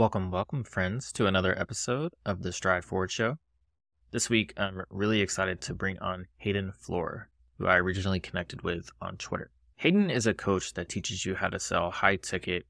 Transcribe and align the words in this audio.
Welcome, 0.00 0.30
welcome, 0.30 0.64
friends, 0.64 1.12
to 1.12 1.26
another 1.26 1.54
episode 1.58 2.14
of 2.24 2.42
the 2.42 2.52
Stride 2.52 2.86
Forward 2.86 3.10
Show. 3.10 3.36
This 4.12 4.30
week, 4.30 4.54
I'm 4.56 4.80
really 4.88 5.20
excited 5.20 5.60
to 5.60 5.74
bring 5.74 5.98
on 5.98 6.26
Hayden 6.38 6.72
Flohr, 6.72 7.26
who 7.58 7.66
I 7.66 7.76
originally 7.76 8.18
connected 8.18 8.62
with 8.62 8.88
on 9.02 9.18
Twitter. 9.18 9.50
Hayden 9.76 10.08
is 10.08 10.26
a 10.26 10.32
coach 10.32 10.72
that 10.72 10.88
teaches 10.88 11.26
you 11.26 11.34
how 11.34 11.48
to 11.48 11.60
sell 11.60 11.90
high 11.90 12.16
ticket 12.16 12.64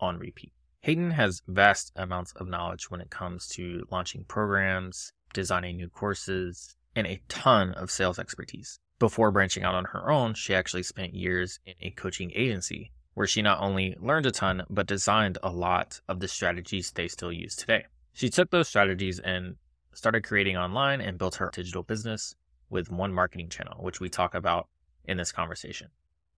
on 0.00 0.18
repeat. 0.18 0.50
Hayden 0.80 1.12
has 1.12 1.40
vast 1.46 1.92
amounts 1.94 2.32
of 2.32 2.48
knowledge 2.48 2.90
when 2.90 3.00
it 3.00 3.10
comes 3.10 3.46
to 3.50 3.86
launching 3.92 4.24
programs, 4.24 5.12
designing 5.32 5.76
new 5.76 5.88
courses, 5.88 6.74
and 6.96 7.06
a 7.06 7.22
ton 7.28 7.74
of 7.74 7.92
sales 7.92 8.18
expertise. 8.18 8.80
Before 8.98 9.30
branching 9.30 9.62
out 9.62 9.76
on 9.76 9.84
her 9.84 10.10
own, 10.10 10.34
she 10.34 10.52
actually 10.52 10.82
spent 10.82 11.14
years 11.14 11.60
in 11.64 11.74
a 11.80 11.92
coaching 11.92 12.32
agency 12.34 12.90
where 13.16 13.26
she 13.26 13.40
not 13.40 13.62
only 13.62 13.96
learned 13.98 14.26
a 14.26 14.30
ton, 14.30 14.62
but 14.68 14.86
designed 14.86 15.38
a 15.42 15.48
lot 15.48 16.02
of 16.06 16.20
the 16.20 16.28
strategies 16.28 16.90
they 16.90 17.08
still 17.08 17.32
use 17.32 17.56
today. 17.56 17.86
She 18.12 18.28
took 18.28 18.50
those 18.50 18.68
strategies 18.68 19.18
and 19.18 19.56
started 19.94 20.22
creating 20.22 20.58
online 20.58 21.00
and 21.00 21.16
built 21.16 21.36
her 21.36 21.50
digital 21.50 21.82
business 21.82 22.34
with 22.68 22.92
one 22.92 23.14
marketing 23.14 23.48
channel, 23.48 23.82
which 23.82 24.00
we 24.00 24.10
talk 24.10 24.34
about 24.34 24.68
in 25.06 25.16
this 25.16 25.32
conversation. 25.32 25.88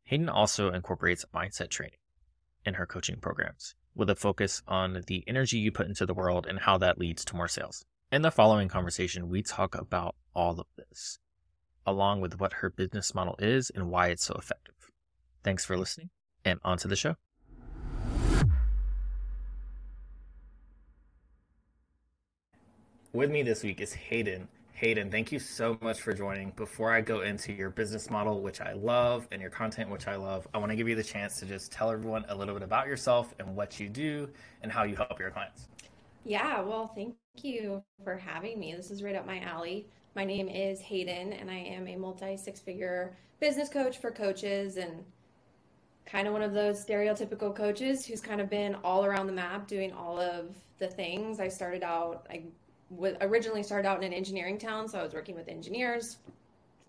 Hayden 0.05 0.29
also 0.29 0.71
incorporates 0.71 1.25
mindset 1.35 1.69
training 1.69 1.99
in 2.65 2.75
her 2.75 2.87
coaching 2.87 3.17
programs 3.17 3.75
with 3.97 4.09
a 4.09 4.15
focus 4.15 4.63
on 4.69 5.03
the 5.09 5.25
energy 5.27 5.59
you 5.59 5.73
put 5.73 5.89
into 5.89 6.07
the 6.07 6.15
world 6.15 6.47
and 6.47 6.61
how 6.61 6.79
that 6.79 6.97
leads 6.97 7.25
to 7.25 7.35
more 7.35 7.49
sales. 7.49 7.85
In 8.13 8.23
the 8.23 8.31
following 8.31 8.69
conversation, 8.69 9.29
we 9.29 9.43
talk 9.43 9.75
about 9.75 10.15
all 10.33 10.61
of 10.61 10.67
this, 10.77 11.19
along 11.85 12.21
with 12.21 12.39
what 12.39 12.53
her 12.53 12.71
business 12.71 13.17
model 13.17 13.35
is 13.41 13.69
and 13.69 13.91
why 13.91 14.11
it's 14.11 14.25
so 14.25 14.37
effective. 14.39 14.77
Thanks 15.43 15.65
for 15.65 15.77
listening 15.77 16.11
and 16.49 16.61
on 16.65 16.79
to 16.79 16.89
the 16.89 16.97
show. 16.97 17.15
With 23.13 23.31
me 23.31 23.43
this 23.43 23.63
week 23.63 23.81
is 23.81 23.93
Hayden. 23.93 24.49
Hayden, 24.75 25.11
thank 25.11 25.33
you 25.33 25.41
so 25.41 25.77
much 25.81 26.01
for 26.01 26.13
joining. 26.13 26.51
Before 26.51 26.93
I 26.93 27.01
go 27.01 27.23
into 27.23 27.53
your 27.53 27.71
business 27.71 28.11
model, 28.11 28.41
which 28.43 28.61
I 28.61 28.75
love, 28.75 29.27
and 29.33 29.41
your 29.41 29.51
content, 29.51 29.91
which 29.91 30.07
I 30.07 30.15
love, 30.15 30.47
I 30.55 30.59
want 30.59 30.71
to 30.71 30.77
give 30.77 30.89
you 30.89 30.95
the 30.95 31.03
chance 31.03 31.41
to 31.41 31.47
just 31.47 31.73
tell 31.73 31.91
everyone 31.91 32.25
a 32.29 32.35
little 32.37 32.55
bit 32.55 32.63
about 32.63 32.87
yourself 32.87 33.35
and 33.41 33.57
what 33.57 33.81
you 33.81 33.89
do 33.89 34.29
and 34.63 34.71
how 34.71 34.85
you 34.85 34.95
help 34.95 35.19
your 35.19 35.31
clients. 35.31 35.69
Yeah, 36.25 36.61
well, 36.61 36.87
thank 36.95 37.17
you 37.43 37.83
for 38.05 38.17
having 38.17 38.61
me. 38.61 38.75
This 38.77 38.91
is 38.91 39.03
right 39.03 39.17
up 39.17 39.27
my 39.27 39.41
alley. 39.41 39.89
My 40.15 40.25
name 40.25 40.49
is 40.49 40.79
Hayden, 40.81 41.33
and 41.33 41.51
I 41.51 41.57
am 41.57 41.89
a 41.89 41.97
multi 41.97 42.37
six 42.37 42.61
figure 42.61 43.17
business 43.41 43.69
coach 43.69 43.99
for 43.99 44.11
coaches 44.11 44.77
and 44.77 45.05
kind 46.09 46.27
of 46.27 46.33
one 46.33 46.43
of 46.43 46.55
those 46.55 46.83
stereotypical 46.83 47.55
coaches 47.55 48.07
who's 48.07 48.21
kind 48.21 48.41
of 48.41 48.49
been 48.49 48.75
all 48.77 49.05
around 49.05 49.27
the 49.27 49.33
map 49.33 49.69
doing 49.69 49.93
all 49.93 50.19
of 50.19 50.57
the 50.79 50.89
things. 50.89 51.39
I 51.39 51.49
started 51.49 51.83
out, 51.83 52.27
I 52.31 52.45
was 52.89 53.15
originally 53.21 53.63
started 53.63 53.87
out 53.87 53.99
in 53.99 54.05
an 54.05 54.15
engineering 54.15 54.59
town, 54.59 54.89
so 54.89 54.99
I 54.99 55.03
was 55.03 55.13
working 55.13 55.35
with 55.35 55.49
engineers, 55.49 56.17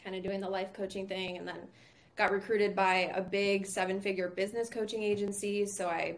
kind 0.01 0.15
of 0.15 0.23
doing 0.23 0.39
the 0.39 0.47
life 0.47 0.71
coaching 0.71 1.05
thing, 1.05 1.37
and 1.37 1.45
then 1.45 1.59
got 2.15 2.31
recruited 2.31 2.73
by 2.75 3.11
a 3.13 3.21
big 3.21 3.65
seven 3.65 3.99
figure 3.99 4.29
business 4.29 4.69
coaching 4.69 5.03
agency. 5.03 5.65
So 5.65 5.87
I 5.87 6.15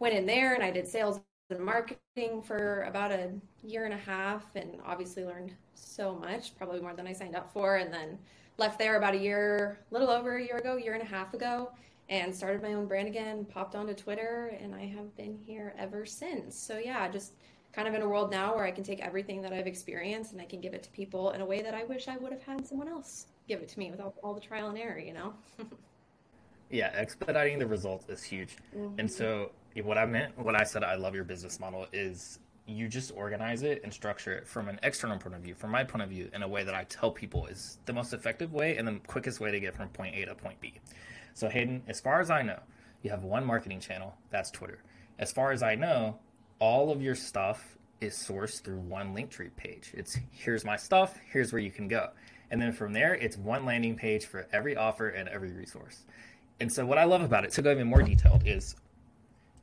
went 0.00 0.14
in 0.14 0.26
there 0.26 0.54
and 0.54 0.62
I 0.62 0.72
did 0.72 0.88
sales 0.88 1.20
and 1.50 1.60
marketing 1.60 2.42
for 2.42 2.82
about 2.82 3.12
a 3.12 3.30
year 3.62 3.84
and 3.84 3.94
a 3.94 3.98
half 3.98 4.44
and 4.56 4.78
obviously 4.84 5.24
learned 5.24 5.52
so 5.74 6.16
much, 6.16 6.56
probably 6.56 6.80
more 6.80 6.94
than 6.94 7.06
I 7.06 7.12
signed 7.12 7.36
up 7.36 7.52
for, 7.52 7.76
and 7.76 7.94
then 7.94 8.18
left 8.58 8.76
there 8.78 8.96
about 8.96 9.14
a 9.14 9.18
year, 9.18 9.78
little 9.92 10.10
over 10.10 10.36
a 10.38 10.44
year 10.44 10.56
ago, 10.56 10.76
year 10.76 10.94
and 10.94 11.02
a 11.02 11.06
half 11.06 11.32
ago 11.32 11.70
and 12.10 12.34
started 12.34 12.60
my 12.60 12.74
own 12.74 12.86
brand 12.86 13.06
again, 13.06 13.46
popped 13.46 13.76
onto 13.76 13.94
Twitter, 13.94 14.52
and 14.60 14.74
I 14.74 14.84
have 14.84 15.16
been 15.16 15.38
here 15.46 15.74
ever 15.78 16.04
since. 16.04 16.58
So, 16.58 16.76
yeah, 16.76 17.08
just 17.08 17.34
kind 17.72 17.86
of 17.86 17.94
in 17.94 18.02
a 18.02 18.08
world 18.08 18.32
now 18.32 18.54
where 18.54 18.64
I 18.64 18.72
can 18.72 18.82
take 18.82 19.00
everything 19.00 19.40
that 19.42 19.52
I've 19.52 19.68
experienced 19.68 20.32
and 20.32 20.40
I 20.40 20.44
can 20.44 20.60
give 20.60 20.74
it 20.74 20.82
to 20.82 20.90
people 20.90 21.30
in 21.30 21.40
a 21.40 21.46
way 21.46 21.62
that 21.62 21.72
I 21.72 21.84
wish 21.84 22.08
I 22.08 22.16
would 22.16 22.32
have 22.32 22.42
had 22.42 22.66
someone 22.66 22.88
else 22.88 23.26
give 23.46 23.60
it 23.60 23.68
to 23.68 23.78
me 23.78 23.92
without 23.92 24.14
all 24.24 24.34
the 24.34 24.40
trial 24.40 24.68
and 24.68 24.76
error, 24.76 24.98
you 24.98 25.12
know? 25.12 25.34
yeah, 26.70 26.90
expediting 26.94 27.60
the 27.60 27.66
results 27.66 28.06
is 28.08 28.24
huge. 28.24 28.56
Mm-hmm. 28.76 28.98
And 28.98 29.10
so, 29.10 29.52
what 29.84 29.96
I 29.96 30.04
meant, 30.04 30.36
what 30.36 30.56
I 30.56 30.64
said, 30.64 30.82
I 30.82 30.96
love 30.96 31.14
your 31.14 31.24
business 31.24 31.60
model 31.60 31.86
is 31.92 32.40
you 32.66 32.88
just 32.88 33.12
organize 33.16 33.62
it 33.62 33.82
and 33.84 33.92
structure 33.92 34.32
it 34.32 34.48
from 34.48 34.68
an 34.68 34.80
external 34.82 35.16
point 35.16 35.36
of 35.36 35.42
view, 35.42 35.54
from 35.54 35.70
my 35.70 35.84
point 35.84 36.02
of 36.02 36.10
view, 36.10 36.28
in 36.34 36.42
a 36.42 36.48
way 36.48 36.64
that 36.64 36.74
I 36.74 36.84
tell 36.84 37.10
people 37.12 37.46
is 37.46 37.78
the 37.86 37.92
most 37.92 38.12
effective 38.12 38.52
way 38.52 38.76
and 38.76 38.86
the 38.86 38.98
quickest 39.06 39.38
way 39.38 39.52
to 39.52 39.60
get 39.60 39.76
from 39.76 39.88
point 39.90 40.16
A 40.16 40.24
to 40.24 40.34
point 40.34 40.60
B. 40.60 40.74
So, 41.34 41.48
Hayden, 41.48 41.82
as 41.86 42.00
far 42.00 42.20
as 42.20 42.30
I 42.30 42.42
know, 42.42 42.60
you 43.02 43.10
have 43.10 43.22
one 43.22 43.44
marketing 43.44 43.80
channel, 43.80 44.14
that's 44.30 44.50
Twitter. 44.50 44.82
As 45.18 45.32
far 45.32 45.52
as 45.52 45.62
I 45.62 45.74
know, 45.74 46.18
all 46.58 46.90
of 46.90 47.02
your 47.02 47.14
stuff 47.14 47.78
is 48.00 48.14
sourced 48.14 48.62
through 48.62 48.80
one 48.80 49.14
Linktree 49.14 49.54
page. 49.56 49.92
It's 49.94 50.18
here's 50.30 50.64
my 50.64 50.76
stuff, 50.76 51.18
here's 51.30 51.52
where 51.52 51.62
you 51.62 51.70
can 51.70 51.88
go. 51.88 52.10
And 52.50 52.60
then 52.60 52.72
from 52.72 52.92
there, 52.92 53.14
it's 53.14 53.36
one 53.36 53.64
landing 53.64 53.96
page 53.96 54.26
for 54.26 54.46
every 54.52 54.76
offer 54.76 55.08
and 55.08 55.28
every 55.28 55.52
resource. 55.52 56.04
And 56.58 56.72
so, 56.72 56.84
what 56.84 56.98
I 56.98 57.04
love 57.04 57.22
about 57.22 57.44
it, 57.44 57.52
to 57.52 57.62
go 57.62 57.70
even 57.70 57.86
more 57.86 58.02
detailed, 58.02 58.46
is 58.46 58.76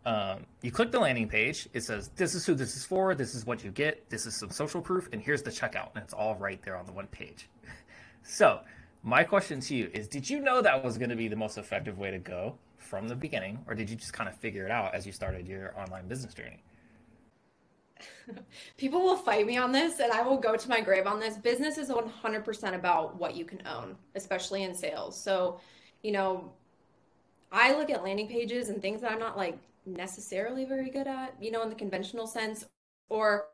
um, 0.05 0.45
you 0.61 0.71
click 0.71 0.91
the 0.91 0.99
landing 0.99 1.27
page. 1.27 1.67
It 1.73 1.81
says, 1.81 2.09
This 2.15 2.33
is 2.33 2.45
who 2.45 2.55
this 2.55 2.75
is 2.75 2.85
for. 2.85 3.13
This 3.13 3.35
is 3.35 3.45
what 3.45 3.63
you 3.63 3.71
get. 3.71 4.09
This 4.09 4.25
is 4.25 4.39
some 4.39 4.49
social 4.49 4.81
proof. 4.81 5.09
And 5.11 5.21
here's 5.21 5.43
the 5.43 5.51
checkout. 5.51 5.89
And 5.95 6.03
it's 6.03 6.13
all 6.13 6.35
right 6.35 6.61
there 6.63 6.77
on 6.77 6.85
the 6.85 6.93
one 6.93 7.07
page. 7.07 7.49
so, 8.23 8.61
my 9.07 9.23
question 9.23 9.61
to 9.61 9.73
you 9.73 9.89
is 9.93 10.09
Did 10.09 10.29
you 10.29 10.41
know 10.41 10.61
that 10.61 10.83
was 10.83 10.97
going 10.97 11.09
to 11.09 11.15
be 11.15 11.29
the 11.29 11.35
most 11.37 11.57
effective 11.57 11.97
way 11.97 12.11
to 12.11 12.19
go 12.19 12.57
from 12.77 13.07
the 13.07 13.15
beginning, 13.15 13.57
or 13.65 13.73
did 13.73 13.89
you 13.89 13.95
just 13.95 14.11
kind 14.11 14.29
of 14.29 14.35
figure 14.35 14.65
it 14.65 14.71
out 14.71 14.93
as 14.93 15.05
you 15.05 15.13
started 15.13 15.47
your 15.47 15.73
online 15.79 16.09
business 16.09 16.33
journey? 16.33 16.61
People 18.77 19.01
will 19.01 19.15
fight 19.15 19.47
me 19.47 19.55
on 19.57 19.71
this, 19.71 20.01
and 20.01 20.11
I 20.11 20.23
will 20.23 20.37
go 20.37 20.57
to 20.57 20.69
my 20.69 20.81
grave 20.81 21.07
on 21.07 21.21
this. 21.21 21.37
Business 21.37 21.77
is 21.77 21.89
100% 21.89 22.75
about 22.75 23.17
what 23.17 23.33
you 23.33 23.45
can 23.45 23.65
own, 23.65 23.95
especially 24.15 24.63
in 24.63 24.75
sales. 24.75 25.17
So, 25.19 25.61
you 26.03 26.11
know, 26.11 26.51
I 27.49 27.75
look 27.75 27.89
at 27.89 28.03
landing 28.03 28.27
pages 28.27 28.67
and 28.67 28.81
things 28.81 28.99
that 29.01 29.11
I'm 29.13 29.19
not 29.19 29.37
like 29.37 29.57
necessarily 29.85 30.65
very 30.65 30.89
good 30.89 31.07
at, 31.07 31.33
you 31.39 31.51
know, 31.51 31.63
in 31.63 31.69
the 31.69 31.75
conventional 31.75 32.27
sense, 32.27 32.65
or 33.07 33.45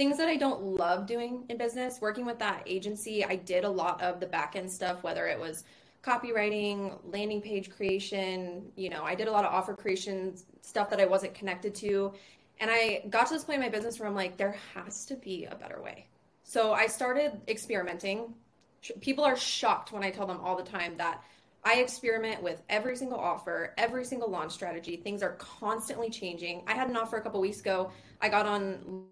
things 0.00 0.16
that 0.16 0.28
I 0.28 0.36
don't 0.36 0.62
love 0.62 1.06
doing 1.06 1.44
in 1.50 1.58
business. 1.58 2.00
Working 2.00 2.24
with 2.24 2.38
that 2.38 2.62
agency, 2.64 3.22
I 3.22 3.36
did 3.36 3.64
a 3.64 3.68
lot 3.68 4.00
of 4.00 4.18
the 4.18 4.24
back 4.24 4.56
end 4.56 4.72
stuff, 4.72 5.02
whether 5.02 5.26
it 5.26 5.38
was 5.38 5.64
copywriting, 6.02 6.98
landing 7.04 7.42
page 7.42 7.68
creation, 7.68 8.72
you 8.76 8.88
know, 8.88 9.04
I 9.04 9.14
did 9.14 9.28
a 9.28 9.30
lot 9.30 9.44
of 9.44 9.52
offer 9.52 9.74
creation 9.74 10.32
stuff 10.62 10.88
that 10.88 11.00
I 11.00 11.04
wasn't 11.04 11.34
connected 11.34 11.74
to. 11.74 12.14
And 12.60 12.70
I 12.72 13.02
got 13.10 13.26
to 13.26 13.34
this 13.34 13.44
point 13.44 13.56
in 13.56 13.60
my 13.60 13.68
business 13.68 14.00
where 14.00 14.08
I'm 14.08 14.14
like, 14.14 14.38
there 14.38 14.56
has 14.74 15.04
to 15.04 15.16
be 15.16 15.44
a 15.44 15.54
better 15.54 15.82
way. 15.82 16.06
So 16.44 16.72
I 16.72 16.86
started 16.86 17.38
experimenting. 17.46 18.32
People 19.02 19.24
are 19.24 19.36
shocked 19.36 19.92
when 19.92 20.02
I 20.02 20.10
tell 20.10 20.26
them 20.26 20.40
all 20.42 20.56
the 20.56 20.62
time 20.62 20.96
that 20.96 21.22
I 21.62 21.74
experiment 21.74 22.42
with 22.42 22.62
every 22.70 22.96
single 22.96 23.18
offer, 23.18 23.74
every 23.76 24.06
single 24.06 24.30
launch 24.30 24.52
strategy. 24.52 24.96
Things 24.96 25.22
are 25.22 25.32
constantly 25.32 26.08
changing. 26.08 26.62
I 26.66 26.72
had 26.72 26.88
an 26.88 26.96
offer 26.96 27.18
a 27.18 27.20
couple 27.20 27.38
weeks 27.42 27.60
ago. 27.60 27.92
I 28.22 28.30
got 28.30 28.46
on 28.46 29.04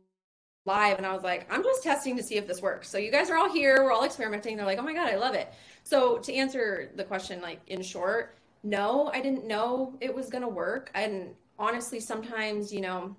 live 0.69 0.99
and 0.99 1.07
I 1.07 1.13
was 1.13 1.25
like, 1.25 1.53
I'm 1.53 1.65
just 1.65 1.83
testing 1.83 2.17
to 2.17 2.23
see 2.23 2.37
if 2.37 2.47
this 2.47 2.63
works. 2.63 2.89
So 2.89 2.99
you 2.99 3.11
guys 3.11 3.31
are 3.31 3.37
all 3.37 3.51
here, 3.51 3.83
we're 3.83 3.93
all 3.93 4.05
experimenting. 4.05 4.57
They're 4.57 4.67
like, 4.67 4.79
oh 4.79 4.83
my 4.83 4.93
God, 4.93 5.09
I 5.09 5.17
love 5.17 5.35
it. 5.35 5.53
So 5.83 6.19
to 6.19 6.35
answer 6.35 6.91
the 6.95 7.05
question, 7.05 7.41
like 7.41 7.61
in 7.67 7.83
short, 7.83 8.37
no, 8.63 9.11
I 9.13 9.21
didn't 9.21 9.47
know 9.47 9.97
it 10.01 10.15
was 10.15 10.29
gonna 10.29 10.49
work. 10.49 10.91
And 10.95 11.31
honestly, 11.59 11.99
sometimes, 11.99 12.73
you 12.73 12.83
know, 12.83 13.17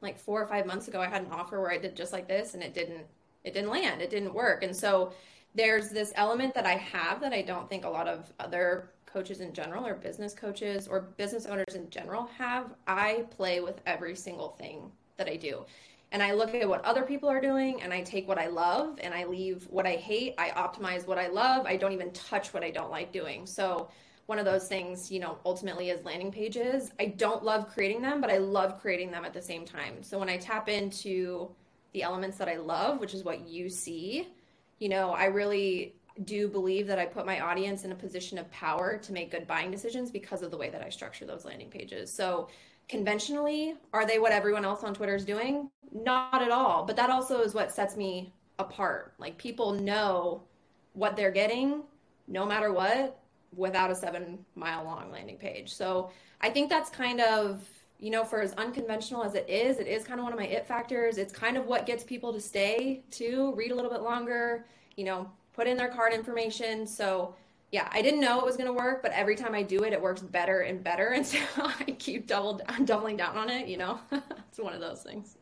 like 0.00 0.18
four 0.18 0.40
or 0.40 0.46
five 0.46 0.64
months 0.64 0.88
ago, 0.88 1.00
I 1.00 1.08
had 1.08 1.22
an 1.22 1.32
offer 1.32 1.60
where 1.60 1.72
I 1.72 1.78
did 1.78 1.96
just 1.96 2.12
like 2.12 2.28
this 2.28 2.54
and 2.54 2.62
it 2.62 2.72
didn't 2.72 3.04
it 3.42 3.54
didn't 3.54 3.70
land, 3.70 4.00
it 4.00 4.10
didn't 4.10 4.34
work. 4.34 4.62
And 4.62 4.74
so 4.74 5.12
there's 5.54 5.90
this 5.90 6.12
element 6.14 6.54
that 6.54 6.66
I 6.66 6.76
have 6.76 7.20
that 7.20 7.32
I 7.32 7.42
don't 7.42 7.68
think 7.68 7.84
a 7.84 7.88
lot 7.88 8.06
of 8.06 8.32
other 8.38 8.90
coaches 9.06 9.40
in 9.40 9.52
general 9.52 9.84
or 9.84 9.94
business 9.94 10.34
coaches 10.34 10.86
or 10.86 11.00
business 11.16 11.46
owners 11.46 11.74
in 11.74 11.90
general 11.90 12.28
have. 12.38 12.74
I 12.86 13.24
play 13.36 13.60
with 13.60 13.80
every 13.86 14.14
single 14.14 14.50
thing 14.50 14.92
that 15.16 15.28
I 15.28 15.36
do 15.36 15.64
and 16.12 16.22
I 16.22 16.32
look 16.32 16.54
at 16.54 16.68
what 16.68 16.84
other 16.84 17.02
people 17.02 17.28
are 17.28 17.40
doing 17.40 17.82
and 17.82 17.92
I 17.92 18.02
take 18.02 18.26
what 18.26 18.38
I 18.38 18.48
love 18.48 18.98
and 19.00 19.14
I 19.14 19.24
leave 19.24 19.66
what 19.70 19.86
I 19.86 19.92
hate. 19.92 20.34
I 20.38 20.50
optimize 20.50 21.06
what 21.06 21.18
I 21.18 21.28
love. 21.28 21.66
I 21.66 21.76
don't 21.76 21.92
even 21.92 22.10
touch 22.12 22.52
what 22.52 22.64
I 22.64 22.70
don't 22.70 22.90
like 22.90 23.12
doing. 23.12 23.46
So, 23.46 23.88
one 24.26 24.38
of 24.38 24.44
those 24.44 24.68
things, 24.68 25.10
you 25.10 25.18
know, 25.18 25.38
ultimately 25.44 25.90
is 25.90 26.04
landing 26.04 26.30
pages. 26.30 26.92
I 27.00 27.06
don't 27.06 27.42
love 27.42 27.68
creating 27.68 28.00
them, 28.00 28.20
but 28.20 28.30
I 28.30 28.38
love 28.38 28.80
creating 28.80 29.10
them 29.10 29.24
at 29.24 29.32
the 29.32 29.42
same 29.42 29.64
time. 29.64 30.04
So, 30.04 30.18
when 30.18 30.28
I 30.28 30.36
tap 30.36 30.68
into 30.68 31.50
the 31.92 32.02
elements 32.02 32.38
that 32.38 32.48
I 32.48 32.56
love, 32.56 33.00
which 33.00 33.14
is 33.14 33.24
what 33.24 33.48
you 33.48 33.68
see, 33.68 34.28
you 34.78 34.88
know, 34.88 35.10
I 35.10 35.26
really 35.26 35.96
do 36.24 36.48
believe 36.48 36.86
that 36.86 36.98
I 36.98 37.06
put 37.06 37.26
my 37.26 37.40
audience 37.40 37.84
in 37.84 37.92
a 37.92 37.94
position 37.94 38.38
of 38.38 38.50
power 38.50 38.98
to 38.98 39.12
make 39.12 39.30
good 39.30 39.46
buying 39.46 39.70
decisions 39.70 40.10
because 40.10 40.42
of 40.42 40.50
the 40.50 40.56
way 40.56 40.70
that 40.70 40.82
I 40.82 40.90
structure 40.90 41.24
those 41.24 41.44
landing 41.44 41.70
pages. 41.70 42.12
So, 42.12 42.48
conventionally, 42.90 43.74
are 43.92 44.04
they 44.04 44.18
what 44.18 44.32
everyone 44.32 44.64
else 44.64 44.82
on 44.82 44.92
Twitter 44.92 45.14
is 45.14 45.24
doing? 45.24 45.70
Not 45.92 46.42
at 46.42 46.50
all. 46.50 46.84
But 46.84 46.96
that 46.96 47.08
also 47.08 47.40
is 47.40 47.54
what 47.54 47.70
sets 47.70 47.96
me 47.96 48.34
apart. 48.58 49.14
Like 49.18 49.38
people 49.38 49.72
know 49.72 50.42
what 50.92 51.16
they're 51.16 51.30
getting 51.30 51.84
no 52.26 52.44
matter 52.44 52.72
what 52.72 53.20
without 53.56 53.90
a 53.90 53.94
seven 53.94 54.44
mile 54.56 54.84
long 54.84 55.10
landing 55.10 55.36
page. 55.36 55.72
So 55.72 56.10
I 56.40 56.50
think 56.50 56.68
that's 56.68 56.90
kind 56.90 57.20
of 57.20 57.64
you 58.00 58.10
know, 58.10 58.24
for 58.24 58.40
as 58.40 58.54
unconventional 58.54 59.22
as 59.22 59.34
it 59.34 59.46
is, 59.48 59.78
it 59.78 59.86
is 59.86 60.04
kind 60.04 60.18
of 60.18 60.24
one 60.24 60.32
of 60.32 60.38
my 60.38 60.46
it 60.46 60.66
factors. 60.66 61.18
It's 61.18 61.34
kind 61.34 61.58
of 61.58 61.66
what 61.66 61.84
gets 61.84 62.02
people 62.02 62.32
to 62.32 62.40
stay 62.40 63.02
to 63.12 63.52
read 63.54 63.72
a 63.72 63.74
little 63.74 63.90
bit 63.90 64.00
longer, 64.00 64.64
you 64.96 65.04
know, 65.04 65.30
put 65.52 65.66
in 65.66 65.76
their 65.76 65.88
card 65.88 66.14
information. 66.14 66.86
So, 66.86 67.34
yeah, 67.72 67.88
I 67.92 68.02
didn't 68.02 68.20
know 68.20 68.40
it 68.40 68.44
was 68.44 68.56
going 68.56 68.66
to 68.66 68.72
work, 68.72 69.02
but 69.02 69.12
every 69.12 69.36
time 69.36 69.54
I 69.54 69.62
do 69.62 69.84
it, 69.84 69.92
it 69.92 70.00
works 70.00 70.22
better 70.22 70.60
and 70.60 70.82
better. 70.82 71.08
And 71.20 71.26
so 71.26 71.38
I 71.56 71.94
keep 71.98 72.26
double, 72.26 72.60
doubling 72.84 73.16
down 73.16 73.36
on 73.36 73.50
it, 73.50 73.68
you 73.68 73.76
know? 73.76 74.00
it's 74.12 74.58
one 74.58 74.72
of 74.72 74.80
those 74.80 75.02
things. 75.02 75.36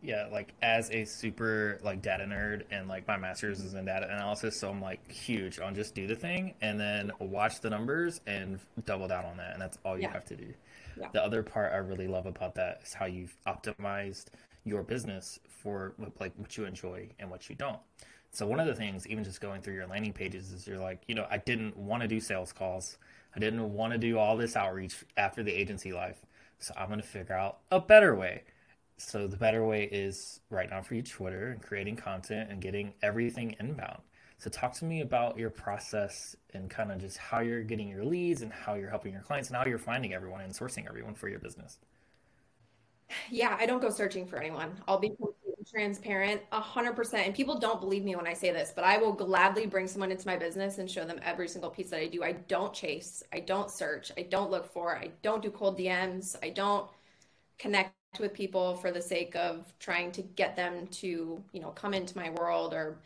Yeah, 0.00 0.28
like 0.30 0.54
as 0.62 0.90
a 0.90 1.04
super 1.04 1.80
like 1.82 2.00
data 2.00 2.24
nerd 2.24 2.62
and 2.70 2.86
like 2.86 3.08
my 3.08 3.16
master's 3.16 3.60
is 3.60 3.74
in 3.74 3.84
data 3.84 4.06
analysis, 4.06 4.58
so 4.58 4.70
I'm 4.70 4.80
like 4.80 5.10
huge 5.10 5.58
on 5.58 5.74
just 5.74 5.94
do 5.94 6.06
the 6.06 6.14
thing 6.14 6.54
and 6.60 6.78
then 6.78 7.10
watch 7.18 7.60
the 7.60 7.68
numbers 7.68 8.20
and 8.26 8.60
double 8.84 9.08
down 9.08 9.24
on 9.24 9.36
that, 9.38 9.54
and 9.54 9.60
that's 9.60 9.78
all 9.84 9.96
you 9.96 10.02
yeah. 10.02 10.12
have 10.12 10.24
to 10.26 10.36
do. 10.36 10.54
Yeah. 10.96 11.08
The 11.12 11.22
other 11.22 11.42
part 11.42 11.72
I 11.72 11.78
really 11.78 12.06
love 12.06 12.26
about 12.26 12.54
that 12.54 12.82
is 12.84 12.94
how 12.94 13.06
you've 13.06 13.34
optimized 13.46 14.26
your 14.64 14.84
business 14.84 15.40
for 15.48 15.94
like 16.20 16.32
what 16.36 16.56
you 16.56 16.64
enjoy 16.64 17.08
and 17.18 17.28
what 17.28 17.48
you 17.48 17.56
don't. 17.56 17.80
So 18.30 18.46
one 18.46 18.60
of 18.60 18.66
the 18.66 18.74
things, 18.74 19.06
even 19.06 19.24
just 19.24 19.40
going 19.40 19.62
through 19.62 19.74
your 19.74 19.86
landing 19.86 20.12
pages, 20.12 20.52
is 20.52 20.66
you're 20.66 20.78
like, 20.78 21.02
you 21.08 21.14
know, 21.14 21.26
I 21.30 21.38
didn't 21.38 21.76
want 21.76 22.02
to 22.02 22.08
do 22.08 22.20
sales 22.20 22.52
calls. 22.52 22.98
I 23.34 23.40
didn't 23.40 23.72
want 23.72 23.92
to 23.92 23.98
do 23.98 24.18
all 24.18 24.36
this 24.36 24.56
outreach 24.56 25.04
after 25.16 25.42
the 25.42 25.52
agency 25.52 25.92
life. 25.92 26.24
So 26.58 26.74
I'm 26.76 26.88
going 26.88 27.00
to 27.00 27.06
figure 27.06 27.34
out 27.34 27.58
a 27.70 27.80
better 27.80 28.14
way. 28.14 28.42
So 28.96 29.26
the 29.26 29.36
better 29.36 29.64
way 29.64 29.84
is 29.84 30.40
right 30.50 30.68
now 30.68 30.82
for 30.82 30.94
you 30.94 31.02
Twitter 31.02 31.52
and 31.52 31.62
creating 31.62 31.96
content 31.96 32.50
and 32.50 32.60
getting 32.60 32.94
everything 33.02 33.54
inbound. 33.60 34.00
So 34.38 34.50
talk 34.50 34.72
to 34.74 34.84
me 34.84 35.00
about 35.00 35.36
your 35.38 35.50
process 35.50 36.36
and 36.54 36.70
kind 36.70 36.92
of 36.92 36.98
just 36.98 37.16
how 37.16 37.40
you're 37.40 37.64
getting 37.64 37.88
your 37.88 38.04
leads 38.04 38.42
and 38.42 38.52
how 38.52 38.74
you're 38.74 38.90
helping 38.90 39.12
your 39.12 39.22
clients 39.22 39.48
and 39.48 39.56
how 39.56 39.66
you're 39.66 39.78
finding 39.78 40.14
everyone 40.14 40.42
and 40.42 40.52
sourcing 40.52 40.86
everyone 40.86 41.14
for 41.14 41.28
your 41.28 41.40
business. 41.40 41.78
Yeah, 43.30 43.56
I 43.58 43.66
don't 43.66 43.80
go 43.80 43.90
searching 43.90 44.26
for 44.26 44.36
anyone. 44.36 44.80
I'll 44.86 44.98
be 44.98 45.12
transparent, 45.64 46.42
a 46.52 46.60
hundred 46.60 46.94
percent. 46.94 47.26
And 47.26 47.34
people 47.34 47.58
don't 47.58 47.80
believe 47.80 48.04
me 48.04 48.16
when 48.16 48.26
I 48.26 48.32
say 48.32 48.52
this, 48.52 48.72
but 48.74 48.84
I 48.84 48.98
will 48.98 49.12
gladly 49.12 49.66
bring 49.66 49.86
someone 49.86 50.10
into 50.10 50.26
my 50.26 50.36
business 50.36 50.78
and 50.78 50.90
show 50.90 51.04
them 51.04 51.20
every 51.22 51.48
single 51.48 51.70
piece 51.70 51.90
that 51.90 52.00
I 52.00 52.06
do. 52.06 52.22
I 52.22 52.32
don't 52.32 52.72
chase, 52.72 53.22
I 53.32 53.40
don't 53.40 53.70
search, 53.70 54.12
I 54.16 54.22
don't 54.22 54.50
look 54.50 54.72
for, 54.72 54.96
I 54.96 55.10
don't 55.22 55.42
do 55.42 55.50
cold 55.50 55.78
DMs, 55.78 56.36
I 56.42 56.50
don't 56.50 56.88
connect 57.58 57.94
with 58.20 58.32
people 58.32 58.76
for 58.76 58.90
the 58.90 59.02
sake 59.02 59.34
of 59.36 59.72
trying 59.78 60.12
to 60.12 60.22
get 60.22 60.56
them 60.56 60.86
to, 60.88 61.42
you 61.52 61.60
know, 61.60 61.70
come 61.70 61.94
into 61.94 62.16
my 62.16 62.30
world 62.30 62.72
or 62.72 62.98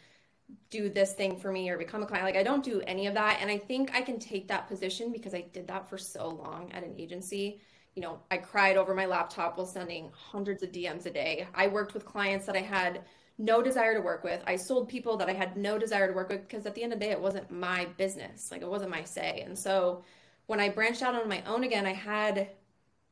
do 0.70 0.88
this 0.88 1.14
thing 1.14 1.37
for 1.38 1.50
me 1.50 1.70
or 1.70 1.78
become 1.78 2.02
a 2.02 2.06
client. 2.06 2.26
Like 2.26 2.37
I 2.37 2.43
don't 2.43 2.64
do 2.64 2.82
any 2.87 3.06
of 3.06 3.14
that. 3.14 3.38
And 3.40 3.50
I 3.50 3.58
think 3.58 3.94
I 3.94 4.02
can 4.02 4.19
take 4.19 4.48
that 4.48 4.69
position 4.69 5.12
because 5.12 5.34
I 5.34 5.46
did 5.52 5.66
that 5.69 5.88
for 5.88 5.98
so 5.98 6.28
long 6.28 6.70
at 6.72 6.84
an 6.84 6.94
agency 6.98 7.60
you 7.94 8.03
know, 8.03 8.21
I 8.31 8.39
cried 8.39 8.77
over 8.77 8.94
my 8.94 9.06
laptop 9.06 9.56
while 9.56 9.67
sending 9.67 10.11
hundreds 10.12 10.62
of 10.62 10.73
DMs 10.73 11.06
a 11.06 11.11
day. 11.11 11.47
I 11.55 11.67
worked 11.67 11.94
with 11.94 12.06
clients 12.06 12.47
that 12.47 12.56
I 12.56 12.62
had 12.62 13.03
no 13.39 13.62
desire 13.62 13.94
to 13.94 14.00
work 14.00 14.25
with. 14.25 14.43
I 14.47 14.56
sold 14.56 14.89
people 14.89 15.17
that 15.19 15.29
I 15.29 15.33
had 15.33 15.56
no 15.56 15.79
desire 15.79 16.06
to 16.06 16.15
work 16.15 16.29
with 16.29 16.47
because 16.49 16.65
at 16.65 16.75
the 16.75 16.83
end 16.83 16.93
of 16.93 17.00
the 17.00 17.06
day, 17.06 17.12
it 17.12 17.21
wasn't 17.21 17.50
my 17.50 17.87
business. 17.97 18.50
Like 18.50 18.62
it 18.62 18.69
wasn't 18.69 18.91
my 18.91 19.05
say. 19.05 19.43
And 19.44 19.59
so 19.59 20.05
when 20.47 20.61
I 20.61 20.69
branched 20.69 21.03
out 21.03 21.15
on 21.15 21.29
my 21.29 21.43
own 21.47 21.65
again, 21.65 21.87
I 21.87 21.93
had 21.93 22.50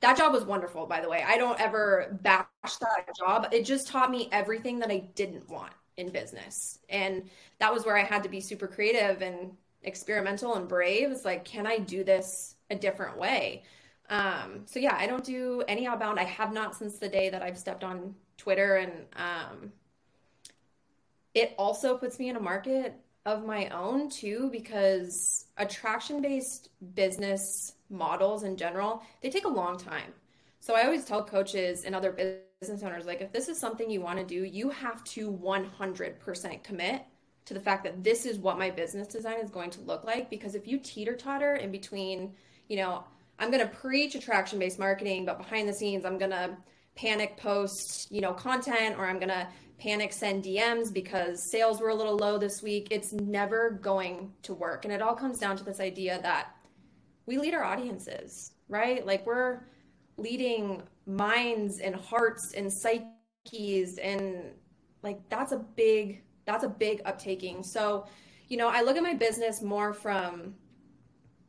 that 0.00 0.17
job 0.17 0.32
was 0.32 0.44
wonderful, 0.44 0.87
by 0.87 1.00
the 1.00 1.09
way. 1.09 1.23
I 1.27 1.37
don't 1.37 1.61
ever 1.61 2.19
bash 2.23 2.47
that 2.81 3.06
job. 3.19 3.49
It 3.53 3.67
just 3.67 3.87
taught 3.87 4.11
me 4.11 4.29
everything 4.32 4.79
that 4.79 4.91
I 4.91 5.11
didn't 5.15 5.49
want 5.49 5.73
in 5.99 6.09
business. 6.09 6.79
And 6.88 7.29
that 7.59 7.73
was 7.73 7.85
where 7.85 7.99
I 7.99 8.03
had 8.03 8.23
to 8.23 8.31
be 8.31 8.41
super 8.41 8.67
creative 8.67 9.21
and 9.21 9.53
experimental 9.82 10.55
and 10.55 10.67
brave. 10.67 11.11
It's 11.11 11.27
like, 11.27 11.44
can 11.44 11.67
I 11.67 11.79
do 11.79 12.03
this 12.03 12.56
a 12.71 12.77
different 12.77 13.19
way? 13.19 13.65
Um, 14.10 14.62
so 14.66 14.78
yeah, 14.78 14.96
I 14.98 15.06
don't 15.06 15.24
do 15.24 15.62
any 15.68 15.86
outbound. 15.86 16.18
I 16.18 16.24
have 16.24 16.52
not 16.52 16.74
since 16.74 16.98
the 16.98 17.08
day 17.08 17.30
that 17.30 17.42
I've 17.42 17.56
stepped 17.56 17.84
on 17.84 18.14
Twitter, 18.36 18.76
and 18.76 18.92
um, 19.16 19.72
it 21.34 21.54
also 21.56 21.96
puts 21.96 22.18
me 22.18 22.28
in 22.28 22.36
a 22.36 22.40
market 22.40 22.94
of 23.26 23.44
my 23.44 23.68
own 23.68 24.08
too 24.08 24.48
because 24.50 25.46
attraction 25.58 26.22
based 26.22 26.70
business 26.94 27.74
models 27.90 28.44
in 28.44 28.56
general 28.56 29.02
they 29.20 29.28
take 29.28 29.44
a 29.44 29.48
long 29.48 29.76
time 29.76 30.12
so 30.58 30.74
i 30.74 30.84
always 30.84 31.04
tell 31.04 31.22
coaches 31.22 31.84
and 31.84 31.94
other 31.94 32.12
business 32.60 32.82
owners 32.82 33.04
like 33.04 33.20
if 33.20 33.30
this 33.30 33.48
is 33.48 33.58
something 33.58 33.90
you 33.90 34.00
want 34.00 34.18
to 34.18 34.24
do 34.24 34.44
you 34.44 34.70
have 34.70 35.04
to 35.04 35.30
100% 35.30 36.62
commit 36.62 37.02
to 37.44 37.52
the 37.52 37.60
fact 37.60 37.84
that 37.84 38.02
this 38.02 38.24
is 38.24 38.38
what 38.38 38.58
my 38.58 38.70
business 38.70 39.06
design 39.06 39.38
is 39.38 39.50
going 39.50 39.70
to 39.70 39.80
look 39.82 40.04
like 40.04 40.30
because 40.30 40.54
if 40.54 40.66
you 40.66 40.78
teeter 40.78 41.14
totter 41.14 41.56
in 41.56 41.70
between 41.70 42.32
you 42.68 42.76
know 42.76 43.04
I'm 43.40 43.50
going 43.50 43.66
to 43.66 43.75
preach 43.75 44.14
attraction 44.14 44.58
based 44.58 44.78
marketing, 44.78 45.25
but 45.25 45.38
behind 45.38 45.69
the 45.69 45.72
scenes, 45.72 46.04
I'm 46.04 46.19
going 46.19 46.31
to 46.31 46.56
panic 46.94 47.37
post, 47.38 48.08
you 48.10 48.20
know, 48.20 48.34
content 48.34 48.96
or 48.98 49.06
I'm 49.06 49.16
going 49.16 49.31
to 49.31 49.48
panic 49.78 50.12
send 50.12 50.44
DMs 50.44 50.92
because 50.92 51.50
sales 51.50 51.81
were 51.81 51.88
a 51.88 51.94
little 51.94 52.16
low 52.16 52.37
this 52.37 52.62
week. 52.62 52.88
It's 52.90 53.12
never 53.14 53.70
going 53.70 54.32
to 54.42 54.52
work. 54.52 54.84
And 54.84 54.92
it 54.92 55.00
all 55.00 55.14
comes 55.14 55.38
down 55.38 55.56
to 55.56 55.64
this 55.64 55.81
idea 55.81 56.20
that 56.22 56.54
we 57.25 57.38
lead 57.38 57.54
our 57.54 57.64
audiences, 57.64 58.52
right? 58.69 59.04
Like 59.06 59.26
we're 59.26 59.60
leading 60.19 60.82
minds 61.06 61.81
and 61.81 61.94
hearts 61.94 62.52
and 62.52 62.70
psyches 62.70 63.96
and 63.98 64.52
like 65.02 65.19
that's 65.31 65.52
a 65.52 65.58
big 65.58 66.22
that's 66.44 66.64
a 66.64 66.69
big 66.69 67.02
uptaking. 67.04 67.64
So, 67.64 68.06
you 68.48 68.58
know, 68.58 68.69
I 68.69 68.82
look 68.82 68.96
at 68.96 69.02
my 69.02 69.14
business 69.14 69.62
more 69.62 69.94
from 69.94 70.54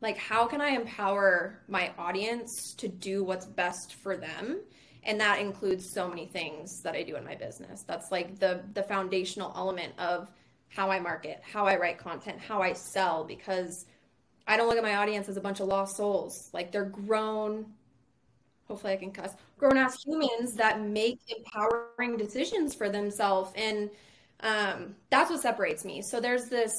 like 0.02 0.18
how 0.18 0.46
can 0.46 0.60
i 0.60 0.70
empower 0.70 1.60
my 1.68 1.92
audience 1.96 2.74
to 2.76 2.88
do 2.88 3.24
what's 3.24 3.46
best 3.46 3.94
for 4.02 4.16
them? 4.16 4.60
And 5.04 5.20
that 5.20 5.40
includes 5.40 5.92
so 5.94 6.08
many 6.08 6.26
things 6.26 6.82
that 6.82 6.94
i 6.94 7.02
do 7.02 7.16
in 7.16 7.24
my 7.24 7.34
business. 7.34 7.84
That's 7.86 8.10
like 8.10 8.38
the 8.38 8.62
the 8.74 8.82
foundational 8.82 9.52
element 9.56 9.94
of 9.98 10.30
how 10.68 10.90
i 10.90 10.98
market 10.98 11.40
how 11.42 11.66
i 11.66 11.76
write 11.76 11.98
content 11.98 12.38
how 12.40 12.62
i 12.62 12.72
sell 12.72 13.24
because 13.24 13.86
i 14.46 14.56
don't 14.56 14.68
look 14.68 14.78
at 14.78 14.82
my 14.82 14.96
audience 14.96 15.28
as 15.28 15.36
a 15.36 15.40
bunch 15.40 15.60
of 15.60 15.68
lost 15.68 15.96
souls. 15.96 16.50
Like 16.52 16.72
they're 16.72 16.84
grown 16.84 17.66
hopefully 18.68 18.92
i 18.92 18.96
can 18.96 19.12
cuss 19.12 19.34
grown 19.58 19.76
ass 19.76 20.02
humans 20.04 20.54
that 20.54 20.80
make 20.80 21.20
empowering 21.28 22.16
decisions 22.16 22.74
for 22.74 22.88
themselves. 22.88 23.52
And 23.54 23.90
um, 24.40 24.96
that's 25.10 25.30
what 25.30 25.40
separates 25.40 25.84
me. 25.84 26.02
So 26.02 26.20
there's 26.20 26.46
this 26.46 26.72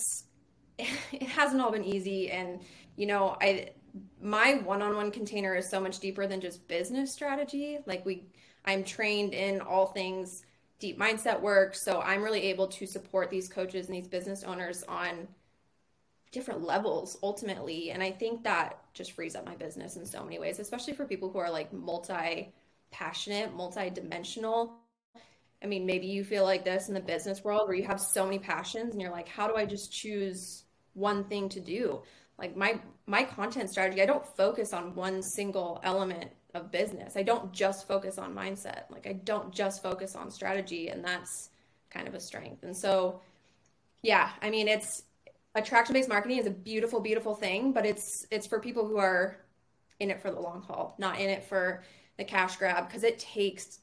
it 0.79 1.23
hasn't 1.23 1.61
all 1.61 1.71
been 1.71 1.83
easy. 1.83 2.31
And 2.31 2.59
you 2.95 3.05
know, 3.05 3.37
I 3.41 3.71
my 4.21 4.55
one-on-one 4.55 5.11
container 5.11 5.55
is 5.55 5.69
so 5.69 5.79
much 5.79 5.99
deeper 5.99 6.25
than 6.25 6.41
just 6.41 6.67
business 6.67 7.11
strategy. 7.11 7.79
Like 7.85 8.05
we 8.05 8.27
I'm 8.65 8.83
trained 8.83 9.33
in 9.33 9.61
all 9.61 9.87
things 9.87 10.43
deep 10.79 10.99
mindset 10.99 11.41
work, 11.41 11.75
so 11.75 12.01
I'm 12.01 12.23
really 12.23 12.43
able 12.43 12.67
to 12.67 12.85
support 12.85 13.29
these 13.29 13.47
coaches 13.47 13.87
and 13.87 13.95
these 13.95 14.07
business 14.07 14.43
owners 14.43 14.83
on 14.83 15.27
different 16.31 16.63
levels 16.63 17.17
ultimately, 17.21 17.91
and 17.91 18.01
I 18.01 18.11
think 18.11 18.43
that 18.43 18.79
just 18.93 19.11
frees 19.11 19.35
up 19.35 19.45
my 19.45 19.55
business 19.55 19.95
in 19.95 20.05
so 20.05 20.23
many 20.23 20.39
ways, 20.39 20.59
especially 20.59 20.93
for 20.93 21.05
people 21.05 21.29
who 21.29 21.37
are 21.37 21.51
like 21.51 21.71
multi 21.71 22.51
passionate, 22.93 23.55
multi-dimensional. 23.55 24.77
I 25.61 25.65
mean, 25.65 25.85
maybe 25.85 26.07
you 26.07 26.23
feel 26.23 26.43
like 26.43 26.63
this 26.63 26.87
in 26.87 26.93
the 26.93 26.99
business 26.99 27.43
world 27.43 27.67
where 27.67 27.75
you 27.75 27.85
have 27.85 27.99
so 27.99 28.23
many 28.23 28.39
passions 28.39 28.93
and 28.93 29.01
you're 29.01 29.11
like, 29.11 29.27
how 29.27 29.47
do 29.47 29.55
I 29.55 29.65
just 29.65 29.91
choose 29.91 30.63
one 30.93 31.23
thing 31.23 31.49
to 31.49 31.59
do? 31.59 32.03
Like 32.37 32.55
my 32.55 32.79
my 33.05 33.23
content 33.23 33.69
strategy 33.69 34.01
i 34.01 34.05
don't 34.05 34.25
focus 34.37 34.73
on 34.73 34.95
one 34.95 35.21
single 35.21 35.79
element 35.83 36.31
of 36.53 36.69
business. 36.71 37.17
I 37.17 37.23
don't 37.23 37.51
just 37.51 37.87
focus 37.87 38.19
on 38.19 38.35
mindset. 38.35 38.83
Like 38.89 39.07
i 39.07 39.13
don't 39.13 39.51
just 39.51 39.81
focus 39.81 40.15
on 40.15 40.29
strategy 40.29 40.89
and 40.89 41.03
that's 41.03 41.49
kind 41.89 42.07
of 42.07 42.13
a 42.13 42.19
strength. 42.19 42.63
And 42.63 42.75
so 42.75 43.21
yeah 44.01 44.31
i 44.41 44.49
mean 44.49 44.67
it's 44.67 45.03
attraction 45.55 45.93
based 45.93 46.09
marketing 46.09 46.37
is 46.37 46.45
a 46.45 46.51
beautiful 46.51 46.99
beautiful 46.99 47.35
thing 47.35 47.71
but 47.71 47.85
it's 47.85 48.25
it's 48.31 48.45
for 48.45 48.59
people 48.59 48.85
who 48.85 48.97
are 48.97 49.37
in 49.99 50.11
it 50.11 50.21
for 50.21 50.29
the 50.29 50.39
long 50.39 50.61
haul 50.61 50.95
not 50.97 51.19
in 51.19 51.29
it 51.29 51.43
for 51.43 51.83
the 52.17 52.23
cash 52.23 52.57
grab 52.57 52.87
because 52.87 53.03
it 53.03 53.19
takes 53.19 53.79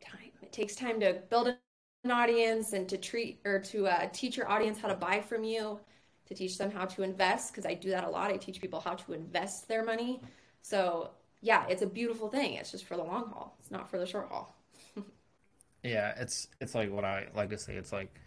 time. 0.00 0.30
It 0.42 0.52
takes 0.52 0.74
time 0.74 1.00
to 1.00 1.22
build 1.30 1.48
an 1.48 2.10
audience 2.10 2.72
and 2.72 2.88
to 2.88 2.96
treat 2.96 3.40
or 3.44 3.58
to 3.60 3.86
uh, 3.86 4.08
teach 4.12 4.36
your 4.36 4.48
audience 4.48 4.78
how 4.78 4.88
to 4.88 4.94
buy 4.94 5.20
from 5.20 5.44
you 5.44 5.80
to 6.26 6.34
teach 6.34 6.58
them 6.58 6.70
how 6.70 6.84
to 6.86 7.02
invest 7.02 7.52
because 7.52 7.66
I 7.66 7.74
do 7.74 7.90
that 7.90 8.04
a 8.04 8.08
lot. 8.08 8.30
I 8.30 8.36
teach 8.36 8.60
people 8.60 8.80
how 8.80 8.94
to 8.94 9.12
invest 9.12 9.68
their 9.68 9.84
money. 9.84 10.20
So, 10.62 11.10
yeah, 11.40 11.66
it's 11.68 11.82
a 11.82 11.86
beautiful 11.86 12.28
thing. 12.28 12.54
It's 12.54 12.70
just 12.70 12.84
for 12.84 12.96
the 12.96 13.04
long 13.04 13.28
haul. 13.28 13.56
It's 13.60 13.70
not 13.70 13.90
for 13.90 13.98
the 13.98 14.06
short 14.06 14.28
haul. 14.28 14.56
yeah, 15.82 16.14
it's 16.18 16.48
it's 16.60 16.74
like 16.74 16.90
what 16.90 17.04
I 17.04 17.26
like 17.34 17.50
to 17.50 17.58
say. 17.58 17.74
It's 17.74 17.92
like 17.92 18.18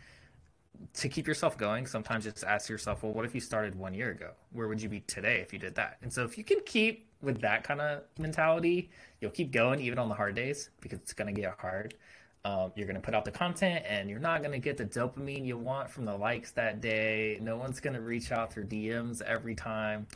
to 0.93 1.09
keep 1.09 1.27
yourself 1.27 1.57
going, 1.57 1.85
sometimes 1.85 2.23
just 2.25 2.43
ask 2.43 2.69
yourself, 2.69 3.03
well, 3.03 3.13
what 3.13 3.25
if 3.25 3.33
you 3.33 3.41
started 3.41 3.75
one 3.75 3.93
year 3.93 4.11
ago? 4.11 4.31
Where 4.51 4.67
would 4.67 4.81
you 4.81 4.89
be 4.89 5.01
today 5.01 5.39
if 5.41 5.53
you 5.53 5.59
did 5.59 5.75
that? 5.75 5.97
And 6.01 6.11
so 6.11 6.23
if 6.23 6.37
you 6.37 6.43
can 6.43 6.59
keep 6.65 7.07
with 7.21 7.41
that 7.41 7.63
kind 7.63 7.81
of 7.81 8.03
mentality, 8.19 8.89
you'll 9.19 9.31
keep 9.31 9.51
going 9.51 9.79
even 9.79 9.99
on 9.99 10.09
the 10.09 10.15
hard 10.15 10.35
days 10.35 10.69
because 10.81 10.99
it's 10.99 11.13
going 11.13 11.33
to 11.33 11.41
get 11.41 11.55
hard. 11.59 11.95
Um, 12.45 12.71
you're 12.75 12.87
going 12.87 12.95
to 12.95 13.01
put 13.01 13.13
out 13.13 13.25
the 13.25 13.31
content 13.31 13.83
and 13.87 14.09
you're 14.09 14.19
not 14.19 14.39
going 14.41 14.53
to 14.53 14.59
get 14.59 14.77
the 14.77 14.85
dopamine 14.85 15.45
you 15.45 15.57
want 15.57 15.89
from 15.89 16.05
the 16.05 16.15
likes 16.15 16.51
that 16.51 16.79
day. 16.79 17.39
No 17.41 17.57
one's 17.57 17.81
going 17.81 17.95
to 17.95 18.01
reach 18.01 18.31
out 18.31 18.53
through 18.53 18.65
DMs 18.65 19.21
every 19.21 19.55
time. 19.55 20.07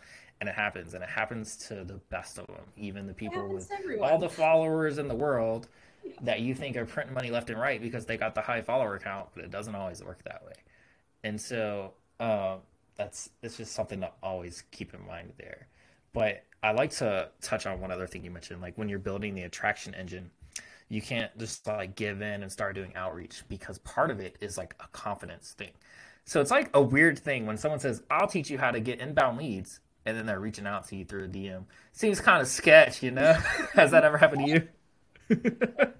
and 0.42 0.50
it 0.50 0.56
happens 0.56 0.96
and 0.96 1.04
it 1.04 1.10
happens 1.10 1.56
to 1.56 1.84
the 1.86 2.00
best 2.10 2.38
of 2.40 2.48
them 2.48 2.66
even 2.76 3.08
the 3.08 3.14
people 3.14 3.48
with 3.48 3.72
all 4.02 4.18
the 4.18 4.28
followers 4.28 4.98
in 4.98 5.08
the 5.08 5.16
world 5.16 5.68
yeah. 6.04 6.12
that 6.24 6.42
you 6.42 6.54
think 6.54 6.76
are 6.76 6.86
printing 6.86 7.14
money 7.14 7.30
left 7.30 7.50
and 7.50 7.60
right 7.60 7.80
because 7.82 8.06
they 8.06 8.18
got 8.18 8.36
the 8.36 8.42
high 8.42 8.62
follower 8.62 9.00
count 9.00 9.28
but 9.36 9.44
it 9.44 9.52
doesn't 9.52 9.76
always 9.76 10.04
work 10.04 10.22
that 10.24 10.44
way 10.44 10.54
and 11.24 11.40
so 11.40 11.94
uh, 12.20 12.58
that's 12.98 13.30
it's 13.42 13.58
just 13.58 13.74
something 13.74 14.02
to 14.02 14.10
always 14.22 14.64
keep 14.72 14.94
in 14.94 15.06
mind 15.06 15.32
there 15.38 15.68
but 16.12 16.44
i 16.64 16.72
like 16.72 16.90
to 16.90 17.30
touch 17.42 17.68
on 17.68 17.80
one 17.80 17.92
other 17.92 18.08
thing 18.08 18.24
you 18.24 18.32
mentioned 18.32 18.62
like 18.62 18.76
when 18.78 18.90
you're 18.90 19.00
building 19.00 19.36
the 19.36 19.44
attraction 19.44 19.94
engine 19.94 20.30
you 20.92 21.02
can't 21.02 21.36
just 21.38 21.66
like 21.68 21.96
give 21.96 22.22
in 22.22 22.44
and 22.44 22.52
start 22.52 22.76
doing 22.76 22.94
outreach 22.96 23.44
because 23.50 23.78
part 23.80 24.12
of 24.12 24.20
it 24.20 24.36
is 24.42 24.58
like 24.58 24.76
a 24.80 24.88
confidence 24.90 25.54
thing 25.58 25.72
so 26.26 26.42
it's 26.42 26.52
like 26.52 26.70
a 26.74 26.82
weird 26.82 27.18
thing 27.18 27.46
when 27.46 27.58
someone 27.58 27.80
says 27.80 28.04
i'll 28.12 28.28
teach 28.28 28.50
you 28.50 28.58
how 28.58 28.72
to 28.72 28.80
get 28.80 29.00
inbound 29.00 29.38
leads 29.38 29.80
and 30.06 30.18
then 30.18 30.26
they're 30.26 30.40
reaching 30.40 30.68
out 30.68 30.88
to 30.88 30.96
you 30.96 31.06
through 31.06 31.26
a 31.26 31.28
DM. 31.28 31.66
Seems 31.92 32.20
kind 32.20 32.42
of 32.42 32.48
sketch, 32.48 33.04
you 33.04 33.12
know? 33.12 33.34
Has 33.74 33.92
that 33.92 34.04
ever 34.04 34.18
happened 34.18 34.46
to 34.46 34.52
you? 35.30 35.38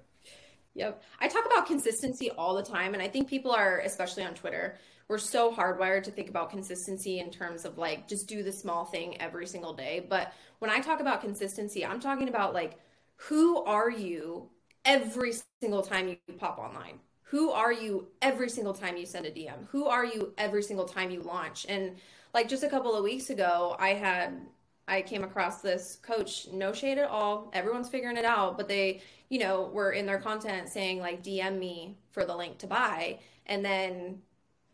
yep. 0.74 1.02
I 1.20 1.28
talk 1.28 1.46
about 1.46 1.66
consistency 1.66 2.30
all 2.30 2.54
the 2.54 2.62
time. 2.62 2.94
And 2.94 3.02
I 3.02 3.08
think 3.08 3.28
people 3.28 3.52
are, 3.52 3.80
especially 3.80 4.24
on 4.24 4.34
Twitter, 4.34 4.76
we're 5.08 5.18
so 5.18 5.52
hardwired 5.52 6.02
to 6.04 6.10
think 6.10 6.28
about 6.28 6.50
consistency 6.50 7.20
in 7.20 7.30
terms 7.30 7.64
of 7.64 7.78
like 7.78 8.08
just 8.08 8.26
do 8.26 8.42
the 8.42 8.52
small 8.52 8.84
thing 8.84 9.20
every 9.20 9.46
single 9.46 9.72
day. 9.72 10.04
But 10.08 10.32
when 10.58 10.70
I 10.70 10.80
talk 10.80 11.00
about 11.00 11.20
consistency, 11.20 11.84
I'm 11.84 12.00
talking 12.00 12.28
about 12.28 12.54
like 12.54 12.78
who 13.16 13.62
are 13.64 13.90
you 13.90 14.48
every 14.84 15.32
single 15.60 15.82
time 15.82 16.08
you 16.08 16.16
pop 16.38 16.58
online? 16.58 16.98
Who 17.24 17.50
are 17.50 17.72
you 17.72 18.08
every 18.20 18.50
single 18.50 18.74
time 18.74 18.96
you 18.96 19.06
send 19.06 19.26
a 19.26 19.30
DM? 19.30 19.66
Who 19.70 19.86
are 19.86 20.04
you 20.04 20.34
every 20.36 20.62
single 20.62 20.84
time 20.84 21.10
you 21.10 21.22
launch? 21.22 21.64
And 21.68 21.96
like 22.34 22.48
just 22.48 22.62
a 22.62 22.68
couple 22.68 22.94
of 22.94 23.04
weeks 23.04 23.30
ago, 23.30 23.76
I 23.78 23.90
had 23.90 24.34
I 24.88 25.00
came 25.00 25.24
across 25.24 25.62
this 25.62 25.98
coach, 26.02 26.48
no 26.52 26.72
shade 26.72 26.98
at 26.98 27.08
all. 27.08 27.50
Everyone's 27.54 27.88
figuring 27.88 28.16
it 28.16 28.24
out, 28.24 28.56
but 28.56 28.68
they, 28.68 29.00
you 29.28 29.38
know, 29.38 29.70
were 29.72 29.92
in 29.92 30.06
their 30.06 30.18
content 30.18 30.68
saying 30.68 30.98
like 30.98 31.22
DM 31.22 31.58
me 31.58 31.96
for 32.10 32.24
the 32.24 32.36
link 32.36 32.58
to 32.58 32.66
buy. 32.66 33.20
And 33.46 33.64
then 33.64 34.20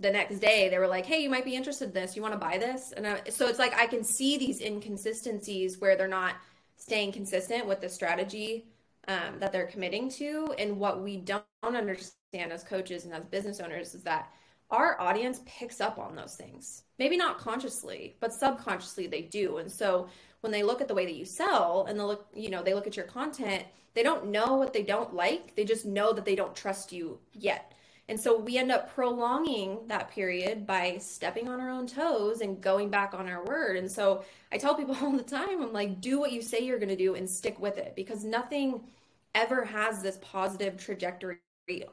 the 0.00 0.10
next 0.10 0.38
day 0.38 0.68
they 0.68 0.78
were 0.78 0.88
like, 0.88 1.06
"Hey, 1.06 1.22
you 1.22 1.30
might 1.30 1.44
be 1.44 1.54
interested 1.54 1.88
in 1.88 1.94
this. 1.94 2.16
You 2.16 2.22
want 2.22 2.34
to 2.34 2.40
buy 2.40 2.58
this?" 2.58 2.92
And 2.92 3.06
I, 3.06 3.22
so 3.28 3.46
it's 3.46 3.58
like 3.58 3.74
I 3.74 3.86
can 3.86 4.02
see 4.02 4.38
these 4.38 4.60
inconsistencies 4.60 5.78
where 5.78 5.96
they're 5.96 6.08
not 6.08 6.34
staying 6.76 7.12
consistent 7.12 7.66
with 7.66 7.80
the 7.80 7.88
strategy 7.88 8.66
um, 9.08 9.38
that 9.40 9.52
they're 9.52 9.66
committing 9.66 10.08
to. 10.10 10.54
And 10.58 10.78
what 10.78 11.02
we 11.02 11.16
don't 11.16 11.44
understand 11.62 12.52
as 12.52 12.62
coaches 12.62 13.04
and 13.04 13.14
as 13.14 13.24
business 13.24 13.60
owners 13.60 13.94
is 13.94 14.02
that 14.04 14.30
our 14.70 15.00
audience 15.00 15.40
picks 15.46 15.80
up 15.80 15.98
on 15.98 16.14
those 16.14 16.36
things. 16.36 16.82
Maybe 16.98 17.16
not 17.16 17.38
consciously, 17.38 18.16
but 18.20 18.34
subconsciously 18.34 19.06
they 19.06 19.22
do. 19.22 19.56
And 19.56 19.72
so 19.72 20.08
when 20.42 20.52
they 20.52 20.62
look 20.62 20.80
at 20.80 20.88
the 20.88 20.94
way 20.94 21.06
that 21.06 21.16
you 21.16 21.24
sell 21.24 21.86
and 21.88 21.98
they 21.98 22.04
look, 22.04 22.26
you 22.34 22.50
know, 22.50 22.62
they 22.62 22.74
look 22.74 22.86
at 22.86 22.96
your 22.96 23.06
content, 23.06 23.64
they 23.94 24.02
don't 24.02 24.26
know 24.26 24.56
what 24.56 24.72
they 24.72 24.82
don't 24.82 25.14
like. 25.14 25.54
They 25.54 25.64
just 25.64 25.86
know 25.86 26.12
that 26.12 26.24
they 26.24 26.36
don't 26.36 26.54
trust 26.54 26.92
you 26.92 27.18
yet. 27.32 27.72
And 28.10 28.18
so 28.18 28.38
we 28.38 28.56
end 28.56 28.72
up 28.72 28.94
prolonging 28.94 29.80
that 29.88 30.10
period 30.10 30.66
by 30.66 30.96
stepping 30.98 31.46
on 31.48 31.60
our 31.60 31.68
own 31.68 31.86
toes 31.86 32.40
and 32.40 32.60
going 32.60 32.88
back 32.88 33.12
on 33.12 33.28
our 33.28 33.44
word. 33.44 33.76
And 33.76 33.90
so 33.90 34.24
I 34.50 34.56
tell 34.56 34.74
people 34.74 34.96
all 35.02 35.12
the 35.12 35.22
time, 35.22 35.62
I'm 35.62 35.72
like, 35.72 36.00
do 36.00 36.18
what 36.18 36.32
you 36.32 36.40
say 36.40 36.60
you're 36.60 36.78
going 36.78 36.88
to 36.88 36.96
do 36.96 37.14
and 37.14 37.28
stick 37.28 37.58
with 37.60 37.76
it 37.76 37.94
because 37.96 38.24
nothing 38.24 38.80
ever 39.34 39.64
has 39.64 40.02
this 40.02 40.18
positive 40.22 40.76
trajectory 40.76 41.38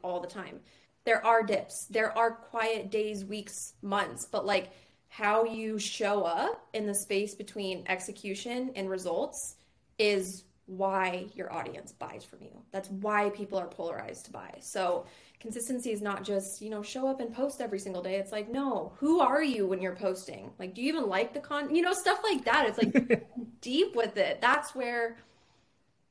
all 0.04 0.20
the 0.20 0.28
time. 0.28 0.60
There 1.06 1.26
are 1.26 1.44
dips. 1.44 1.86
There 1.86 2.18
are 2.18 2.32
quiet 2.32 2.90
days 2.90 3.26
weeks 3.26 3.74
months 3.82 4.26
but 4.26 4.46
like 4.46 4.72
how 5.10 5.46
you 5.46 5.80
show 5.80 6.24
up 6.24 6.68
in 6.74 6.86
the 6.86 6.94
space 6.94 7.36
between 7.36 7.86
execution 7.88 8.72
and 8.76 8.90
results 8.90 9.56
is 9.98 10.44
why 10.66 11.28
your 11.36 11.54
audience 11.54 11.92
buys 11.94 12.24
from 12.24 12.42
you. 12.42 12.52
That's 12.72 12.90
why 12.90 13.30
people 13.30 13.58
are 13.58 13.68
polarized 13.68 14.26
to 14.26 14.32
buy. 14.32 14.58
So 14.60 15.06
consistency 15.40 15.92
is 15.92 16.02
not 16.02 16.24
just 16.24 16.62
you 16.62 16.70
know 16.70 16.82
show 16.82 17.08
up 17.08 17.22
and 17.22 17.34
post 17.34 17.62
every 17.62 17.80
single 17.80 18.02
day. 18.02 18.16
It's 18.16 18.32
like 18.32 18.52
no 18.52 18.94
who 18.98 19.20
are 19.20 19.44
you 19.44 19.68
when 19.68 19.82
you're 19.82 19.96
posting? 19.96 20.52
Like 20.60 20.74
do 20.74 20.82
you 20.82 20.90
even 20.90 21.08
like 21.08 21.34
the 21.34 21.40
con 21.40 21.74
you 21.74 21.82
know 21.82 21.94
stuff 21.94 22.20
like 22.24 22.44
that. 22.46 22.68
It's 22.68 22.78
like 22.78 23.28
deep 23.62 23.96
with 23.96 24.18
it. 24.18 24.42
That's 24.42 24.74
where 24.76 25.18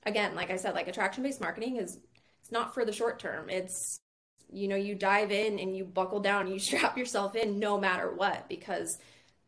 again 0.07 0.35
like 0.35 0.51
i 0.51 0.57
said 0.57 0.75
like 0.75 0.89
attraction 0.89 1.23
based 1.23 1.41
marketing 1.41 1.77
is 1.77 1.99
it's 2.45 2.53
not 2.53 2.75
for 2.75 2.85
the 2.85 2.93
short 2.93 3.19
term. 3.19 3.49
It's 3.49 4.01
you 4.53 4.69
know 4.69 4.77
you 4.77 4.95
dive 4.95 5.33
in 5.33 5.59
and 5.59 5.75
you 5.75 5.85
buckle 5.85 6.21
down 6.21 6.47
you 6.47 6.59
strap 6.61 6.99
yourself 6.99 7.35
in 7.35 7.59
no 7.59 7.81
matter 7.81 8.13
what 8.15 8.47
because 8.51 8.99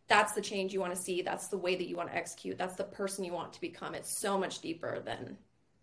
that's 0.09 0.33
the 0.33 0.41
change 0.41 0.73
you 0.73 0.81
want 0.81 0.95
to 0.95 1.01
see. 1.01 1.21
That's 1.21 1.49
the 1.49 1.59
way 1.59 1.77
that 1.77 1.89
you 1.89 1.97
want 1.97 2.09
to 2.09 2.17
execute. 2.17 2.57
That's 2.57 2.77
the 2.77 2.85
person 2.85 3.23
you 3.23 3.35
want 3.35 3.53
to 3.53 3.61
become. 3.61 3.95
It's 3.95 4.19
so 4.19 4.39
much 4.39 4.61
deeper 4.61 5.01
than 5.01 5.37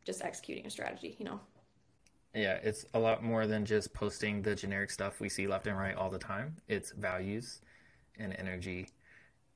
just 0.06 0.24
executing 0.24 0.65
a 0.65 0.70
strategy 0.70 1.15
you 1.20 1.25
know? 1.25 1.39
Yeah 2.34 2.58
it's 2.63 2.84
a 2.96 3.00
lot 3.00 3.24
more 3.24 3.46
than 3.46 3.63
just 3.63 3.94
posting 3.94 4.42
the 4.42 4.56
generic 4.56 4.89
stuff 4.89 5.22
we 5.22 5.30
see 5.30 5.46
left 5.46 5.68
and 5.68 5.77
right 5.77 5.96
all 5.96 6.10
the 6.10 6.18
time. 6.18 6.58
It's 6.68 6.92
values 6.94 7.62
and 8.18 8.36
energy 8.39 8.88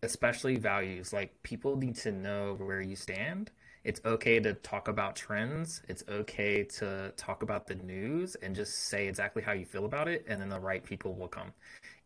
especially 0.03 0.57
values. 0.57 1.11
Like 1.11 1.41
people 1.41 1.75
need 1.75 1.95
to 1.95 2.11
know 2.11 2.55
where 2.59 2.81
you 2.81 2.95
stand 2.95 3.49
it's 3.83 4.01
okay 4.05 4.39
to 4.39 4.53
talk 4.53 4.87
about 4.87 5.15
trends. 5.15 5.81
It's 5.87 6.03
okay 6.09 6.63
to 6.63 7.13
talk 7.15 7.43
about 7.43 7.67
the 7.67 7.75
news 7.75 8.35
and 8.35 8.55
just 8.55 8.87
say 8.87 9.07
exactly 9.07 9.41
how 9.41 9.53
you 9.53 9.65
feel 9.65 9.85
about 9.85 10.07
it, 10.07 10.25
and 10.27 10.41
then 10.41 10.49
the 10.49 10.59
right 10.59 10.83
people 10.83 11.13
will 11.13 11.27
come. 11.27 11.53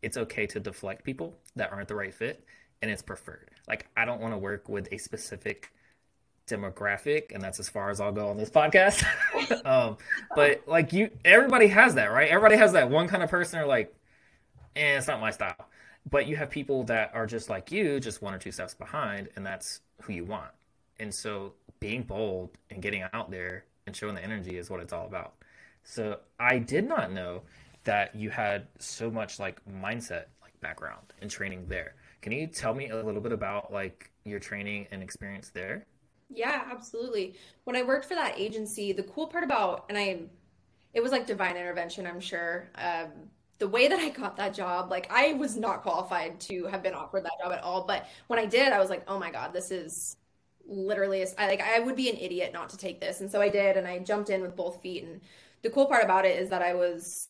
It's 0.01 0.17
okay 0.17 0.45
to 0.47 0.59
deflect 0.59 1.03
people 1.03 1.37
that 1.55 1.71
aren't 1.71 1.87
the 1.87 1.95
right 1.95 2.13
fit, 2.13 2.43
and 2.81 2.91
it's 2.91 3.01
preferred. 3.01 3.49
Like, 3.67 3.87
I 3.95 4.05
don't 4.05 4.21
want 4.21 4.33
to 4.33 4.37
work 4.37 4.69
with 4.69 4.87
a 4.91 4.97
specific 4.97 5.71
demographic, 6.47 7.33
and 7.33 7.41
that's 7.41 7.59
as 7.59 7.69
far 7.69 7.89
as 7.89 8.01
I'll 8.01 8.11
go 8.11 8.27
on 8.27 8.37
this 8.37 8.49
podcast. 8.49 9.03
um, 9.65 9.97
but 10.35 10.67
like 10.67 10.93
you, 10.93 11.09
everybody 11.23 11.67
has 11.67 11.95
that, 11.95 12.11
right? 12.11 12.29
Everybody 12.29 12.57
has 12.57 12.73
that 12.73 12.89
one 12.89 13.07
kind 13.07 13.23
of 13.23 13.29
person, 13.29 13.59
or 13.59 13.65
like, 13.65 13.93
eh, 14.75 14.97
it's 14.97 15.07
not 15.07 15.19
my 15.21 15.31
style. 15.31 15.55
But 16.09 16.27
you 16.27 16.35
have 16.35 16.49
people 16.49 16.83
that 16.85 17.11
are 17.13 17.27
just 17.27 17.49
like 17.49 17.71
you, 17.71 17.99
just 17.99 18.21
one 18.21 18.33
or 18.33 18.39
two 18.39 18.51
steps 18.51 18.73
behind, 18.73 19.29
and 19.35 19.45
that's 19.45 19.81
who 20.01 20.13
you 20.13 20.25
want. 20.25 20.51
And 20.99 21.13
so 21.13 21.53
being 21.81 22.03
bold 22.03 22.51
and 22.69 22.81
getting 22.81 23.03
out 23.11 23.29
there 23.29 23.65
and 23.85 23.93
showing 23.93 24.15
the 24.15 24.23
energy 24.23 24.57
is 24.57 24.69
what 24.69 24.79
it's 24.79 24.93
all 24.93 25.07
about. 25.07 25.33
So 25.83 26.19
I 26.39 26.59
did 26.59 26.87
not 26.87 27.11
know 27.11 27.41
that 27.83 28.15
you 28.15 28.29
had 28.29 28.67
so 28.79 29.11
much 29.11 29.39
like 29.39 29.59
mindset 29.65 30.25
like 30.41 30.57
background 30.61 31.13
and 31.21 31.29
training 31.29 31.65
there. 31.67 31.95
Can 32.21 32.31
you 32.31 32.47
tell 32.47 32.73
me 32.73 32.89
a 32.89 33.03
little 33.03 33.19
bit 33.19 33.31
about 33.31 33.73
like 33.73 34.11
your 34.23 34.39
training 34.39 34.87
and 34.91 35.01
experience 35.01 35.49
there? 35.49 35.87
Yeah, 36.29 36.63
absolutely. 36.71 37.35
When 37.65 37.75
I 37.75 37.81
worked 37.81 38.05
for 38.05 38.13
that 38.13 38.35
agency, 38.37 38.93
the 38.93 39.03
cool 39.03 39.27
part 39.27 39.43
about 39.43 39.85
and 39.89 39.97
I 39.97 40.21
it 40.93 41.01
was 41.01 41.11
like 41.11 41.25
divine 41.25 41.57
intervention, 41.57 42.05
I'm 42.05 42.19
sure. 42.19 42.69
Um, 42.75 43.07
the 43.57 43.67
way 43.67 43.87
that 43.87 43.99
I 43.99 44.09
got 44.09 44.35
that 44.37 44.53
job, 44.53 44.91
like 44.91 45.07
I 45.11 45.33
was 45.33 45.57
not 45.57 45.81
qualified 45.81 46.39
to 46.41 46.65
have 46.65 46.83
been 46.83 46.93
offered 46.93 47.23
that 47.23 47.33
job 47.41 47.51
at 47.53 47.63
all. 47.63 47.85
But 47.85 48.07
when 48.27 48.39
I 48.39 48.45
did, 48.45 48.71
I 48.71 48.79
was 48.79 48.89
like, 48.89 49.03
oh 49.07 49.17
my 49.17 49.31
God, 49.31 49.53
this 49.53 49.71
is 49.71 50.17
literally 50.71 51.25
I, 51.37 51.47
like 51.47 51.61
I 51.61 51.79
would 51.79 51.95
be 51.95 52.09
an 52.09 52.17
idiot 52.17 52.53
not 52.53 52.69
to 52.69 52.77
take 52.77 52.99
this. 52.99 53.21
And 53.21 53.29
so 53.29 53.41
I 53.41 53.49
did 53.49 53.77
and 53.77 53.87
I 53.87 53.99
jumped 53.99 54.29
in 54.29 54.41
with 54.41 54.55
both 54.55 54.81
feet 54.81 55.03
and 55.03 55.21
the 55.61 55.69
cool 55.69 55.85
part 55.85 56.03
about 56.03 56.25
it 56.25 56.39
is 56.39 56.49
that 56.49 56.61
I 56.61 56.73
was 56.73 57.27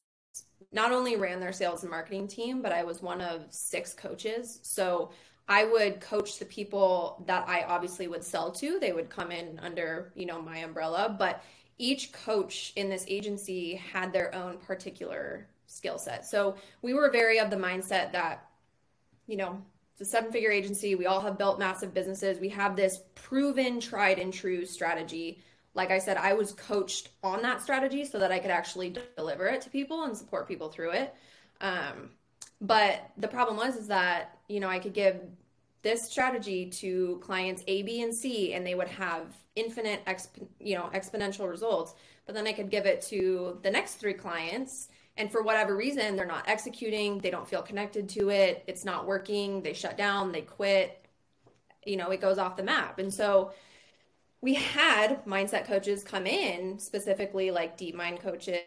not 0.71 0.93
only 0.93 1.17
ran 1.17 1.41
their 1.41 1.51
sales 1.51 1.83
and 1.83 1.89
marketing 1.89 2.27
team, 2.27 2.61
but 2.61 2.71
I 2.71 2.83
was 2.83 3.01
one 3.01 3.19
of 3.19 3.43
six 3.49 3.93
coaches. 3.93 4.59
So 4.61 5.11
I 5.49 5.65
would 5.65 5.99
coach 5.99 6.39
the 6.39 6.45
people 6.45 7.21
that 7.27 7.49
I 7.49 7.63
obviously 7.63 8.07
would 8.07 8.23
sell 8.23 8.51
to. 8.53 8.79
They 8.79 8.93
would 8.93 9.09
come 9.09 9.31
in 9.31 9.59
under, 9.61 10.13
you 10.15 10.25
know, 10.25 10.41
my 10.41 10.59
umbrella, 10.59 11.13
but 11.19 11.43
each 11.77 12.13
coach 12.13 12.71
in 12.77 12.87
this 12.87 13.03
agency 13.09 13.75
had 13.75 14.13
their 14.13 14.33
own 14.33 14.59
particular 14.59 15.47
skill 15.65 15.97
set. 15.97 16.25
So 16.25 16.55
we 16.81 16.93
were 16.93 17.09
very 17.09 17.39
of 17.39 17.49
the 17.49 17.57
mindset 17.57 18.13
that 18.13 18.47
you 19.31 19.37
know, 19.37 19.61
a 20.01 20.05
seven 20.05 20.31
figure 20.31 20.51
agency. 20.51 20.95
We 20.95 21.05
all 21.05 21.21
have 21.21 21.37
built 21.37 21.59
massive 21.59 21.93
businesses. 21.93 22.39
We 22.39 22.49
have 22.49 22.75
this 22.75 23.01
proven, 23.15 23.79
tried 23.79 24.19
and 24.19 24.33
true 24.33 24.65
strategy. 24.65 25.39
Like 25.73 25.91
I 25.91 25.99
said, 25.99 26.17
I 26.17 26.33
was 26.33 26.51
coached 26.53 27.09
on 27.23 27.41
that 27.43 27.61
strategy 27.61 28.03
so 28.03 28.19
that 28.19 28.31
I 28.31 28.39
could 28.39 28.51
actually 28.51 28.95
deliver 29.15 29.47
it 29.47 29.61
to 29.61 29.69
people 29.69 30.03
and 30.03 30.17
support 30.17 30.47
people 30.47 30.69
through 30.69 30.91
it. 30.91 31.15
Um, 31.61 32.09
but 32.59 33.11
the 33.17 33.27
problem 33.27 33.57
was 33.57 33.75
is 33.75 33.87
that 33.87 34.37
you 34.47 34.59
know 34.59 34.67
I 34.67 34.79
could 34.79 34.93
give 34.93 35.21
this 35.81 36.09
strategy 36.09 36.69
to 36.69 37.19
clients 37.23 37.63
A, 37.67 37.81
B, 37.83 38.01
and 38.03 38.13
C, 38.13 38.53
and 38.53 38.65
they 38.65 38.75
would 38.75 38.87
have 38.87 39.35
infinite, 39.55 40.03
exp- 40.05 40.47
you 40.59 40.75
know, 40.75 40.89
exponential 40.93 41.49
results. 41.49 41.95
But 42.25 42.35
then 42.35 42.47
I 42.47 42.53
could 42.53 42.69
give 42.69 42.85
it 42.85 43.01
to 43.03 43.59
the 43.63 43.71
next 43.71 43.95
three 43.95 44.13
clients, 44.13 44.89
and 45.17 45.31
for 45.31 45.41
whatever 45.43 45.75
reason 45.75 46.15
they're 46.15 46.25
not 46.25 46.47
executing 46.47 47.17
they 47.19 47.31
don't 47.31 47.47
feel 47.47 47.61
connected 47.61 48.07
to 48.09 48.29
it 48.29 48.63
it's 48.67 48.85
not 48.85 49.05
working 49.05 49.61
they 49.61 49.73
shut 49.73 49.97
down 49.97 50.31
they 50.31 50.41
quit 50.41 51.05
you 51.85 51.97
know 51.97 52.09
it 52.09 52.21
goes 52.21 52.37
off 52.37 52.57
the 52.57 52.63
map 52.63 52.99
and 52.99 53.13
so 53.13 53.51
we 54.41 54.53
had 54.53 55.23
mindset 55.25 55.65
coaches 55.65 56.03
come 56.03 56.25
in 56.25 56.79
specifically 56.79 57.51
like 57.51 57.77
deep 57.77 57.95
mind 57.95 58.19
coaches 58.19 58.61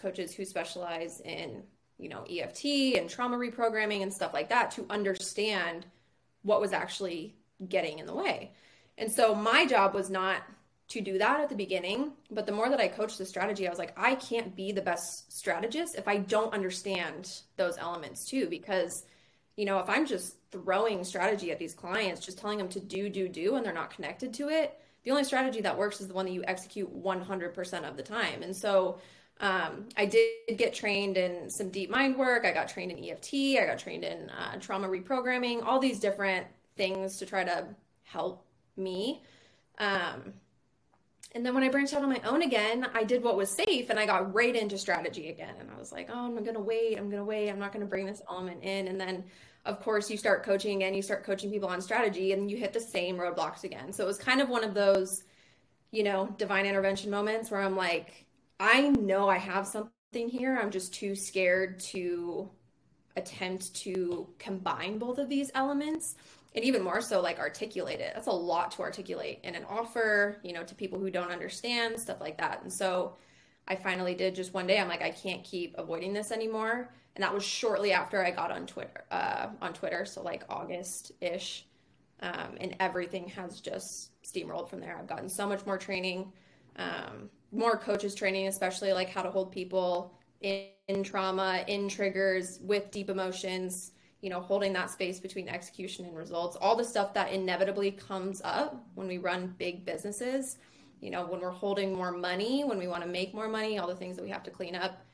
coaches 0.00 0.34
who 0.34 0.44
specialize 0.44 1.20
in 1.20 1.62
you 1.98 2.08
know 2.08 2.24
EFT 2.30 2.96
and 2.96 3.08
trauma 3.08 3.36
reprogramming 3.36 4.02
and 4.02 4.12
stuff 4.12 4.34
like 4.34 4.48
that 4.48 4.70
to 4.70 4.86
understand 4.90 5.86
what 6.42 6.60
was 6.60 6.72
actually 6.72 7.34
getting 7.68 7.98
in 7.98 8.06
the 8.06 8.14
way. 8.14 8.52
And 8.98 9.10
so 9.10 9.34
my 9.34 9.66
job 9.66 9.94
was 9.94 10.08
not 10.08 10.42
to 10.88 11.00
do 11.00 11.18
that 11.18 11.40
at 11.40 11.48
the 11.48 11.54
beginning, 11.54 12.12
but 12.30 12.46
the 12.46 12.52
more 12.52 12.68
that 12.68 12.80
I 12.80 12.86
coached 12.86 13.18
the 13.18 13.26
strategy, 13.26 13.66
I 13.66 13.70
was 13.70 13.78
like, 13.78 13.92
I 13.96 14.14
can't 14.14 14.54
be 14.54 14.70
the 14.70 14.80
best 14.80 15.36
strategist 15.36 15.96
if 15.96 16.06
I 16.06 16.18
don't 16.18 16.54
understand 16.54 17.40
those 17.56 17.76
elements 17.78 18.24
too. 18.24 18.46
Because, 18.48 19.04
you 19.56 19.64
know, 19.64 19.80
if 19.80 19.88
I'm 19.88 20.06
just 20.06 20.36
throwing 20.52 21.02
strategy 21.02 21.50
at 21.50 21.58
these 21.58 21.74
clients, 21.74 22.24
just 22.24 22.38
telling 22.38 22.58
them 22.58 22.68
to 22.68 22.80
do, 22.80 23.08
do, 23.08 23.28
do, 23.28 23.56
and 23.56 23.66
they're 23.66 23.72
not 23.72 23.90
connected 23.90 24.32
to 24.34 24.48
it, 24.48 24.78
the 25.02 25.10
only 25.10 25.24
strategy 25.24 25.60
that 25.60 25.76
works 25.76 26.00
is 26.00 26.08
the 26.08 26.14
one 26.14 26.26
that 26.26 26.32
you 26.32 26.44
execute 26.46 26.88
100% 27.02 27.88
of 27.88 27.96
the 27.96 28.02
time. 28.02 28.42
And 28.42 28.54
so, 28.54 28.98
um, 29.38 29.88
I 29.96 30.06
did 30.06 30.56
get 30.56 30.72
trained 30.72 31.18
in 31.18 31.50
some 31.50 31.68
deep 31.68 31.90
mind 31.90 32.16
work. 32.16 32.46
I 32.46 32.52
got 32.52 32.68
trained 32.68 32.92
in 32.92 33.04
EFT. 33.04 33.58
I 33.60 33.66
got 33.66 33.78
trained 33.78 34.02
in 34.02 34.30
uh, 34.30 34.58
trauma 34.60 34.88
reprogramming, 34.88 35.62
all 35.62 35.78
these 35.78 36.00
different 36.00 36.46
things 36.76 37.18
to 37.18 37.26
try 37.26 37.44
to 37.44 37.66
help 38.04 38.46
me. 38.76 39.22
Um, 39.78 40.32
and 41.36 41.44
then 41.44 41.52
when 41.52 41.62
I 41.62 41.68
branched 41.68 41.92
out 41.92 42.02
on 42.02 42.08
my 42.08 42.20
own 42.24 42.40
again, 42.40 42.86
I 42.94 43.04
did 43.04 43.22
what 43.22 43.36
was 43.36 43.50
safe 43.50 43.90
and 43.90 43.98
I 43.98 44.06
got 44.06 44.34
right 44.34 44.56
into 44.56 44.78
strategy 44.78 45.28
again. 45.28 45.54
And 45.60 45.70
I 45.70 45.78
was 45.78 45.92
like, 45.92 46.08
oh, 46.10 46.24
I'm 46.24 46.34
going 46.36 46.54
to 46.54 46.60
wait. 46.60 46.96
I'm 46.96 47.10
going 47.10 47.20
to 47.20 47.26
wait. 47.26 47.50
I'm 47.50 47.58
not 47.58 47.74
going 47.74 47.84
to 47.84 47.86
bring 47.86 48.06
this 48.06 48.22
element 48.30 48.64
in. 48.64 48.88
And 48.88 48.98
then, 48.98 49.22
of 49.66 49.78
course, 49.78 50.10
you 50.10 50.16
start 50.16 50.44
coaching 50.44 50.76
again. 50.76 50.94
You 50.94 51.02
start 51.02 51.24
coaching 51.24 51.50
people 51.50 51.68
on 51.68 51.82
strategy 51.82 52.32
and 52.32 52.50
you 52.50 52.56
hit 52.56 52.72
the 52.72 52.80
same 52.80 53.18
roadblocks 53.18 53.64
again. 53.64 53.92
So 53.92 54.02
it 54.02 54.06
was 54.06 54.16
kind 54.16 54.40
of 54.40 54.48
one 54.48 54.64
of 54.64 54.72
those, 54.72 55.24
you 55.90 56.04
know, 56.04 56.34
divine 56.38 56.64
intervention 56.64 57.10
moments 57.10 57.50
where 57.50 57.60
I'm 57.60 57.76
like, 57.76 58.24
I 58.58 58.88
know 58.88 59.28
I 59.28 59.36
have 59.36 59.66
something 59.66 60.30
here. 60.30 60.58
I'm 60.58 60.70
just 60.70 60.94
too 60.94 61.14
scared 61.14 61.80
to 61.80 62.48
attempt 63.14 63.74
to 63.74 64.26
combine 64.38 64.96
both 64.96 65.18
of 65.18 65.28
these 65.28 65.50
elements 65.54 66.14
and 66.56 66.64
even 66.64 66.82
more 66.82 67.02
so 67.02 67.20
like 67.20 67.38
articulate 67.38 68.00
it. 68.00 68.12
That's 68.14 68.26
a 68.26 68.32
lot 68.32 68.72
to 68.72 68.82
articulate 68.82 69.40
in 69.44 69.54
an 69.54 69.64
offer 69.68 70.40
you 70.42 70.52
know 70.52 70.64
to 70.64 70.74
people 70.74 70.98
who 70.98 71.10
don't 71.10 71.30
understand 71.30 72.00
stuff 72.00 72.20
like 72.20 72.38
that. 72.38 72.62
And 72.62 72.72
so 72.72 73.14
i 73.68 73.74
finally 73.76 74.14
did 74.14 74.34
just 74.34 74.54
one 74.54 74.66
day. 74.66 74.80
I'm 74.80 74.88
like 74.88 75.02
i 75.02 75.10
can't 75.10 75.44
keep 75.44 75.74
avoiding 75.78 76.12
this 76.12 76.32
anymore. 76.32 76.92
And 77.14 77.22
that 77.22 77.32
was 77.32 77.44
shortly 77.44 77.92
after 77.92 78.24
i 78.24 78.30
got 78.30 78.50
on 78.50 78.66
twitter 78.66 79.04
uh, 79.10 79.48
on 79.60 79.74
twitter. 79.74 80.04
So 80.06 80.22
like 80.22 80.44
august 80.48 81.12
ish 81.20 81.66
um, 82.20 82.56
and 82.58 82.74
everything 82.80 83.28
has 83.28 83.60
just 83.60 84.10
steamrolled 84.22 84.70
from 84.70 84.80
there. 84.80 84.96
I've 84.98 85.06
gotten 85.06 85.28
so 85.28 85.46
much 85.46 85.66
more 85.66 85.76
training 85.76 86.32
um, 86.76 87.30
more 87.52 87.76
coaches 87.76 88.14
training 88.14 88.48
especially 88.48 88.92
like 88.92 89.10
how 89.10 89.22
to 89.22 89.30
hold 89.30 89.52
people 89.52 90.14
in, 90.40 90.66
in 90.88 91.02
trauma 91.02 91.64
in 91.68 91.88
triggers 91.88 92.58
with 92.62 92.90
deep 92.90 93.10
emotions 93.10 93.92
you 94.26 94.30
know, 94.30 94.40
holding 94.40 94.72
that 94.72 94.90
space 94.90 95.20
between 95.20 95.48
execution 95.48 96.04
and 96.04 96.16
results, 96.16 96.56
all 96.60 96.74
the 96.74 96.82
stuff 96.82 97.14
that 97.14 97.32
inevitably 97.32 97.92
comes 97.92 98.42
up 98.42 98.84
when 98.96 99.06
we 99.06 99.18
run 99.18 99.54
big 99.56 99.84
businesses, 99.84 100.58
you 101.00 101.10
know, 101.10 101.24
when 101.24 101.40
we're 101.40 101.52
holding 101.52 101.94
more 101.94 102.10
money, 102.10 102.64
when 102.64 102.76
we 102.76 102.88
want 102.88 103.04
to 103.04 103.08
make 103.08 103.32
more 103.32 103.46
money, 103.46 103.78
all 103.78 103.86
the 103.86 103.94
things 103.94 104.16
that 104.16 104.24
we 104.24 104.30
have 104.30 104.42
to 104.42 104.50
clean 104.50 104.74
up, 104.74 105.06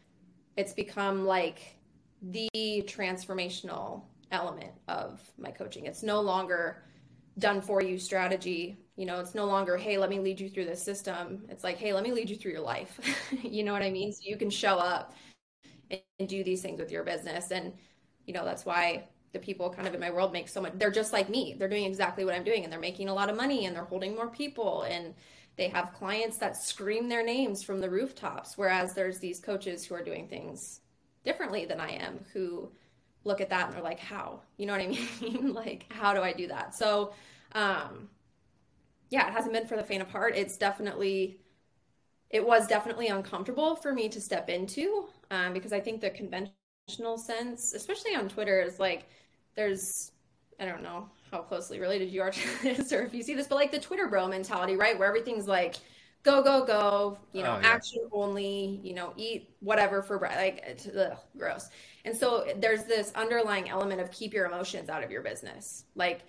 it's 0.57 0.73
become 0.73 1.27
like 1.27 1.77
the 2.23 2.49
transformational 2.87 4.01
element 4.31 4.73
of 4.89 5.21
my 5.37 5.51
coaching. 5.51 5.85
It's 5.85 6.03
no 6.03 6.23
longer 6.23 6.83
done 7.39 7.61
for 7.61 7.83
you 7.83 7.99
strategy. 7.99 8.79
You 8.97 9.05
know, 9.05 9.21
it's 9.21 9.35
no 9.35 9.45
longer, 9.45 9.77
hey, 9.77 9.99
let 9.99 10.09
me 10.09 10.21
lead 10.21 10.41
you 10.41 10.49
through 10.49 10.65
this 10.65 10.83
system. 10.83 11.45
It's 11.51 11.65
like, 11.65 11.77
hey, 11.77 11.93
let 11.93 12.03
me 12.03 12.13
lead 12.13 12.31
you 12.31 12.37
through 12.37 12.53
your 12.53 12.63
life. 12.63 12.99
you 13.43 13.63
know 13.63 13.75
what 13.75 13.83
I 13.83 13.91
mean? 13.91 14.11
So 14.11 14.21
you 14.25 14.39
can 14.39 14.49
show 14.49 14.79
up 14.79 15.13
and 15.91 16.27
do 16.27 16.43
these 16.43 16.63
things 16.63 16.81
with 16.81 16.91
your 16.91 17.05
business. 17.05 17.51
And 17.51 17.75
you 18.27 18.33
know, 18.35 18.45
that's 18.45 18.65
why 18.65 19.05
the 19.33 19.39
people 19.39 19.71
kind 19.71 19.89
of 19.89 19.95
in 19.95 20.01
my 20.01 20.11
world 20.11 20.33
make 20.33 20.49
so 20.49 20.61
much. 20.61 20.73
They're 20.77 20.91
just 20.91 21.13
like 21.13 21.29
me. 21.29 21.55
They're 21.59 21.69
doing 21.69 21.85
exactly 21.85 22.25
what 22.25 22.35
I'm 22.35 22.45
doing 22.45 22.65
and 22.65 22.73
they're 22.73 22.81
making 22.81 23.09
a 23.09 23.15
lot 23.15 23.31
of 23.31 23.37
money 23.37 23.67
and 23.67 23.75
they're 23.75 23.85
holding 23.85 24.15
more 24.15 24.29
people 24.29 24.83
and 24.83 25.15
they 25.57 25.69
have 25.69 25.93
clients 25.95 26.37
that 26.39 26.57
scream 26.57 27.09
their 27.09 27.25
names 27.25 27.63
from 27.63 27.81
the 27.81 27.91
rooftops. 27.91 28.59
Whereas 28.59 28.95
there's 28.95 29.19
these 29.19 29.41
coaches 29.41 29.85
who 29.85 29.95
are 29.95 30.03
doing 30.05 30.29
things 30.29 30.81
differently 31.25 31.65
than 31.65 31.81
I 31.81 31.91
am 31.93 32.25
who 32.33 32.71
look 33.25 33.41
at 33.41 33.51
that 33.51 33.67
and 33.67 33.75
they're 33.75 33.83
like, 33.83 34.01
how? 34.01 34.43
You 34.57 34.67
know 34.67 34.73
what 34.73 34.83
I 34.83 34.89
mean? 35.21 35.53
like, 35.55 35.87
how 35.91 36.13
do 36.15 36.21
I 36.23 36.33
do 36.33 36.49
that? 36.49 36.75
So, 36.75 37.13
um, 37.53 38.09
yeah, 39.11 39.29
it 39.29 39.33
hasn't 39.33 39.53
been 39.53 39.67
for 39.67 39.77
the 39.77 39.85
faint 39.85 40.03
of 40.03 40.09
heart. 40.09 40.35
It's 40.37 40.57
definitely, 40.57 41.39
it 42.31 42.47
was 42.47 42.67
definitely 42.67 43.09
uncomfortable 43.09 43.77
for 43.77 43.93
me 43.93 44.09
to 44.11 44.21
step 44.21 44.51
into 44.51 45.09
um, 45.31 45.53
because 45.55 45.73
I 45.73 45.81
think 45.81 46.01
the 46.01 46.11
convention 46.11 46.55
sense, 46.89 47.73
especially 47.75 48.15
on 48.15 48.29
Twitter, 48.29 48.61
is 48.61 48.79
like 48.79 49.09
there's 49.55 50.13
I 50.61 50.65
don't 50.65 50.83
know 50.83 51.09
how 51.31 51.41
closely 51.41 51.81
related 51.81 52.11
you 52.11 52.23
are 52.23 52.31
to 52.31 52.63
this 52.63 52.93
or 52.93 53.03
if 53.03 53.15
you 53.15 53.23
see 53.23 53.35
this, 53.35 53.49
but 53.49 53.57
like 53.57 53.73
the 53.73 53.81
Twitter 53.81 54.09
bro 54.09 54.29
mentality, 54.29 54.77
right? 54.77 54.99
Where 54.99 55.09
everything's 55.09 55.47
like 55.47 55.77
go 56.23 56.43
go 56.43 56.65
go, 56.65 57.19
you 57.33 57.43
know, 57.43 57.57
oh, 57.57 57.61
yeah. 57.61 57.69
action 57.69 58.01
only, 58.13 58.81
you 58.83 58.95
know, 58.95 59.13
eat 59.17 59.51
whatever 59.61 60.03
for 60.03 60.19
bread, 60.19 60.37
like 60.37 60.81
ugh, 60.97 61.19
gross. 61.37 61.69
And 62.05 62.17
so 62.17 62.47
there's 62.59 62.85
this 62.85 63.13
underlying 63.15 63.69
element 63.69 64.01
of 64.01 64.11
keep 64.11 64.33
your 64.33 64.47
emotions 64.47 64.89
out 64.89 65.03
of 65.03 65.11
your 65.11 65.23
business, 65.23 65.85
like 65.95 66.23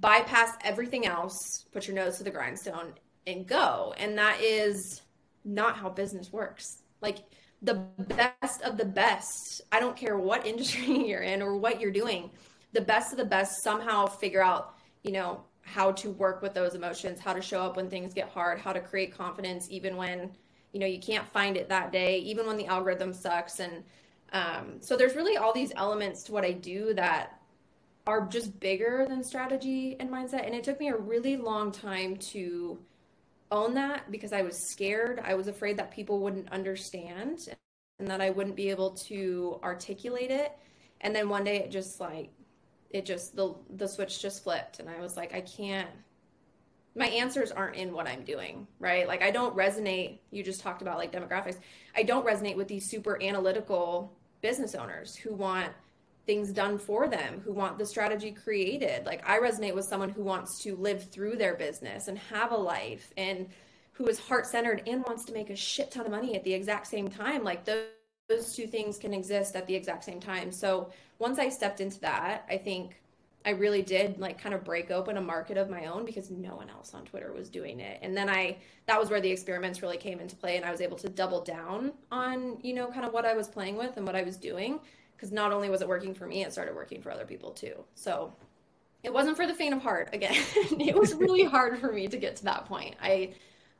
bypass 0.00 0.52
everything 0.64 1.06
else, 1.06 1.64
put 1.72 1.86
your 1.86 1.96
nose 1.96 2.18
to 2.18 2.24
the 2.24 2.30
grindstone, 2.30 2.92
and 3.26 3.46
go. 3.46 3.94
And 3.96 4.18
that 4.18 4.40
is 4.40 5.02
not 5.44 5.76
how 5.76 5.88
business 5.88 6.32
works. 6.32 6.82
Like 7.00 7.18
the 7.62 7.74
best 7.74 8.62
of 8.62 8.76
the 8.76 8.84
best. 8.84 9.62
I 9.72 9.80
don't 9.80 9.96
care 9.96 10.16
what 10.16 10.46
industry 10.46 11.06
you're 11.08 11.22
in 11.22 11.42
or 11.42 11.56
what 11.56 11.80
you're 11.80 11.90
doing. 11.90 12.30
The 12.72 12.80
best 12.80 13.12
of 13.12 13.18
the 13.18 13.24
best 13.24 13.62
somehow 13.62 14.06
figure 14.06 14.42
out, 14.42 14.74
you 15.02 15.12
know, 15.12 15.42
how 15.62 15.92
to 15.92 16.10
work 16.10 16.40
with 16.40 16.54
those 16.54 16.74
emotions, 16.74 17.20
how 17.20 17.32
to 17.32 17.42
show 17.42 17.60
up 17.62 17.76
when 17.76 17.90
things 17.90 18.14
get 18.14 18.28
hard, 18.28 18.58
how 18.58 18.72
to 18.72 18.80
create 18.80 19.12
confidence 19.12 19.68
even 19.70 19.96
when, 19.96 20.30
you 20.72 20.80
know, 20.80 20.86
you 20.86 20.98
can't 20.98 21.26
find 21.28 21.56
it 21.56 21.68
that 21.68 21.92
day, 21.92 22.18
even 22.18 22.46
when 22.46 22.56
the 22.56 22.66
algorithm 22.66 23.12
sucks. 23.12 23.60
And 23.60 23.84
um, 24.32 24.78
so 24.80 24.96
there's 24.96 25.14
really 25.14 25.36
all 25.36 25.52
these 25.52 25.72
elements 25.76 26.22
to 26.24 26.32
what 26.32 26.44
I 26.44 26.52
do 26.52 26.94
that 26.94 27.40
are 28.06 28.26
just 28.26 28.58
bigger 28.60 29.04
than 29.06 29.22
strategy 29.22 29.96
and 30.00 30.08
mindset. 30.08 30.46
And 30.46 30.54
it 30.54 30.64
took 30.64 30.80
me 30.80 30.88
a 30.88 30.96
really 30.96 31.36
long 31.36 31.70
time 31.70 32.16
to 32.16 32.78
own 33.50 33.74
that 33.74 34.10
because 34.10 34.32
I 34.32 34.42
was 34.42 34.58
scared. 34.58 35.20
I 35.24 35.34
was 35.34 35.48
afraid 35.48 35.76
that 35.78 35.90
people 35.90 36.20
wouldn't 36.20 36.50
understand 36.50 37.48
and 37.98 38.08
that 38.08 38.20
I 38.20 38.30
wouldn't 38.30 38.56
be 38.56 38.70
able 38.70 38.90
to 38.90 39.58
articulate 39.62 40.30
it. 40.30 40.52
And 41.00 41.14
then 41.14 41.28
one 41.28 41.44
day 41.44 41.58
it 41.58 41.70
just 41.70 42.00
like 42.00 42.30
it 42.90 43.04
just 43.04 43.36
the 43.36 43.54
the 43.70 43.86
switch 43.86 44.20
just 44.20 44.42
flipped 44.42 44.80
and 44.80 44.88
I 44.88 45.00
was 45.00 45.16
like 45.16 45.34
I 45.34 45.40
can't 45.42 45.88
my 46.96 47.06
answers 47.06 47.52
aren't 47.52 47.76
in 47.76 47.92
what 47.92 48.08
I'm 48.08 48.24
doing, 48.24 48.66
right? 48.80 49.06
Like 49.06 49.22
I 49.22 49.30
don't 49.30 49.54
resonate. 49.54 50.18
You 50.30 50.42
just 50.42 50.60
talked 50.60 50.82
about 50.82 50.98
like 50.98 51.12
demographics. 51.12 51.58
I 51.94 52.02
don't 52.02 52.26
resonate 52.26 52.56
with 52.56 52.66
these 52.66 52.90
super 52.90 53.22
analytical 53.22 54.16
business 54.40 54.74
owners 54.74 55.14
who 55.14 55.34
want 55.34 55.72
things 56.28 56.52
done 56.52 56.76
for 56.76 57.08
them, 57.08 57.40
who 57.42 57.54
want 57.54 57.78
the 57.78 57.86
strategy 57.86 58.30
created. 58.30 59.06
Like 59.06 59.26
I 59.26 59.38
resonate 59.38 59.74
with 59.74 59.86
someone 59.86 60.10
who 60.10 60.22
wants 60.22 60.62
to 60.62 60.76
live 60.76 61.10
through 61.10 61.36
their 61.36 61.54
business 61.54 62.06
and 62.06 62.18
have 62.18 62.52
a 62.52 62.56
life 62.56 63.10
and 63.16 63.48
who 63.92 64.06
is 64.08 64.18
heart 64.20 64.46
centered 64.46 64.82
and 64.86 65.02
wants 65.06 65.24
to 65.24 65.32
make 65.32 65.48
a 65.48 65.56
shit 65.56 65.90
ton 65.90 66.04
of 66.04 66.12
money 66.12 66.36
at 66.36 66.44
the 66.44 66.52
exact 66.52 66.86
same 66.86 67.08
time. 67.08 67.44
Like 67.44 67.64
those, 67.64 67.86
those 68.28 68.54
two 68.54 68.66
things 68.66 68.98
can 68.98 69.14
exist 69.14 69.56
at 69.56 69.66
the 69.66 69.74
exact 69.74 70.04
same 70.04 70.20
time. 70.20 70.52
So 70.52 70.90
once 71.18 71.38
I 71.38 71.48
stepped 71.48 71.80
into 71.80 71.98
that, 72.00 72.44
I 72.50 72.58
think 72.58 73.00
I 73.46 73.52
really 73.52 73.80
did 73.80 74.20
like 74.20 74.38
kind 74.38 74.54
of 74.54 74.64
break 74.64 74.90
open 74.90 75.16
a 75.16 75.22
market 75.22 75.56
of 75.56 75.70
my 75.70 75.86
own 75.86 76.04
because 76.04 76.30
no 76.30 76.56
one 76.56 76.68
else 76.68 76.92
on 76.92 77.06
Twitter 77.06 77.32
was 77.32 77.48
doing 77.48 77.80
it. 77.80 78.00
And 78.02 78.14
then 78.14 78.28
I 78.28 78.58
that 78.84 79.00
was 79.00 79.08
where 79.08 79.22
the 79.22 79.30
experiments 79.30 79.80
really 79.80 79.96
came 79.96 80.20
into 80.20 80.36
play 80.36 80.58
and 80.58 80.66
I 80.66 80.70
was 80.70 80.82
able 80.82 80.98
to 80.98 81.08
double 81.08 81.40
down 81.42 81.94
on, 82.12 82.58
you 82.62 82.74
know, 82.74 82.88
kind 82.88 83.06
of 83.06 83.14
what 83.14 83.24
I 83.24 83.32
was 83.32 83.48
playing 83.48 83.76
with 83.76 83.96
and 83.96 84.06
what 84.06 84.14
I 84.14 84.22
was 84.24 84.36
doing 84.36 84.80
because 85.18 85.32
not 85.32 85.50
only 85.50 85.68
was 85.68 85.82
it 85.82 85.88
working 85.88 86.14
for 86.14 86.26
me, 86.26 86.44
it 86.44 86.52
started 86.52 86.76
working 86.76 87.02
for 87.02 87.10
other 87.10 87.24
people 87.24 87.50
too. 87.50 87.74
So 87.96 88.32
it 89.02 89.12
wasn't 89.12 89.36
for 89.36 89.48
the 89.48 89.54
faint 89.54 89.74
of 89.74 89.82
heart. 89.82 90.10
Again, 90.12 90.32
it 90.54 90.94
was 90.94 91.12
really 91.14 91.42
hard 91.42 91.78
for 91.78 91.92
me 91.92 92.06
to 92.06 92.16
get 92.16 92.36
to 92.36 92.44
that 92.44 92.66
point. 92.66 92.94
I 93.02 93.34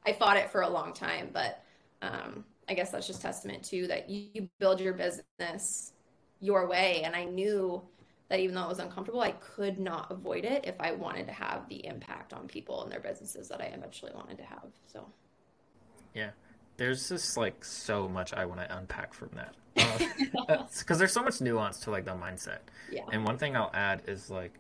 I 0.05 0.15
fought 0.15 0.37
it 0.37 0.51
for 0.51 0.63
a 0.63 0.69
long 0.69 0.93
time, 0.93 1.31
but 1.33 1.63
um, 2.03 2.45
I 2.69 2.75
guess 2.75 2.91
that's 2.91 3.07
just 3.07 3.23
testament 3.23 3.63
to 3.65 3.87
that 3.87 4.11
you, 4.11 4.27
you 4.35 4.49
build 4.59 4.81
your 4.81 4.95
business 4.95 5.93
your 6.41 6.67
way. 6.67 7.03
And 7.05 7.15
I 7.15 7.25
knew 7.25 7.83
that 8.29 8.41
even 8.41 8.55
though 8.55 8.65
it 8.65 8.69
was 8.69 8.79
uncomfortable, 8.79 9.21
I 9.21 9.33
could 9.33 9.79
not 9.79 10.11
avoid 10.11 10.45
it 10.45 10.65
if 10.65 10.75
I 10.81 10.93
wanted 10.93 11.27
to 11.27 11.33
have 11.33 11.69
the 11.69 11.85
impact 11.87 12.33
on 12.33 12.47
people 12.47 12.83
and 12.83 12.91
their 12.93 13.01
businesses 13.01 13.49
that 13.49 13.61
I 13.61 13.67
eventually 13.67 14.13
wanted 14.15 14.39
to 14.39 14.45
have. 14.45 14.67
So, 14.87 15.07
yeah, 16.15 16.31
there's 16.77 17.09
just 17.09 17.37
like 17.37 17.65
so 17.65 18.09
much 18.09 18.33
I 18.33 18.45
want 18.45 18.61
to 18.61 18.77
unpack 18.77 19.15
from 19.15 19.31
that 19.35 19.55
because 19.79 20.91
uh, 20.91 20.95
there's 20.97 21.13
so 21.13 21.23
much 21.23 21.41
nuance 21.41 21.79
to 21.81 21.91
like 21.91 22.05
the 22.05 22.13
mindset. 22.13 22.59
Yeah. 22.91 23.03
And 23.13 23.25
one 23.25 23.39
thing 23.39 23.57
I'll 23.57 23.71
add 23.75 24.03
is 24.07 24.31
like 24.31 24.59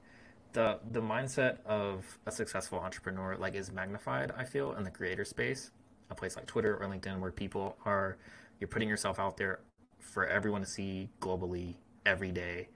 the 0.52 0.78
the 0.92 1.00
mindset 1.00 1.58
of 1.66 2.18
a 2.26 2.30
successful 2.32 2.78
entrepreneur 2.78 3.36
like 3.36 3.54
is 3.54 3.70
magnified. 3.72 4.32
I 4.36 4.44
feel 4.44 4.72
in 4.74 4.84
the 4.84 4.90
creator 4.90 5.24
space, 5.24 5.70
a 6.10 6.14
place 6.14 6.36
like 6.36 6.46
Twitter 6.46 6.76
or 6.76 6.86
LinkedIn, 6.88 7.18
where 7.20 7.30
people 7.30 7.76
are 7.84 8.16
you're 8.60 8.68
putting 8.68 8.88
yourself 8.88 9.18
out 9.18 9.36
there 9.36 9.60
for 10.00 10.26
everyone 10.26 10.60
to 10.62 10.66
see 10.66 11.08
globally 11.20 11.74
every 12.06 12.32
day. 12.32 12.68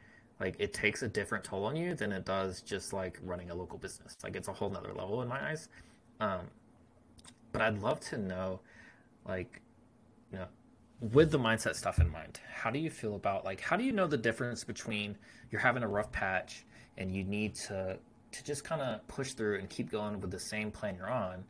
like 0.43 0.57
it 0.59 0.73
takes 0.73 1.03
a 1.03 1.09
different 1.09 1.45
toll 1.45 1.65
on 1.65 1.77
you 1.77 1.95
than 1.95 2.11
it 2.13 2.25
does 2.25 2.63
just 2.63 2.93
like 2.93 3.19
running 3.23 3.51
a 3.51 3.55
local 3.55 3.79
business. 3.79 4.17
Like 4.25 4.35
it's 4.37 4.49
a 4.49 4.53
whole 4.53 4.71
nother 4.71 4.93
level 4.93 5.23
in 5.23 5.29
my 5.29 5.51
eyes. 5.51 5.69
Um, 6.21 6.41
but 7.53 7.63
I'd 7.63 7.79
love 7.81 8.01
to 8.11 8.19
know, 8.19 8.61
like, 9.27 9.61
you 10.33 10.39
know, 10.39 10.47
with 11.11 11.33
the 11.33 11.39
mindset 11.39 11.75
stuff 11.75 11.99
in 11.99 12.09
mind, 12.09 12.39
how 12.55 12.71
do 12.71 12.79
you 12.79 12.89
feel 12.91 13.17
about 13.17 13.45
like 13.45 13.61
how 13.61 13.77
do 13.77 13.83
you 13.83 13.93
know 13.93 14.07
the 14.07 14.17
difference 14.17 14.63
between 14.63 15.19
you're 15.51 15.61
having 15.61 15.83
a 15.83 15.89
rough 15.89 16.13
patch 16.13 16.65
and 16.97 17.11
you 17.11 17.25
need 17.25 17.55
to 17.55 17.99
to 18.31 18.45
just 18.45 18.65
kind 18.65 18.81
of 18.81 19.07
push 19.09 19.33
through 19.33 19.59
and 19.59 19.69
keep 19.69 19.91
going 19.91 20.21
with 20.21 20.31
the 20.31 20.39
same 20.39 20.71
plan 20.71 20.95
you're 20.97 21.11
on, 21.11 21.45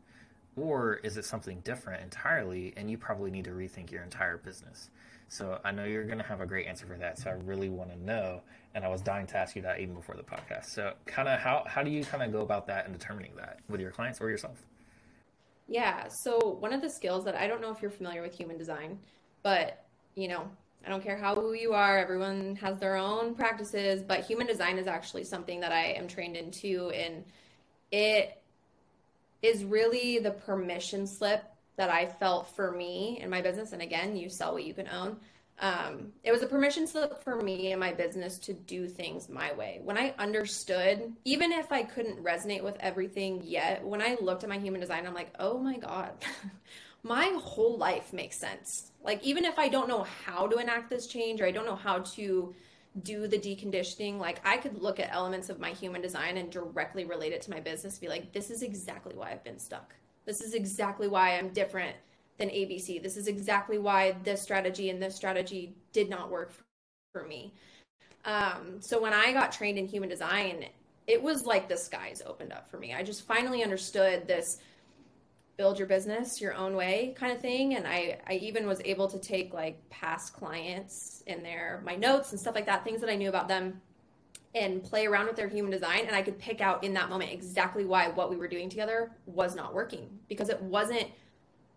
or 0.57 0.95
is 1.05 1.17
it 1.17 1.25
something 1.25 1.61
different 1.61 2.03
entirely 2.03 2.73
and 2.77 2.91
you 2.91 2.97
probably 2.97 3.31
need 3.31 3.45
to 3.45 3.51
rethink 3.51 3.91
your 3.93 4.03
entire 4.03 4.39
business? 4.39 4.91
So 5.29 5.61
I 5.65 5.71
know 5.71 5.85
you're 5.85 6.05
going 6.05 6.19
to 6.19 6.25
have 6.25 6.41
a 6.41 6.47
great 6.47 6.67
answer 6.67 6.87
for 6.87 6.97
that. 6.97 7.19
So 7.19 7.31
I 7.31 7.35
really 7.35 7.69
want 7.69 7.91
to 7.91 7.97
know, 8.05 8.43
and 8.75 8.85
I 8.85 8.89
was 8.89 9.01
dying 9.01 9.27
to 9.29 9.37
ask 9.37 9.55
you 9.55 9.63
that 9.63 9.81
even 9.81 9.95
before 9.95 10.17
the 10.17 10.23
podcast. 10.23 10.67
So 10.67 10.95
kind 11.07 11.29
of 11.29 11.39
how 11.39 11.65
how 11.67 11.83
do 11.83 11.91
you 11.91 12.05
kind 12.05 12.23
of 12.23 12.33
go 12.33 12.41
about 12.41 12.67
that 12.69 12.87
and 12.87 12.99
determining 12.99 13.37
that 13.37 13.61
with 13.69 13.81
your 13.81 13.91
clients 13.91 14.21
or 14.21 14.31
yourself? 14.31 14.65
Yeah. 15.69 16.09
So 16.09 16.57
one 16.59 16.73
of 16.73 16.81
the 16.81 16.91
skills 16.91 17.25
that 17.27 17.35
I 17.35 17.47
don't 17.47 17.61
know 17.61 17.71
if 17.71 17.81
you're 17.81 17.91
familiar 17.91 18.23
with 18.23 18.35
human 18.35 18.59
design, 18.59 18.99
but 19.43 19.85
you 20.15 20.29
know, 20.29 20.49
I 20.85 20.91
don't 20.91 21.03
care 21.03 21.17
how 21.17 21.53
you 21.53 21.75
are, 21.75 21.99
everyone 21.99 22.57
has 22.57 22.79
their 22.79 22.97
own 22.97 23.35
practices, 23.35 24.03
but 24.03 24.21
human 24.21 24.47
design 24.47 24.79
is 24.79 24.87
actually 24.87 25.25
something 25.25 25.61
that 25.61 25.73
I 25.73 25.93
am 25.93 26.09
trained 26.09 26.37
into 26.37 26.91
and 26.91 27.25
it 27.91 28.41
is 29.43 29.65
really 29.65 30.19
the 30.19 30.31
permission 30.31 31.07
slip 31.07 31.45
that 31.77 31.91
I 31.91 32.07
felt 32.07 32.55
for 32.55 32.71
me 32.71 33.19
in 33.21 33.31
my 33.31 33.43
business. 33.43 33.73
And 33.73 33.83
again, 33.83 34.17
you 34.17 34.29
sell 34.29 34.53
what 34.53 34.65
you 34.65 34.75
can 34.75 34.89
own 34.89 35.17
um, 35.63 36.13
it 36.25 36.33
was 36.33 36.43
a 36.43 36.47
permission 36.47 36.89
slip 36.89 37.23
for 37.23 37.41
me 37.41 37.71
and 37.71 37.79
my 37.79 37.93
business 37.93 38.39
to 38.41 38.53
do 38.53 38.89
things 38.89 39.29
my 39.29 39.53
way. 39.53 39.81
When 39.85 39.97
I 39.97 40.13
understood, 40.19 41.13
even 41.25 41.53
if 41.53 41.71
I 41.71 41.85
couldn't 41.85 42.23
resonate 42.23 42.65
with 42.65 42.77
everything 42.81 43.43
yet, 43.45 43.85
when 43.85 44.03
I 44.03 44.17
looked 44.21 44.43
at 44.43 44.49
my 44.49 44.59
human 44.59 44.81
design, 44.81 45.07
I'm 45.07 45.15
like, 45.15 45.33
oh 45.39 45.59
my 45.59 45.79
God, 45.79 46.13
my 47.03 47.37
whole 47.43 47.77
life 47.77 48.13
makes 48.13 48.37
sense. 48.37 48.93
Like, 49.03 49.23
even 49.25 49.45
if 49.45 49.59
I 49.59 49.69
don't 49.69 49.89
know 49.89 50.07
how 50.25 50.47
to 50.47 50.59
enact 50.59 50.89
this 50.89 51.07
change 51.07 51.41
or 51.41 51.47
I 51.47 51.51
don't 51.51 51.67
know 51.67 51.77
how 51.77 51.99
to 51.99 52.55
do 53.03 53.27
the 53.27 53.39
deconditioning, 53.39 54.19
like, 54.19 54.41
I 54.47 54.57
could 54.57 54.81
look 54.81 55.01
at 55.01 55.13
elements 55.13 55.49
of 55.49 55.59
my 55.59 55.71
human 55.71 56.01
design 56.01 56.37
and 56.37 56.51
directly 56.51 57.05
relate 57.05 57.33
it 57.33 57.43
to 57.43 57.51
my 57.51 57.59
business, 57.59 57.99
be 57.99 58.09
like, 58.09 58.33
this 58.33 58.51
is 58.51 58.63
exactly 58.63 59.15
why 59.15 59.33
I've 59.33 59.43
been 59.43 59.59
stuck. 59.59 59.95
This 60.25 60.41
is 60.41 60.55
exactly 60.55 61.09
why 61.09 61.37
I'm 61.37 61.49
different 61.49 61.97
than 62.39 62.49
ABC. 62.49 63.03
This 63.03 63.17
is 63.17 63.27
exactly 63.27 63.79
why 63.79 64.17
this 64.23 64.41
strategy 64.41 64.91
and 64.91 65.03
this 65.03 65.17
strategy 65.17 65.75
did 65.93 66.09
not 66.09 66.31
work 66.31 66.53
for 67.13 67.25
me. 67.27 67.53
Um, 68.25 68.81
so 68.81 69.01
when 69.01 69.13
I 69.13 69.33
got 69.33 69.51
trained 69.51 69.79
in 69.79 69.87
human 69.87 70.09
design, 70.09 70.67
it 71.09 71.21
was 71.21 71.45
like 71.45 71.69
the 71.69 71.77
skies 71.77 72.23
opened 72.25 72.53
up 72.53 72.69
for 72.69 72.79
me. 72.79 72.95
I 72.95 73.03
just 73.03 73.27
finally 73.27 73.65
understood 73.65 74.29
this 74.29 74.59
build 75.57 75.79
your 75.79 75.87
business 75.87 76.41
your 76.41 76.55
own 76.55 76.75
way 76.75 77.15
kind 77.19 77.33
of 77.33 77.41
thing 77.41 77.75
and 77.75 77.87
I, 77.87 78.19
I 78.27 78.35
even 78.35 78.67
was 78.67 78.81
able 78.85 79.09
to 79.09 79.19
take 79.19 79.53
like 79.53 79.89
past 79.91 80.33
clients 80.33 81.23
in 81.27 81.43
their 81.43 81.83
my 81.85 81.95
notes 81.95 82.33
and 82.33 82.41
stuff 82.41 82.55
like 82.55 82.67
that 82.67 82.85
things 82.85 83.01
that 83.01 83.11
i 83.11 83.15
knew 83.15 83.29
about 83.29 83.49
them 83.49 83.81
and 84.55 84.83
play 84.83 85.07
around 85.07 85.27
with 85.27 85.37
their 85.37 85.49
human 85.49 85.71
design 85.71 86.07
and 86.07 86.17
i 86.17 86.23
could 86.23 86.39
pick 86.39 86.61
out 86.61 86.83
in 86.83 86.95
that 86.95 87.11
moment 87.11 87.31
exactly 87.31 87.85
why 87.85 88.09
what 88.09 88.31
we 88.31 88.37
were 88.37 88.49
doing 88.49 88.69
together 88.69 89.13
was 89.27 89.55
not 89.55 89.75
working 89.75 90.09
because 90.29 90.49
it 90.49 90.61
wasn't 90.63 91.07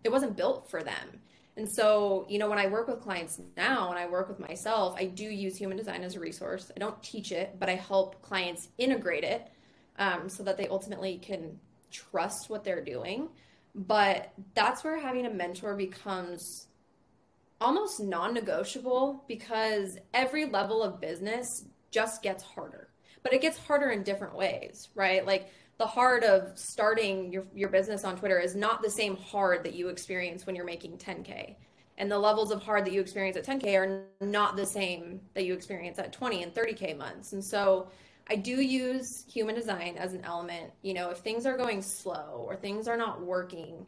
it 0.06 0.12
wasn't 0.12 0.38
built 0.38 0.70
for 0.70 0.84
them. 0.84 1.20
And 1.58 1.68
so, 1.70 2.26
you 2.30 2.38
know, 2.38 2.50
when 2.50 2.60
I 2.60 2.68
work 2.68 2.88
with 2.88 3.02
clients 3.02 3.42
now 3.58 3.90
and 3.90 3.98
I 3.98 4.08
work 4.08 4.30
with 4.30 4.40
myself, 4.40 4.96
I 4.98 5.06
do 5.06 5.24
use 5.24 5.58
human 5.58 5.78
design 5.78 6.04
as 6.04 6.16
a 6.16 6.20
resource. 6.20 6.72
I 6.76 6.80
don't 6.80 7.02
teach 7.02 7.32
it, 7.32 7.56
but 7.60 7.70
I 7.70 7.76
help 7.76 8.22
clients 8.22 8.70
integrate 8.78 9.24
it 9.24 9.50
um, 9.98 10.30
so 10.30 10.44
that 10.44 10.58
they 10.58 10.68
ultimately 10.68 11.18
can 11.18 11.60
trust 11.92 12.50
what 12.50 12.64
they're 12.64 12.84
doing. 12.84 13.30
But 13.76 14.32
that's 14.54 14.84
where 14.84 14.98
having 14.98 15.26
a 15.26 15.30
mentor 15.30 15.76
becomes 15.76 16.68
almost 17.60 18.00
non 18.00 18.34
negotiable 18.34 19.24
because 19.28 19.98
every 20.14 20.46
level 20.46 20.82
of 20.82 21.02
business 21.02 21.66
just 21.92 22.24
gets 22.24 22.42
harder. 22.42 22.90
But 23.22 23.34
it 23.34 23.42
gets 23.42 23.58
harder 23.58 23.90
in 23.90 24.04
different 24.04 24.36
ways, 24.36 24.90
right? 24.96 25.26
Like, 25.26 25.50
the 25.78 25.86
hard 25.86 26.24
of 26.24 26.58
starting 26.58 27.34
your, 27.34 27.46
your 27.54 27.70
business 27.70 28.06
on 28.06 28.18
Twitter 28.18 28.40
is 28.40 28.56
not 28.56 28.82
the 28.82 28.90
same 28.90 29.18
hard 29.18 29.64
that 29.66 29.74
you 29.74 29.90
experience 29.90 30.46
when 30.46 30.56
you're 30.56 30.66
making 30.66 30.98
10K. 30.98 31.56
And 31.98 32.12
the 32.12 32.18
levels 32.18 32.52
of 32.52 32.62
hard 32.62 32.86
that 32.86 32.94
you 32.94 33.02
experience 33.02 33.36
at 33.38 33.46
10K 33.46 33.76
are 33.76 34.04
not 34.26 34.56
the 34.56 34.66
same 34.66 35.20
that 35.34 35.46
you 35.46 35.54
experience 35.54 36.00
at 36.00 36.14
20 36.14 36.44
and 36.44 36.54
30K 36.54 36.98
months. 36.98 37.34
And 37.34 37.44
so 37.44 37.90
I 38.28 38.36
do 38.36 38.62
use 38.62 39.24
human 39.28 39.56
design 39.56 39.98
as 39.98 40.14
an 40.14 40.24
element. 40.24 40.72
You 40.82 40.94
know, 40.94 41.10
if 41.10 41.20
things 41.20 41.46
are 41.46 41.58
going 41.58 41.82
slow 41.82 42.46
or 42.48 42.56
things 42.56 42.88
are 42.88 42.98
not 42.98 43.22
working, 43.22 43.86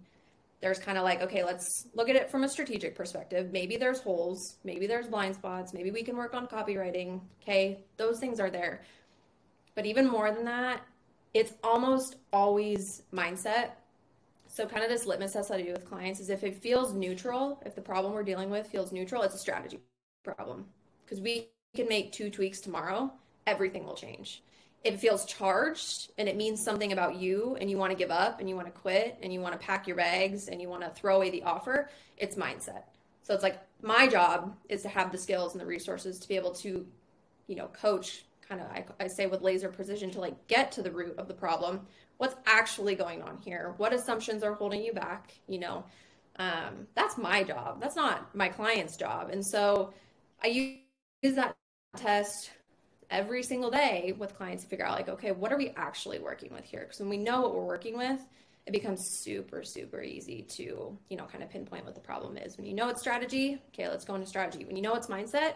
there's 0.62 0.80
kind 0.80 0.98
of 0.98 1.04
like, 1.04 1.22
okay, 1.22 1.44
let's 1.44 1.88
look 1.94 2.10
at 2.10 2.16
it 2.16 2.30
from 2.30 2.44
a 2.44 2.50
strategic 2.50 2.96
perspective. 2.96 3.52
Maybe 3.52 3.78
there's 3.78 4.00
holes, 4.00 4.58
maybe 4.64 4.88
there's 4.88 5.08
blind 5.08 5.36
spots, 5.36 5.74
maybe 5.74 5.92
we 5.92 6.04
can 6.04 6.18
work 6.18 6.34
on 6.34 6.48
copywriting. 6.48 7.22
Okay, 7.42 7.80
those 7.98 8.20
things 8.20 8.40
are 8.40 8.50
there. 8.50 8.84
But 9.76 9.86
even 9.86 10.08
more 10.08 10.32
than 10.32 10.46
that, 10.46 10.82
it's 11.34 11.54
almost 11.64 12.16
always 12.34 13.04
mindset. 13.14 13.72
So, 14.48 14.66
kind 14.66 14.84
of 14.84 14.90
this 14.90 15.06
litmus 15.06 15.34
test 15.34 15.50
that 15.50 15.60
I 15.60 15.64
do 15.64 15.74
with 15.74 15.86
clients 15.86 16.20
is 16.20 16.30
if 16.30 16.44
it 16.44 16.56
feels 16.56 16.94
neutral, 16.94 17.62
if 17.66 17.76
the 17.76 17.82
problem 17.82 18.14
we're 18.14 18.24
dealing 18.24 18.50
with 18.50 18.66
feels 18.66 18.92
neutral, 18.92 19.22
it's 19.22 19.36
a 19.36 19.40
strategy 19.40 19.80
problem. 20.24 20.66
Because 21.06 21.22
we 21.22 21.50
can 21.76 21.88
make 21.88 22.12
two 22.12 22.30
tweaks 22.32 22.60
tomorrow, 22.60 23.12
everything 23.48 23.86
will 23.86 23.96
change. 23.96 24.44
It 24.84 25.00
feels 25.00 25.26
charged 25.26 26.12
and 26.20 26.30
it 26.30 26.38
means 26.38 26.64
something 26.64 26.92
about 26.92 27.16
you 27.16 27.58
and 27.60 27.70
you 27.70 27.78
want 27.78 27.92
to 27.92 27.98
give 27.98 28.12
up 28.12 28.40
and 28.40 28.48
you 28.48 28.56
want 28.56 28.68
to 28.68 28.80
quit 28.80 29.18
and 29.24 29.34
you 29.34 29.42
want 29.42 29.60
to 29.60 29.66
pack 29.66 29.88
your 29.88 29.96
bags 29.96 30.50
and 30.50 30.62
you 30.62 30.70
want 30.70 30.84
to 30.84 30.90
throw 30.90 31.16
away 31.16 31.32
the 31.32 31.44
offer, 31.44 31.90
it's 32.18 32.36
mindset. 32.36 32.84
So, 33.24 33.34
it's 33.34 33.44
like 33.44 33.60
my 33.82 34.08
job 34.08 34.56
is 34.70 34.84
to 34.84 34.90
have 34.90 35.12
the 35.12 35.18
skills 35.18 35.54
and 35.54 35.62
the 35.62 35.66
resources 35.66 36.20
to 36.20 36.28
be 36.28 36.36
able 36.36 36.52
to, 36.56 36.86
you 37.48 37.56
know, 37.56 37.68
coach 37.68 38.26
kind 38.48 38.62
of 38.62 38.68
I, 38.68 38.86
I 39.00 39.08
say 39.08 39.26
with 39.26 39.42
laser 39.42 39.70
precision 39.70 40.10
to 40.12 40.22
like 40.22 40.48
get 40.48 40.72
to 40.74 40.82
the 40.82 40.92
root 40.92 41.18
of 41.18 41.28
the 41.28 41.34
problem. 41.34 41.82
What's 42.18 42.36
actually 42.46 42.96
going 42.96 43.22
on 43.22 43.38
here? 43.38 43.74
What 43.78 43.94
assumptions 43.94 44.44
are 44.44 44.54
holding 44.54 44.84
you 44.84 44.94
back 44.94 45.34
you 45.48 45.60
know? 45.60 45.84
Um, 46.40 46.88
that's 46.94 47.18
my 47.18 47.44
job. 47.44 47.82
That's 47.82 47.96
not 47.96 48.34
my 48.36 48.48
client's 48.48 48.96
job. 48.96 49.30
And 49.32 49.46
so 49.46 49.94
i 50.44 50.48
use 50.48 51.36
that 51.36 51.56
test 51.96 52.52
every 53.10 53.42
single 53.42 53.72
day 53.72 54.14
with 54.18 54.36
clients 54.36 54.64
to 54.64 54.70
figure 54.70 54.86
out 54.86 54.96
like 54.96 55.10
okay 55.10 55.32
what 55.32 55.52
are 55.52 55.58
we 55.58 55.70
actually 55.78 56.20
working 56.20 56.54
with 56.54 56.66
here? 56.66 56.82
Because 56.82 57.00
when 57.00 57.10
we 57.10 57.18
know 57.18 57.42
what 57.42 57.54
we're 57.56 57.64
working 57.66 57.98
with 57.98 58.20
it 58.66 58.72
becomes 58.72 59.00
super 59.24 59.64
super 59.64 60.02
easy 60.02 60.42
to 60.44 60.98
you 61.10 61.18
know 61.18 61.26
kind 61.26 61.44
of 61.44 61.50
pinpoint 61.50 61.86
what 61.86 61.96
the 61.96 62.02
problem 62.02 62.38
is. 62.38 62.58
When 62.58 62.66
you 62.66 62.74
know 62.74 62.90
it's 62.90 63.02
strategy 63.02 63.62
okay 63.74 63.88
let's 63.88 64.06
go 64.06 64.16
into 64.16 64.28
strategy. 64.28 64.66
When 64.66 64.76
you 64.76 64.82
know 64.82 64.96
it's 64.96 65.08
mindset 65.08 65.54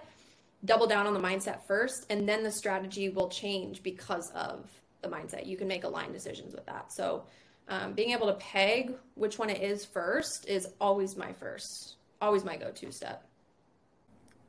double 0.65 0.87
down 0.87 1.07
on 1.07 1.13
the 1.13 1.19
mindset 1.19 1.65
first 1.67 2.05
and 2.09 2.27
then 2.27 2.43
the 2.43 2.51
strategy 2.51 3.09
will 3.09 3.29
change 3.29 3.83
because 3.83 4.31
of 4.31 4.69
the 5.01 5.09
mindset. 5.09 5.45
You 5.45 5.57
can 5.57 5.67
make 5.67 5.83
aligned 5.83 6.13
decisions 6.13 6.53
with 6.53 6.65
that. 6.67 6.93
So 6.93 7.23
um, 7.67 7.93
being 7.93 8.11
able 8.11 8.27
to 8.27 8.33
peg 8.33 8.93
which 9.15 9.39
one 9.39 9.49
it 9.49 9.61
is 9.61 9.85
first 9.85 10.45
is 10.47 10.67
always 10.79 11.17
my 11.17 11.33
first 11.33 11.95
always 12.21 12.45
my 12.45 12.55
go-to 12.55 12.91
step. 12.91 13.27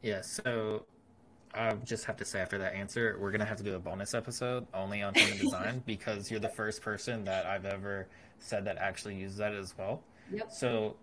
Yeah 0.03 0.21
so 0.21 0.85
i 1.55 1.73
just 1.85 2.05
have 2.05 2.17
to 2.17 2.25
say 2.25 2.41
after 2.41 2.59
that 2.59 2.75
answer 2.75 3.17
we're 3.21 3.31
gonna 3.31 3.45
have 3.45 3.59
to 3.59 3.65
do 3.65 3.75
a 3.75 3.79
bonus 3.79 4.15
episode 4.15 4.67
only 4.75 5.03
on 5.03 5.15
human 5.15 5.39
design 5.45 5.83
because 5.87 6.31
you're 6.31 6.41
the 6.41 6.49
first 6.49 6.83
person 6.83 7.25
that 7.25 7.47
i've 7.47 7.65
ever 7.65 8.07
said 8.39 8.65
that 8.65 8.77
actually 8.79 9.15
uses 9.15 9.37
that 9.37 9.55
as 9.55 9.75
well 9.79 10.03
yep. 10.33 10.51
so 10.51 10.97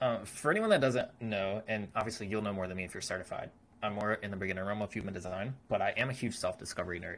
um, 0.00 0.24
for 0.24 0.50
anyone 0.50 0.70
that 0.70 0.80
doesn't 0.80 1.08
know 1.20 1.62
and 1.68 1.88
obviously 1.94 2.26
you'll 2.26 2.42
know 2.42 2.52
more 2.52 2.66
than 2.66 2.76
me 2.76 2.84
if 2.84 2.94
you're 2.94 3.00
certified 3.00 3.50
I'm 3.82 3.94
more 3.94 4.14
in 4.14 4.30
the 4.30 4.36
beginner 4.36 4.64
realm 4.64 4.80
of 4.80 4.92
human 4.92 5.12
design, 5.12 5.54
but 5.68 5.82
I 5.82 5.90
am 5.96 6.08
a 6.08 6.12
huge 6.12 6.36
self 6.36 6.58
discovery 6.58 7.00
nerd. 7.00 7.16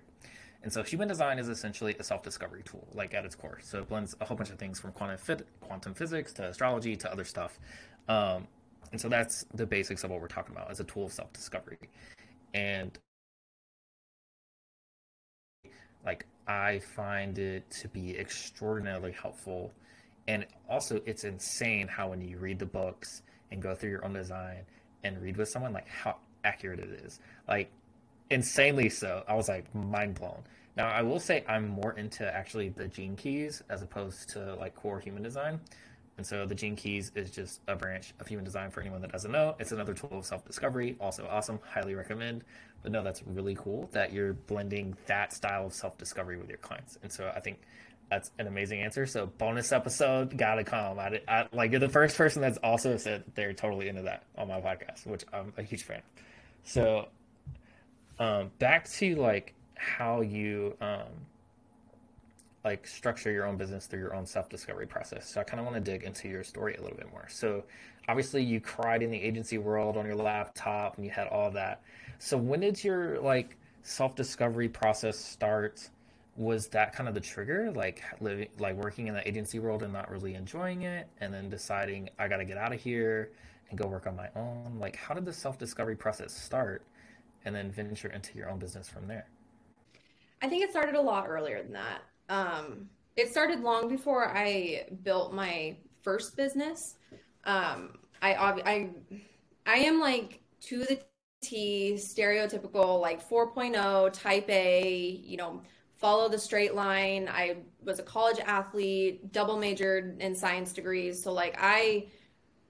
And 0.62 0.72
so 0.72 0.82
human 0.82 1.08
design 1.08 1.38
is 1.38 1.48
essentially 1.48 1.94
a 1.98 2.04
self 2.04 2.22
discovery 2.22 2.62
tool, 2.64 2.86
like 2.94 3.12
at 3.12 3.24
its 3.24 3.34
core. 3.34 3.58
So 3.62 3.80
it 3.80 3.88
blends 3.88 4.16
a 4.20 4.24
whole 4.24 4.36
bunch 4.36 4.50
of 4.50 4.58
things 4.58 4.80
from 4.80 4.92
quantum, 4.92 5.18
fit, 5.18 5.46
quantum 5.60 5.92
physics 5.92 6.32
to 6.34 6.48
astrology 6.48 6.96
to 6.96 7.12
other 7.12 7.24
stuff. 7.24 7.58
Um, 8.08 8.48
and 8.92 9.00
so 9.00 9.08
that's 9.08 9.44
the 9.52 9.66
basics 9.66 10.04
of 10.04 10.10
what 10.10 10.20
we're 10.20 10.28
talking 10.28 10.54
about 10.54 10.70
as 10.70 10.80
a 10.80 10.84
tool 10.84 11.06
of 11.06 11.12
self 11.12 11.32
discovery. 11.34 11.78
And 12.54 12.98
like 16.04 16.26
I 16.46 16.78
find 16.78 17.38
it 17.38 17.70
to 17.82 17.88
be 17.88 18.16
extraordinarily 18.18 19.12
helpful. 19.12 19.72
And 20.26 20.46
also, 20.68 21.00
it's 21.04 21.24
insane 21.24 21.88
how 21.88 22.10
when 22.10 22.22
you 22.22 22.38
read 22.38 22.58
the 22.58 22.66
books 22.66 23.22
and 23.50 23.60
go 23.60 23.74
through 23.74 23.90
your 23.90 24.04
own 24.04 24.14
design 24.14 24.64
and 25.02 25.20
read 25.20 25.36
with 25.36 25.48
someone, 25.48 25.72
like 25.72 25.88
how 25.88 26.16
accurate 26.44 26.80
it 26.80 27.00
is. 27.04 27.20
Like 27.48 27.70
insanely 28.30 28.88
so. 28.88 29.24
I 29.28 29.34
was 29.34 29.48
like 29.48 29.72
mind 29.74 30.14
blown. 30.14 30.42
Now 30.76 30.88
I 30.88 31.02
will 31.02 31.20
say 31.20 31.44
I'm 31.48 31.68
more 31.68 31.92
into 31.92 32.24
actually 32.34 32.70
the 32.70 32.88
gene 32.88 33.16
keys 33.16 33.62
as 33.68 33.82
opposed 33.82 34.30
to 34.30 34.54
like 34.54 34.74
core 34.74 35.00
human 35.00 35.22
design. 35.22 35.60
And 36.16 36.26
so 36.26 36.46
the 36.46 36.54
Gene 36.54 36.76
Keys 36.76 37.10
is 37.14 37.30
just 37.30 37.60
a 37.66 37.74
branch 37.74 38.14
of 38.20 38.26
human 38.26 38.44
design 38.44 38.70
for 38.70 38.80
anyone 38.80 39.00
that 39.00 39.10
doesn't 39.10 39.32
know. 39.32 39.56
It's 39.58 39.72
another 39.72 39.94
tool 39.94 40.18
of 40.18 40.24
self 40.24 40.44
discovery. 40.44 40.96
Also 41.00 41.26
awesome. 41.28 41.58
Highly 41.66 41.94
recommend. 41.94 42.44
But 42.82 42.92
no, 42.92 43.02
that's 43.02 43.22
really 43.26 43.56
cool 43.56 43.88
that 43.92 44.12
you're 44.12 44.34
blending 44.34 44.96
that 45.06 45.32
style 45.32 45.66
of 45.66 45.72
self 45.72 45.98
discovery 45.98 46.36
with 46.36 46.48
your 46.48 46.58
clients. 46.58 46.98
And 47.02 47.10
so 47.10 47.32
I 47.34 47.40
think 47.40 47.58
that's 48.10 48.30
an 48.38 48.46
amazing 48.46 48.80
answer. 48.80 49.06
So 49.06 49.26
bonus 49.26 49.72
episode, 49.72 50.36
gotta 50.36 50.62
come. 50.62 50.98
I, 50.98 51.20
I, 51.26 51.46
like 51.52 51.72
you're 51.72 51.80
the 51.80 51.88
first 51.88 52.16
person 52.16 52.42
that's 52.42 52.58
also 52.58 52.96
said 52.96 53.24
they're 53.34 53.52
totally 53.52 53.88
into 53.88 54.02
that 54.02 54.24
on 54.36 54.48
my 54.48 54.60
podcast, 54.60 55.06
which 55.06 55.24
I'm 55.32 55.52
a 55.56 55.62
huge 55.62 55.82
fan. 55.82 56.02
So 56.64 57.08
um, 58.18 58.50
back 58.58 58.88
to 58.90 59.16
like 59.16 59.54
how 59.74 60.20
you 60.20 60.76
um, 60.80 61.08
like 62.64 62.86
structure 62.86 63.30
your 63.30 63.46
own 63.46 63.56
business 63.56 63.86
through 63.86 64.00
your 64.00 64.14
own 64.14 64.26
self-discovery 64.26 64.86
process. 64.86 65.28
So 65.28 65.40
I 65.40 65.44
kind 65.44 65.60
of 65.60 65.66
want 65.66 65.76
to 65.76 65.92
dig 65.92 66.04
into 66.04 66.28
your 66.28 66.42
story 66.42 66.74
a 66.76 66.80
little 66.80 66.96
bit 66.96 67.10
more. 67.10 67.26
So 67.28 67.64
obviously 68.08 68.42
you 68.42 68.60
cried 68.60 69.02
in 69.02 69.10
the 69.10 69.20
agency 69.20 69.58
world 69.58 69.96
on 69.96 70.06
your 70.06 70.16
laptop 70.16 70.96
and 70.96 71.04
you 71.04 71.10
had 71.10 71.28
all 71.28 71.50
that. 71.50 71.82
So 72.18 72.38
when 72.38 72.60
did 72.60 72.82
your 72.82 73.20
like 73.20 73.56
self-discovery 73.82 74.70
process 74.70 75.18
start? 75.18 75.90
Was 76.36 76.66
that 76.68 76.92
kind 76.92 77.08
of 77.08 77.14
the 77.14 77.20
trigger, 77.20 77.70
like 77.70 78.02
living, 78.20 78.48
like 78.58 78.74
working 78.74 79.06
in 79.06 79.14
the 79.14 79.28
agency 79.28 79.60
world 79.60 79.84
and 79.84 79.92
not 79.92 80.10
really 80.10 80.34
enjoying 80.34 80.82
it, 80.82 81.06
and 81.20 81.32
then 81.32 81.48
deciding 81.48 82.10
I 82.18 82.26
got 82.26 82.38
to 82.38 82.44
get 82.44 82.56
out 82.56 82.72
of 82.72 82.80
here 82.80 83.30
and 83.70 83.78
go 83.78 83.86
work 83.86 84.08
on 84.08 84.16
my 84.16 84.28
own? 84.34 84.78
Like, 84.80 84.96
how 84.96 85.14
did 85.14 85.24
the 85.24 85.32
self-discovery 85.32 85.94
process 85.94 86.32
start, 86.32 86.82
and 87.44 87.54
then 87.54 87.70
venture 87.70 88.08
into 88.08 88.36
your 88.36 88.50
own 88.50 88.58
business 88.58 88.88
from 88.88 89.06
there? 89.06 89.28
I 90.42 90.48
think 90.48 90.64
it 90.64 90.70
started 90.70 90.96
a 90.96 91.00
lot 91.00 91.28
earlier 91.28 91.62
than 91.62 91.74
that. 91.74 92.02
Um, 92.28 92.88
it 93.16 93.30
started 93.30 93.60
long 93.60 93.88
before 93.88 94.28
I 94.28 94.86
built 95.02 95.32
my 95.32 95.76
first 96.02 96.36
business. 96.36 96.96
Um, 97.44 97.98
I, 98.22 98.34
I, 98.34 98.90
I 99.66 99.74
am 99.76 100.00
like 100.00 100.40
to 100.62 100.78
the 100.78 101.00
T, 101.42 101.94
stereotypical 101.96 103.00
like 103.00 103.26
4.0 103.28 104.12
type 104.12 104.48
A, 104.48 105.20
you 105.24 105.36
know, 105.36 105.62
follow 105.98 106.28
the 106.28 106.38
straight 106.38 106.74
line. 106.74 107.28
I 107.32 107.58
was 107.82 107.98
a 107.98 108.02
college 108.02 108.38
athlete, 108.40 109.32
double 109.32 109.58
majored 109.58 110.20
in 110.20 110.34
science 110.34 110.72
degrees. 110.72 111.22
So 111.22 111.32
like 111.32 111.56
I 111.58 112.06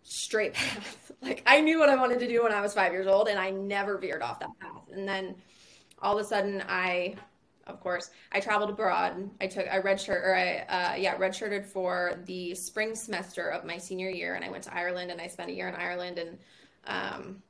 straight 0.02 0.54
path. 0.54 1.12
like 1.22 1.42
I 1.46 1.60
knew 1.60 1.78
what 1.78 1.88
I 1.88 1.96
wanted 1.96 2.18
to 2.20 2.28
do 2.28 2.42
when 2.42 2.52
I 2.52 2.60
was 2.60 2.74
five 2.74 2.92
years 2.92 3.06
old 3.06 3.28
and 3.28 3.38
I 3.38 3.50
never 3.50 3.98
veered 3.98 4.22
off 4.22 4.40
that 4.40 4.50
path. 4.60 4.82
And 4.92 5.08
then 5.08 5.36
all 6.00 6.18
of 6.18 6.24
a 6.24 6.28
sudden 6.28 6.62
I 6.68 7.14
of 7.66 7.80
course. 7.80 8.10
I 8.32 8.40
traveled 8.40 8.70
abroad. 8.70 9.30
I 9.40 9.46
took 9.46 9.66
I 9.68 9.80
redshirt 9.80 10.22
or 10.22 10.34
I 10.34 10.58
uh, 10.68 10.94
yeah 10.96 11.16
redshirted 11.16 11.66
for 11.66 12.18
the 12.26 12.54
spring 12.54 12.94
semester 12.94 13.48
of 13.48 13.64
my 13.64 13.78
senior 13.78 14.10
year, 14.10 14.34
and 14.34 14.44
I 14.44 14.50
went 14.50 14.64
to 14.64 14.74
Ireland 14.74 15.10
and 15.10 15.20
I 15.20 15.26
spent 15.26 15.50
a 15.50 15.54
year 15.54 15.68
in 15.68 15.74
Ireland. 15.74 16.18
And 16.18 16.38
um, 16.86 17.42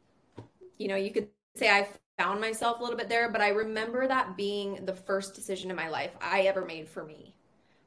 you 0.79 0.88
know, 0.88 0.96
you 0.96 1.11
could 1.11 1.29
say 1.57 1.68
I 1.68 1.88
found 2.18 2.40
myself 2.40 2.79
a 2.79 2.83
little 2.83 2.96
bit 2.96 3.09
there, 3.09 3.29
but 3.29 3.40
I 3.40 3.48
remember 3.48 4.07
that 4.07 4.37
being 4.37 4.85
the 4.85 4.94
first 4.94 5.35
decision 5.35 5.70
in 5.70 5.77
my 5.77 5.88
life 5.88 6.12
I 6.20 6.42
ever 6.42 6.64
made 6.64 6.88
for 6.88 7.05
me. 7.05 7.35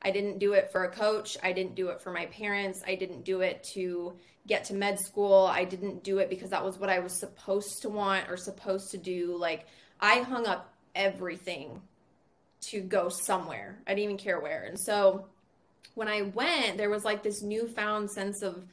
I 0.02 0.12
didn't 0.12 0.40
do 0.40 0.54
it 0.54 0.72
for 0.72 0.84
a 0.84 0.92
coach. 0.92 1.38
I 1.44 1.52
didn't 1.54 1.76
do 1.76 1.90
it 1.90 2.02
for 2.02 2.12
my 2.12 2.28
parents. 2.28 2.84
I 2.86 2.96
didn't 2.96 3.24
do 3.24 3.42
it 3.42 3.64
to 3.74 4.14
get 4.46 4.64
to 4.66 4.74
med 4.74 5.00
school. 5.00 5.46
I 5.52 5.64
didn't 5.64 6.04
do 6.04 6.20
it 6.20 6.30
because 6.30 6.50
that 6.52 6.64
was 6.64 6.78
what 6.78 6.90
I 6.90 7.00
was 7.00 7.14
supposed 7.14 7.82
to 7.82 7.90
want 7.90 8.30
or 8.30 8.38
supposed 8.38 8.92
to 8.92 8.98
do. 8.98 9.36
Like 9.38 9.66
I 10.00 10.20
hung 10.20 10.46
up 10.46 10.74
everything 10.96 11.82
to 12.62 12.82
go 12.82 13.10
somewhere. 13.10 13.80
I 13.88 13.92
didn't 13.92 14.04
even 14.04 14.18
care 14.18 14.40
where. 14.40 14.64
And 14.64 14.80
so 14.80 15.26
when 15.96 16.08
I 16.08 16.24
went, 16.24 16.78
there 16.78 16.90
was 16.90 17.06
like 17.06 17.24
this 17.24 17.42
newfound 17.42 18.10
sense 18.10 18.42
of 18.42 18.64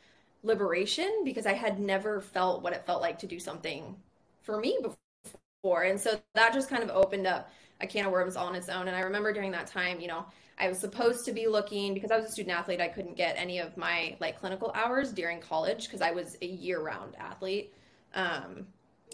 liberation 0.42 1.23
because 1.25 1.47
I 1.47 1.55
had 1.55 1.79
never 1.79 2.20
felt 2.20 2.62
what 2.62 2.73
it 2.73 2.85
felt 2.87 3.01
like 3.01 3.18
to 3.20 3.27
do 3.27 3.38
something 3.38 3.97
for 4.42 4.59
me 4.59 4.79
before. 4.83 5.85
And 5.85 5.99
so 5.99 6.20
that 6.35 6.53
just 6.53 6.68
kind 6.68 6.83
of 6.83 6.90
opened 6.90 7.27
up 7.27 7.51
a 7.81 7.87
can 7.87 8.07
of 8.07 8.12
worms 8.12 8.37
all 8.37 8.47
on 8.47 8.55
its 8.55 8.68
own. 8.68 8.88
And 8.88 8.97
I 8.97 9.01
remember 9.01 9.33
during 9.33 9.53
that 9.53 9.66
time, 9.66 10.01
you 10.01 10.09
know, 10.09 10.27
I 10.59 10.68
was 10.68 10.79
supposed 10.79 11.25
to 11.25 11.33
be 11.33 11.47
looking 11.47 11.94
because 11.94 12.11
I 12.11 12.16
was 12.16 12.27
a 12.27 12.31
student 12.31 12.57
athlete, 12.57 12.81
I 12.81 12.88
couldn't 12.88 13.16
get 13.16 13.37
any 13.37 13.59
of 13.59 13.77
my 13.77 14.16
like 14.20 14.38
clinical 14.38 14.70
hours 14.75 15.12
during 15.12 15.40
college 15.40 15.85
because 15.85 16.01
I 16.01 16.12
was 16.12 16.37
a 16.42 16.47
year 16.47 16.81
round 16.81 17.16
athlete. 17.18 17.75
Um, 18.14 18.66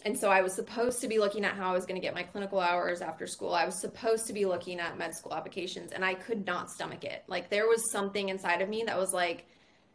and 0.05 0.17
so 0.17 0.31
I 0.31 0.41
was 0.41 0.55
supposed 0.55 1.01
to 1.03 1.09
be 1.09 1.19
looking 1.19 1.45
at 1.45 1.55
how 1.55 1.71
I 1.71 1.75
was 1.75 1.85
going 1.85 2.01
to 2.01 2.05
get 2.05 2.15
my 2.15 2.23
clinical 2.23 2.59
hours 2.59 3.03
after 3.03 3.27
school. 3.27 3.55
I 3.55 3.65
was 3.65 3.75
supposed 3.75 4.27
to 4.29 4.33
be 4.33 4.47
looking 4.47 4.81
at 4.81 4.97
med 4.97 5.15
school 5.15 5.35
applications 5.35 5.93
and 5.93 6.05
I 6.05 6.15
could 6.15 6.47
not 6.47 6.71
stomach 6.71 7.05
it. 7.05 7.25
Like 7.27 7.51
there 7.51 7.69
was 7.69 7.91
something 7.91 8.29
inside 8.29 8.63
of 8.63 8.69
me 8.69 8.83
that 8.87 8.99
was 8.99 9.13
like, 9.13 9.47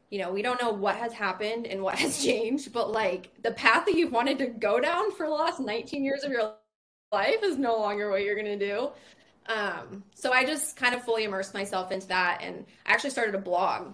you 0.10 0.20
know, 0.20 0.32
we 0.32 0.42
don't 0.42 0.62
know 0.62 0.72
what 0.72 0.96
has 0.98 1.12
happened 1.14 1.66
and 1.66 1.82
what 1.82 1.96
has 2.00 2.24
changed, 2.24 2.72
but 2.72 2.92
like 2.92 3.32
the 3.42 3.52
path 3.52 3.86
that 3.86 3.96
you've 3.96 4.12
wanted 4.12 4.38
to 4.40 4.48
go 4.48 4.80
down 4.80 5.12
for 5.12 5.26
the 5.26 5.34
last 5.34 5.60
19 5.60 6.04
years 6.04 6.24
of 6.24 6.32
your 6.32 6.54
life 7.12 7.42
is 7.44 7.58
no 7.58 7.78
longer 7.80 8.10
what 8.10 8.24
you're 8.24 8.36
going 8.36 8.60
to 8.60 8.68
do. 8.68 8.90
Um, 9.48 10.04
so 10.14 10.32
I 10.32 10.44
just 10.44 10.76
kind 10.76 10.96
of 10.96 11.04
fully 11.04 11.24
immersed 11.24 11.54
myself 11.54 11.92
into 11.92 12.08
that. 12.08 12.40
And 12.42 12.66
I 12.86 12.94
actually 12.94 13.12
started 13.12 13.36
a 13.36 13.40
blog 13.40 13.94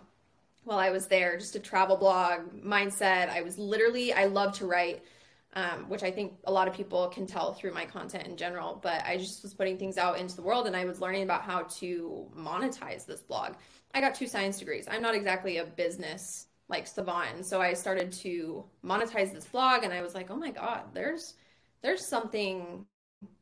while 0.63 0.77
I 0.77 0.91
was 0.91 1.07
there, 1.07 1.37
just 1.37 1.55
a 1.55 1.59
travel 1.59 1.97
blog, 1.97 2.51
mindset. 2.63 3.29
I 3.29 3.41
was 3.41 3.57
literally, 3.57 4.13
I 4.13 4.25
love 4.25 4.53
to 4.59 4.65
write 4.65 5.03
um, 5.53 5.89
which 5.89 6.03
I 6.03 6.11
think 6.11 6.33
a 6.45 6.51
lot 6.51 6.67
of 6.67 6.73
people 6.73 7.07
can 7.09 7.27
tell 7.27 7.53
through 7.53 7.73
my 7.73 7.85
content 7.85 8.27
in 8.27 8.37
general. 8.37 8.79
But 8.81 9.03
I 9.05 9.17
just 9.17 9.43
was 9.43 9.53
putting 9.53 9.77
things 9.77 9.97
out 9.97 10.17
into 10.17 10.35
the 10.35 10.41
world 10.41 10.67
and 10.67 10.75
I 10.75 10.85
was 10.85 11.01
learning 11.01 11.23
about 11.23 11.41
how 11.41 11.63
to 11.79 12.27
monetize 12.35 13.05
this 13.05 13.21
blog. 13.21 13.55
I 13.93 13.99
got 13.99 14.15
two 14.15 14.27
science 14.27 14.59
degrees. 14.59 14.87
I'm 14.89 15.01
not 15.01 15.15
exactly 15.15 15.57
a 15.57 15.65
business 15.65 16.47
like 16.69 16.87
savant. 16.87 17.45
So 17.45 17.61
I 17.61 17.73
started 17.73 18.13
to 18.13 18.63
monetize 18.83 19.33
this 19.33 19.45
blog 19.45 19.83
and 19.83 19.93
I 19.93 20.01
was 20.01 20.15
like, 20.15 20.31
oh 20.31 20.37
my 20.37 20.51
God, 20.51 20.83
there's 20.93 21.35
there's 21.81 22.07
something 22.07 22.85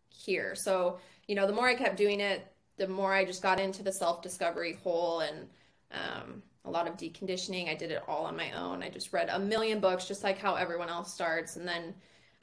here. 0.09 0.55
So, 0.55 0.99
you 1.27 1.35
know, 1.35 1.45
the 1.45 1.53
more 1.53 1.67
I 1.67 1.75
kept 1.75 1.97
doing 1.97 2.19
it, 2.21 2.47
the 2.77 2.87
more 2.87 3.13
I 3.13 3.25
just 3.25 3.43
got 3.43 3.59
into 3.59 3.83
the 3.83 3.91
self-discovery 3.91 4.79
hole 4.81 5.19
and 5.19 5.47
um, 5.91 6.41
a 6.65 6.69
lot 6.69 6.87
of 6.87 6.97
deconditioning. 6.97 7.69
I 7.69 7.75
did 7.75 7.91
it 7.91 8.03
all 8.07 8.25
on 8.25 8.35
my 8.35 8.51
own. 8.51 8.83
I 8.83 8.89
just 8.89 9.13
read 9.13 9.29
a 9.29 9.39
million 9.39 9.79
books, 9.79 10.07
just 10.07 10.23
like 10.23 10.37
how 10.37 10.55
everyone 10.55 10.89
else 10.89 11.13
starts. 11.13 11.55
And 11.55 11.67
then 11.67 11.93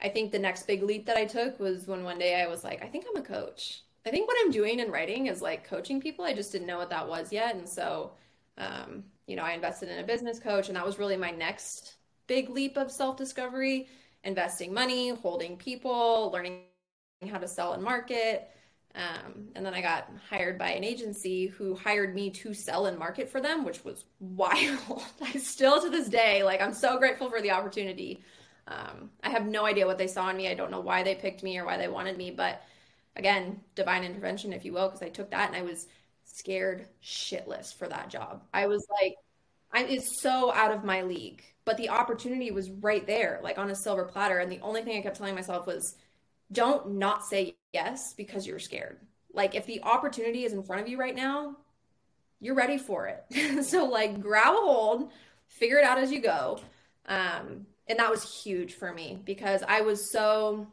I 0.01 0.09
think 0.09 0.31
the 0.31 0.39
next 0.39 0.67
big 0.67 0.83
leap 0.83 1.05
that 1.05 1.17
I 1.17 1.25
took 1.25 1.59
was 1.59 1.87
when 1.87 2.03
one 2.03 2.19
day 2.19 2.41
I 2.41 2.47
was 2.47 2.63
like, 2.63 2.83
I 2.83 2.87
think 2.87 3.05
I'm 3.09 3.21
a 3.21 3.25
coach. 3.25 3.83
I 4.05 4.09
think 4.09 4.27
what 4.27 4.37
I'm 4.41 4.51
doing 4.51 4.79
in 4.79 4.91
writing 4.91 5.27
is 5.27 5.41
like 5.41 5.67
coaching 5.67 5.99
people. 5.99 6.23
I 6.25 6.33
just 6.33 6.51
didn't 6.51 6.67
know 6.67 6.77
what 6.77 6.89
that 6.89 7.07
was 7.07 7.31
yet. 7.31 7.55
And 7.55 7.67
so, 7.67 8.11
um, 8.57 9.03
you 9.27 9.35
know, 9.35 9.43
I 9.43 9.51
invested 9.51 9.89
in 9.89 9.99
a 9.99 10.07
business 10.07 10.39
coach, 10.39 10.67
and 10.67 10.77
that 10.77 10.85
was 10.85 10.97
really 10.97 11.17
my 11.17 11.31
next 11.31 11.95
big 12.27 12.49
leap 12.49 12.77
of 12.77 12.91
self 12.91 13.17
discovery 13.17 13.87
investing 14.23 14.73
money, 14.73 15.09
holding 15.09 15.57
people, 15.57 16.31
learning 16.31 16.61
how 17.29 17.37
to 17.37 17.47
sell 17.47 17.73
and 17.73 17.83
market. 17.83 18.49
Um, 18.95 19.49
and 19.55 19.65
then 19.65 19.73
I 19.75 19.81
got 19.81 20.09
hired 20.29 20.57
by 20.57 20.69
an 20.69 20.83
agency 20.83 21.47
who 21.47 21.75
hired 21.75 22.15
me 22.15 22.31
to 22.31 22.53
sell 22.53 22.87
and 22.87 22.97
market 22.97 23.29
for 23.29 23.39
them, 23.39 23.63
which 23.63 23.83
was 23.85 24.05
wild. 24.19 25.03
I 25.21 25.33
still 25.33 25.81
to 25.81 25.89
this 25.89 26.09
day, 26.09 26.43
like, 26.43 26.61
I'm 26.61 26.73
so 26.73 26.97
grateful 26.97 27.29
for 27.29 27.41
the 27.41 27.51
opportunity. 27.51 28.21
Um, 28.67 29.11
I 29.23 29.29
have 29.29 29.45
no 29.45 29.65
idea 29.65 29.85
what 29.85 29.97
they 29.97 30.07
saw 30.07 30.29
in 30.29 30.37
me. 30.37 30.49
I 30.49 30.55
don't 30.55 30.71
know 30.71 30.79
why 30.79 31.03
they 31.03 31.15
picked 31.15 31.43
me 31.43 31.57
or 31.57 31.65
why 31.65 31.77
they 31.77 31.87
wanted 31.87 32.17
me, 32.17 32.31
but 32.31 32.63
again, 33.15 33.61
divine 33.75 34.03
intervention, 34.03 34.51
if 34.51 34.65
you 34.65 34.73
will, 34.73 34.87
because 34.87 35.01
I 35.03 35.09
took 35.09 35.31
that 35.31 35.47
and 35.47 35.55
I 35.55 35.61
was 35.61 35.87
scared 36.25 36.87
shitless 37.03 37.73
for 37.73 37.87
that 37.87 38.09
job. 38.09 38.43
I 38.53 38.67
was 38.67 38.85
like, 39.01 39.15
I 39.71 39.83
it's 39.83 40.21
so 40.21 40.51
out 40.53 40.71
of 40.71 40.83
my 40.83 41.01
league, 41.01 41.43
but 41.65 41.77
the 41.77 41.89
opportunity 41.89 42.51
was 42.51 42.69
right 42.69 43.05
there, 43.05 43.39
like 43.43 43.57
on 43.57 43.69
a 43.69 43.75
silver 43.75 44.05
platter. 44.05 44.39
And 44.39 44.51
the 44.51 44.61
only 44.61 44.81
thing 44.81 44.97
I 44.97 45.01
kept 45.01 45.17
telling 45.17 45.35
myself 45.35 45.67
was, 45.67 45.95
don't 46.51 46.93
not 46.93 47.25
say 47.25 47.55
yes 47.73 48.13
because 48.13 48.47
you're 48.47 48.59
scared. 48.59 48.99
Like 49.33 49.55
if 49.55 49.65
the 49.65 49.81
opportunity 49.83 50.45
is 50.45 50.53
in 50.53 50.63
front 50.63 50.81
of 50.81 50.87
you 50.87 50.97
right 50.97 51.15
now, 51.15 51.57
you're 52.39 52.55
ready 52.55 52.77
for 52.77 53.07
it. 53.07 53.65
so 53.65 53.85
like 53.85 54.19
grab 54.19 54.53
a 54.53 54.57
hold, 54.57 55.11
figure 55.47 55.77
it 55.77 55.83
out 55.83 55.97
as 55.97 56.11
you 56.11 56.21
go. 56.21 56.59
Um, 57.07 57.65
and 57.87 57.99
that 57.99 58.11
was 58.11 58.43
huge 58.43 58.73
for 58.73 58.93
me 58.93 59.21
because 59.25 59.63
I 59.67 59.81
was 59.81 60.11
so, 60.11 60.67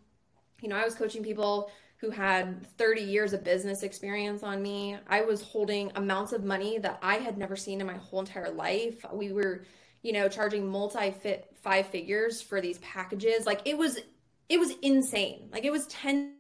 you 0.61 0.69
know, 0.69 0.77
I 0.77 0.85
was 0.85 0.95
coaching 0.95 1.23
people 1.23 1.71
who 1.99 2.11
had 2.11 2.67
30 2.77 3.03
years 3.03 3.33
of 3.33 3.45
business 3.45 3.83
experience 3.83 4.43
on 4.43 4.63
me. 4.63 4.99
I 5.07 5.23
was 5.23 5.41
holding 5.41 5.91
amounts 5.95 6.33
of 6.33 6.45
money 6.45 6.79
that 6.79 6.99
I 7.03 7.15
had 7.17 7.39
never 7.39 7.57
seen 7.57 7.81
in 7.81 7.87
my 7.87 7.97
whole 7.97 8.21
entire 8.21 8.51
life. 8.51 9.05
We 9.13 9.33
were, 9.33 9.65
you 10.03 10.13
know, 10.13 10.29
charging 10.29 10.69
multi 10.69 11.13
fit 11.13 11.51
five 11.63 11.87
figures 11.87 12.43
for 12.43 12.61
these 12.61 12.79
packages. 12.79 13.47
Like 13.47 13.63
it 13.65 13.79
was 13.79 14.01
it 14.49 14.59
was 14.59 14.73
insane. 14.83 15.49
Like 15.53 15.65
it 15.65 15.73
was 15.73 15.87
10 15.87 16.35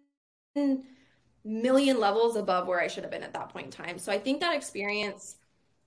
million 1.44 2.00
levels 2.00 2.36
above 2.36 2.66
where 2.66 2.80
I 2.80 2.86
should 2.86 3.04
have 3.04 3.10
been 3.10 3.22
at 3.22 3.32
that 3.34 3.50
point 3.50 3.66
in 3.66 3.72
time. 3.72 3.98
So 3.98 4.12
I 4.12 4.18
think 4.18 4.40
that 4.40 4.54
experience, 4.54 5.36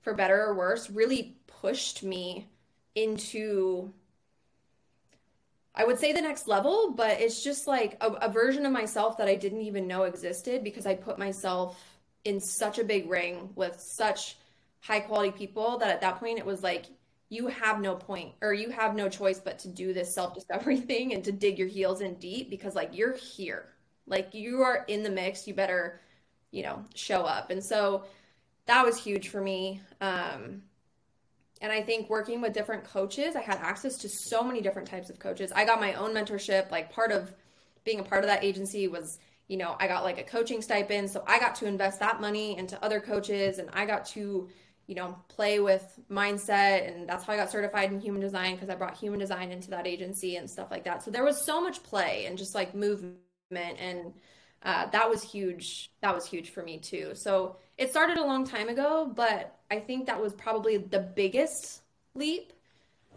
for 0.01 0.13
better 0.13 0.41
or 0.41 0.53
worse, 0.53 0.89
really 0.89 1.37
pushed 1.47 2.03
me 2.03 2.47
into 2.95 3.93
I 5.77 5.85
would 5.85 5.99
say 5.99 6.11
the 6.11 6.21
next 6.21 6.47
level, 6.47 6.93
but 6.93 7.21
it's 7.21 7.43
just 7.43 7.67
like 7.67 7.97
a, 8.01 8.07
a, 8.07 8.29
version 8.29 8.65
of 8.65 8.71
myself 8.71 9.15
that 9.19 9.27
I 9.27 9.35
didn't 9.35 9.61
even 9.61 9.85
know 9.85 10.03
existed 10.03 10.63
because 10.63 10.87
I 10.87 10.95
put 10.95 11.19
myself 11.19 11.79
in 12.25 12.39
such 12.39 12.79
a 12.79 12.83
big 12.83 13.07
ring 13.07 13.51
with 13.53 13.79
such 13.79 14.37
high 14.79 15.01
quality 15.01 15.29
people 15.29 15.77
that 15.77 15.89
at 15.89 16.01
that 16.01 16.19
point 16.19 16.39
it 16.39 16.45
was 16.47 16.63
like 16.63 16.85
you 17.29 17.47
have 17.47 17.81
no 17.81 17.95
point 17.95 18.33
or 18.41 18.53
you 18.53 18.69
have 18.69 18.95
no 18.95 19.09
choice 19.09 19.39
but 19.39 19.59
to 19.59 19.67
do 19.67 19.93
this 19.93 20.13
self-discovery 20.13 20.77
thing 20.81 21.13
and 21.13 21.23
to 21.23 21.31
dig 21.31 21.57
your 21.57 21.67
heels 21.67 22.01
in 22.01 22.15
deep 22.15 22.49
because 22.49 22.75
like 22.75 22.95
you're 22.95 23.15
here. 23.15 23.65
Like 24.05 24.33
you 24.33 24.61
are 24.61 24.85
in 24.87 25.03
the 25.03 25.09
mix. 25.09 25.47
You 25.47 25.53
better 25.53 26.01
you 26.51 26.63
know 26.63 26.85
show 26.95 27.23
up. 27.23 27.51
And 27.51 27.63
so 27.63 28.05
that 28.65 28.85
was 28.85 28.97
huge 28.97 29.29
for 29.29 29.41
me. 29.41 29.81
Um 29.99 30.63
and 31.59 31.71
i 31.71 31.81
think 31.81 32.07
working 32.07 32.39
with 32.39 32.53
different 32.53 32.83
coaches 32.83 33.35
i 33.35 33.41
had 33.41 33.57
access 33.57 33.97
to 33.97 34.07
so 34.07 34.43
many 34.43 34.61
different 34.61 34.87
types 34.87 35.09
of 35.09 35.17
coaches. 35.19 35.51
I 35.55 35.65
got 35.65 35.79
my 35.79 35.95
own 35.95 36.13
mentorship. 36.13 36.69
Like 36.69 36.91
part 36.91 37.11
of 37.11 37.33
being 37.83 37.99
a 37.99 38.03
part 38.03 38.23
of 38.23 38.29
that 38.29 38.43
agency 38.43 38.87
was 38.87 39.17
you 39.47 39.57
know 39.57 39.75
i 39.79 39.87
got 39.87 40.03
like 40.03 40.19
a 40.19 40.23
coaching 40.23 40.61
stipend. 40.61 41.09
So 41.09 41.23
i 41.27 41.39
got 41.39 41.55
to 41.55 41.65
invest 41.65 41.99
that 41.99 42.21
money 42.21 42.57
into 42.57 42.81
other 42.85 43.01
coaches 43.01 43.57
and 43.57 43.69
i 43.73 43.85
got 43.85 44.05
to 44.09 44.47
you 44.87 44.95
know, 44.95 45.15
play 45.27 45.59
with 45.59 45.99
mindset. 46.09 46.87
And 46.87 47.07
that's 47.07 47.25
how 47.25 47.33
I 47.33 47.37
got 47.37 47.51
certified 47.51 47.91
in 47.91 47.99
human 47.99 48.21
design 48.21 48.55
because 48.55 48.69
I 48.69 48.75
brought 48.75 48.97
human 48.97 49.19
design 49.19 49.51
into 49.51 49.69
that 49.71 49.85
agency 49.85 50.37
and 50.37 50.49
stuff 50.49 50.71
like 50.71 50.85
that. 50.85 51.03
So 51.03 51.11
there 51.11 51.23
was 51.23 51.39
so 51.39 51.61
much 51.61 51.83
play 51.83 52.25
and 52.25 52.37
just 52.37 52.55
like 52.55 52.73
movement. 52.73 53.17
And 53.51 54.13
uh, 54.63 54.87
that 54.87 55.09
was 55.09 55.21
huge. 55.21 55.91
That 56.01 56.15
was 56.15 56.25
huge 56.25 56.49
for 56.51 56.63
me 56.63 56.77
too. 56.77 57.11
So 57.13 57.57
it 57.77 57.89
started 57.89 58.17
a 58.17 58.23
long 58.23 58.45
time 58.45 58.69
ago, 58.69 59.11
but 59.13 59.59
I 59.69 59.79
think 59.79 60.07
that 60.07 60.21
was 60.21 60.33
probably 60.33 60.77
the 60.77 60.99
biggest 60.99 61.81
leap. 62.15 62.53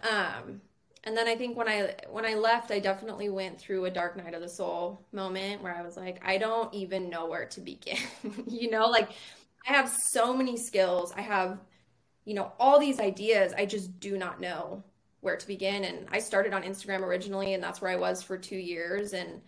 Um, 0.03 0.61
and 1.05 1.17
then 1.17 1.27
I 1.27 1.35
think 1.35 1.57
when 1.57 1.67
I 1.69 1.95
when 2.11 2.27
I 2.27 2.35
left, 2.35 2.71
I 2.71 2.79
definitely 2.79 3.31
went 3.31 3.59
through 3.59 3.87
a 3.87 3.91
dark 3.91 4.17
night 4.17 4.35
of 4.35 4.43
the 4.43 4.49
soul 4.49 5.01
moment 5.13 5.63
where 5.63 5.75
I 5.75 5.81
was 5.83 5.97
like, 5.97 6.21
I 6.23 6.37
don't 6.37 6.73
even 6.75 7.09
know 7.09 7.27
where 7.27 7.47
to 7.47 7.61
begin. 7.61 7.99
you 8.47 8.71
know, 8.71 8.87
like 8.87 9.11
I 9.67 9.73
have 9.73 9.89
so 9.89 10.35
many 10.35 10.57
skills. 10.57 11.13
I 11.17 11.21
have, 11.21 11.59
you 12.25 12.35
know, 12.35 12.53
all 12.59 12.79
these 12.79 13.01
ideas. 13.01 13.53
I 13.57 13.67
just 13.67 14.01
do 14.01 14.17
not 14.17 14.41
know 14.41 14.83
where 15.21 15.37
to 15.37 15.47
begin. 15.47 15.85
And 15.85 16.07
I 16.11 16.19
started 16.19 16.53
on 16.53 16.63
Instagram 16.63 17.03
originally, 17.03 17.55
and 17.55 17.63
that's 17.63 17.81
where 17.81 17.91
I 17.91 17.97
was 17.97 18.23
for 18.23 18.39
two 18.39 18.57
years 18.57 19.13
and 19.13 19.41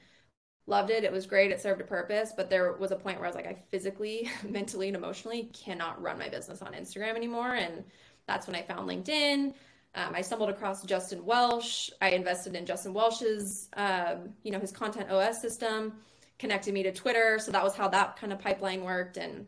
loved 0.66 0.90
it. 0.90 1.04
It 1.04 1.12
was 1.12 1.26
great. 1.26 1.50
It 1.50 1.60
served 1.60 1.80
a 1.80 1.84
purpose. 1.84 2.32
But 2.36 2.50
there 2.50 2.72
was 2.74 2.90
a 2.90 2.96
point 2.96 3.18
where 3.18 3.26
I 3.26 3.28
was 3.28 3.36
like, 3.36 3.46
I 3.46 3.56
physically, 3.70 4.30
mentally, 4.48 4.88
and 4.88 4.96
emotionally 4.96 5.50
cannot 5.52 6.00
run 6.00 6.18
my 6.18 6.28
business 6.28 6.62
on 6.62 6.72
Instagram 6.72 7.16
anymore. 7.16 7.54
And 7.54 7.84
that's 8.26 8.46
when 8.46 8.56
I 8.56 8.62
found 8.62 8.88
LinkedIn. 8.88 9.54
Um, 9.94 10.14
I 10.14 10.22
stumbled 10.22 10.48
across 10.48 10.82
Justin 10.84 11.24
Welsh. 11.24 11.90
I 12.00 12.10
invested 12.10 12.54
in 12.54 12.64
Justin 12.64 12.94
Welsh's, 12.94 13.68
um, 13.76 14.30
you 14.42 14.50
know, 14.50 14.58
his 14.58 14.72
content 14.72 15.10
OS 15.10 15.40
system, 15.42 15.92
connected 16.38 16.72
me 16.72 16.82
to 16.82 16.92
Twitter. 16.92 17.38
So 17.38 17.52
that 17.52 17.62
was 17.62 17.74
how 17.74 17.88
that 17.88 18.16
kind 18.18 18.32
of 18.32 18.38
pipeline 18.38 18.82
worked. 18.82 19.18
And 19.18 19.46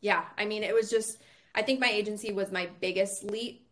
yeah, 0.00 0.24
I 0.38 0.44
mean, 0.46 0.62
it 0.62 0.74
was 0.74 0.90
just, 0.90 1.18
I 1.54 1.62
think 1.62 1.80
my 1.80 1.88
agency 1.90 2.32
was 2.32 2.52
my 2.52 2.68
biggest 2.80 3.24
leap 3.24 3.66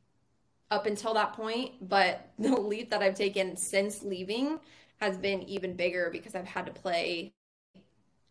up 0.70 0.86
until 0.86 1.14
that 1.14 1.34
point. 1.34 1.88
But 1.88 2.30
the 2.38 2.56
leap 2.56 2.90
that 2.90 3.02
I've 3.02 3.16
taken 3.16 3.56
since 3.56 4.02
leaving 4.02 4.60
has 5.00 5.16
been 5.18 5.42
even 5.44 5.76
bigger 5.76 6.10
because 6.12 6.34
I've 6.34 6.46
had 6.48 6.66
to 6.66 6.72
play 6.72 7.34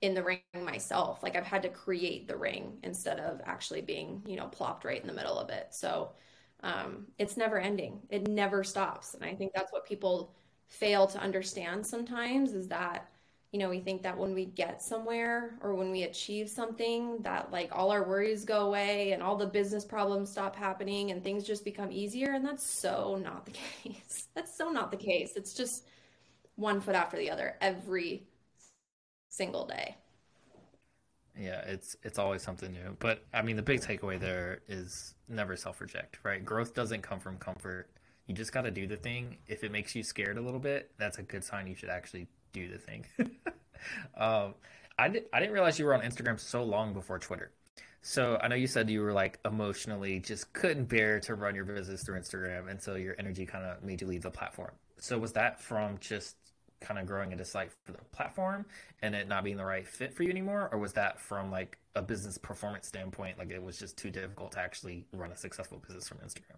in 0.01 0.13
the 0.13 0.23
ring 0.23 0.39
myself. 0.63 1.23
Like 1.23 1.35
I've 1.35 1.45
had 1.45 1.63
to 1.63 1.69
create 1.69 2.27
the 2.27 2.37
ring 2.37 2.77
instead 2.83 3.19
of 3.19 3.41
actually 3.45 3.81
being, 3.81 4.21
you 4.27 4.35
know, 4.35 4.47
plopped 4.47 4.85
right 4.85 5.01
in 5.01 5.07
the 5.07 5.13
middle 5.13 5.37
of 5.39 5.49
it. 5.49 5.67
So 5.71 6.11
um, 6.63 7.07
it's 7.17 7.37
never 7.37 7.57
ending. 7.59 8.01
It 8.09 8.27
never 8.27 8.63
stops. 8.63 9.13
And 9.15 9.23
I 9.23 9.33
think 9.33 9.53
that's 9.53 9.71
what 9.71 9.85
people 9.87 10.35
fail 10.67 11.07
to 11.07 11.19
understand 11.19 11.85
sometimes 11.85 12.53
is 12.53 12.67
that 12.67 13.09
you 13.51 13.59
know, 13.59 13.69
we 13.69 13.79
think 13.79 14.03
that 14.03 14.17
when 14.17 14.33
we 14.33 14.45
get 14.45 14.81
somewhere 14.81 15.57
or 15.61 15.73
when 15.73 15.89
we 15.89 16.03
achieve 16.03 16.49
something, 16.49 17.21
that 17.21 17.51
like 17.51 17.69
all 17.71 17.91
our 17.91 18.03
worries 18.03 18.43
go 18.43 18.67
away 18.67 19.13
and 19.13 19.23
all 19.23 19.37
the 19.37 19.45
business 19.45 19.85
problems 19.85 20.29
stop 20.29 20.55
happening 20.55 21.11
and 21.11 21.23
things 21.23 21.45
just 21.45 21.63
become 21.63 21.91
easier. 21.91 22.33
And 22.33 22.45
that's 22.45 22.65
so 22.65 23.19
not 23.23 23.45
the 23.45 23.51
case. 23.83 24.27
That's 24.35 24.55
so 24.55 24.69
not 24.69 24.91
the 24.91 24.97
case. 24.97 25.33
It's 25.35 25.53
just 25.53 25.85
one 26.55 26.81
foot 26.81 26.95
after 26.95 27.17
the 27.17 27.29
other 27.29 27.55
every 27.61 28.27
single 29.29 29.65
day. 29.65 29.95
Yeah, 31.39 31.61
it's 31.67 31.95
it's 32.03 32.17
always 32.17 32.41
something 32.41 32.71
new. 32.73 32.97
But 32.99 33.23
I 33.33 33.43
mean, 33.43 33.55
the 33.55 33.61
big 33.61 33.81
takeaway 33.81 34.19
there 34.19 34.61
is 34.67 35.13
never 35.29 35.55
self-reject, 35.55 36.19
right? 36.23 36.43
Growth 36.43 36.73
doesn't 36.73 37.03
come 37.03 37.19
from 37.19 37.37
comfort. 37.37 37.89
You 38.25 38.33
just 38.33 38.51
got 38.51 38.63
to 38.63 38.71
do 38.71 38.87
the 38.87 38.97
thing. 38.97 39.37
If 39.47 39.63
it 39.63 39.71
makes 39.71 39.95
you 39.95 40.03
scared 40.03 40.37
a 40.37 40.41
little 40.41 40.59
bit, 40.59 40.91
that's 40.97 41.19
a 41.19 41.23
good 41.23 41.43
sign 41.43 41.67
you 41.67 41.75
should 41.75 41.89
actually 41.89 42.27
do 42.53 42.67
the 42.67 42.77
thing. 42.77 43.05
um, 44.17 44.55
I 44.99 45.09
did. 45.09 45.25
I 45.31 45.39
didn't 45.39 45.53
realize 45.53 45.77
you 45.77 45.85
were 45.85 45.93
on 45.93 46.01
Instagram 46.01 46.39
so 46.39 46.63
long 46.63 46.93
before 46.93 47.19
Twitter. 47.19 47.51
So 48.01 48.39
I 48.41 48.47
know 48.47 48.55
you 48.55 48.67
said 48.67 48.89
you 48.89 49.01
were 49.01 49.13
like 49.13 49.39
emotionally 49.45 50.19
just 50.19 50.53
couldn't 50.53 50.85
bear 50.85 51.19
to 51.21 51.35
run 51.35 51.55
your 51.55 51.65
business 51.65 52.03
through 52.03 52.19
Instagram, 52.19 52.69
and 52.69 52.81
so 52.81 52.95
your 52.95 53.15
energy 53.19 53.45
kind 53.45 53.65
of 53.65 53.83
made 53.83 54.01
you 54.01 54.07
leave 54.07 54.21
the 54.21 54.31
platform. 54.31 54.71
So 54.99 55.17
was 55.17 55.33
that 55.33 55.61
from 55.61 55.97
just 55.99 56.35
kind 56.79 56.99
of 56.99 57.05
growing 57.05 57.33
a 57.33 57.35
dislike 57.35 57.71
for 57.85 57.91
the 57.91 57.97
platform 58.11 58.63
and 59.01 59.15
it 59.15 59.27
not 59.27 59.43
being 59.43 59.57
the 59.57 59.65
right 59.65 59.87
fit 59.87 60.13
for 60.13 60.23
you 60.23 60.29
anymore, 60.29 60.69
or 60.71 60.79
was 60.79 60.93
that 60.93 61.19
from 61.19 61.51
like 61.51 61.77
a 61.95 62.01
business 62.01 62.37
performance 62.37 62.87
standpoint, 62.87 63.37
like 63.37 63.49
it 63.49 63.61
was 63.61 63.77
just 63.77 63.97
too 63.97 64.09
difficult 64.09 64.51
to 64.53 64.59
actually 64.59 65.05
run 65.11 65.31
a 65.31 65.37
successful 65.37 65.79
business 65.79 66.07
from 66.07 66.19
Instagram? 66.19 66.57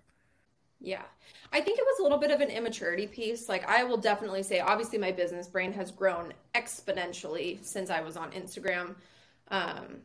Yeah. 0.81 1.03
I 1.51 1.61
think 1.61 1.77
it 1.77 1.85
was 1.85 1.99
a 1.99 2.03
little 2.03 2.17
bit 2.17 2.31
of 2.31 2.41
an 2.41 2.49
immaturity 2.49 3.07
piece. 3.07 3.49
Like, 3.49 3.67
I 3.67 3.83
will 3.83 3.97
definitely 3.97 4.43
say, 4.43 4.59
obviously, 4.59 4.97
my 4.97 5.11
business 5.11 5.47
brain 5.47 5.73
has 5.73 5.91
grown 5.91 6.33
exponentially 6.55 7.63
since 7.63 7.89
I 7.89 8.01
was 8.01 8.15
on 8.15 8.31
Instagram. 8.31 8.95
Um, 9.49 10.01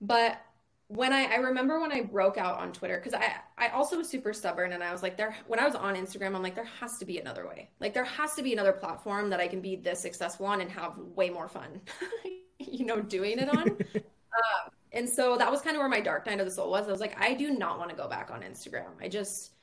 but 0.00 0.40
when 0.88 1.12
I, 1.12 1.24
I 1.24 1.36
remember 1.36 1.80
when 1.80 1.90
I 1.90 2.02
broke 2.02 2.38
out 2.38 2.58
on 2.58 2.72
Twitter, 2.72 2.98
because 3.02 3.14
I, 3.14 3.34
I 3.58 3.68
also 3.68 3.96
was 3.96 4.08
super 4.08 4.32
stubborn 4.32 4.72
and 4.72 4.84
I 4.84 4.92
was 4.92 5.02
like, 5.02 5.16
there, 5.16 5.36
when 5.48 5.58
I 5.58 5.64
was 5.64 5.74
on 5.74 5.96
Instagram, 5.96 6.36
I'm 6.36 6.42
like, 6.42 6.54
there 6.54 6.68
has 6.80 6.98
to 6.98 7.04
be 7.04 7.18
another 7.18 7.46
way. 7.46 7.70
Like, 7.80 7.92
there 7.92 8.04
has 8.04 8.34
to 8.34 8.42
be 8.42 8.52
another 8.52 8.72
platform 8.72 9.30
that 9.30 9.40
I 9.40 9.48
can 9.48 9.60
be 9.60 9.74
this 9.74 10.00
successful 10.00 10.46
on 10.46 10.60
and 10.60 10.70
have 10.70 10.96
way 10.98 11.30
more 11.30 11.48
fun, 11.48 11.80
you 12.60 12.84
know, 12.84 13.00
doing 13.00 13.38
it 13.38 13.48
on. 13.48 13.68
um, 13.94 14.70
and 14.92 15.08
so 15.08 15.36
that 15.36 15.50
was 15.50 15.60
kind 15.60 15.74
of 15.74 15.80
where 15.80 15.88
my 15.88 16.00
dark 16.00 16.26
night 16.26 16.38
of 16.38 16.46
the 16.46 16.52
soul 16.52 16.70
was. 16.70 16.86
I 16.86 16.92
was 16.92 17.00
like, 17.00 17.20
I 17.20 17.34
do 17.34 17.50
not 17.50 17.78
want 17.78 17.90
to 17.90 17.96
go 17.96 18.08
back 18.08 18.30
on 18.30 18.42
Instagram. 18.42 18.90
I 19.00 19.08
just, 19.08 19.55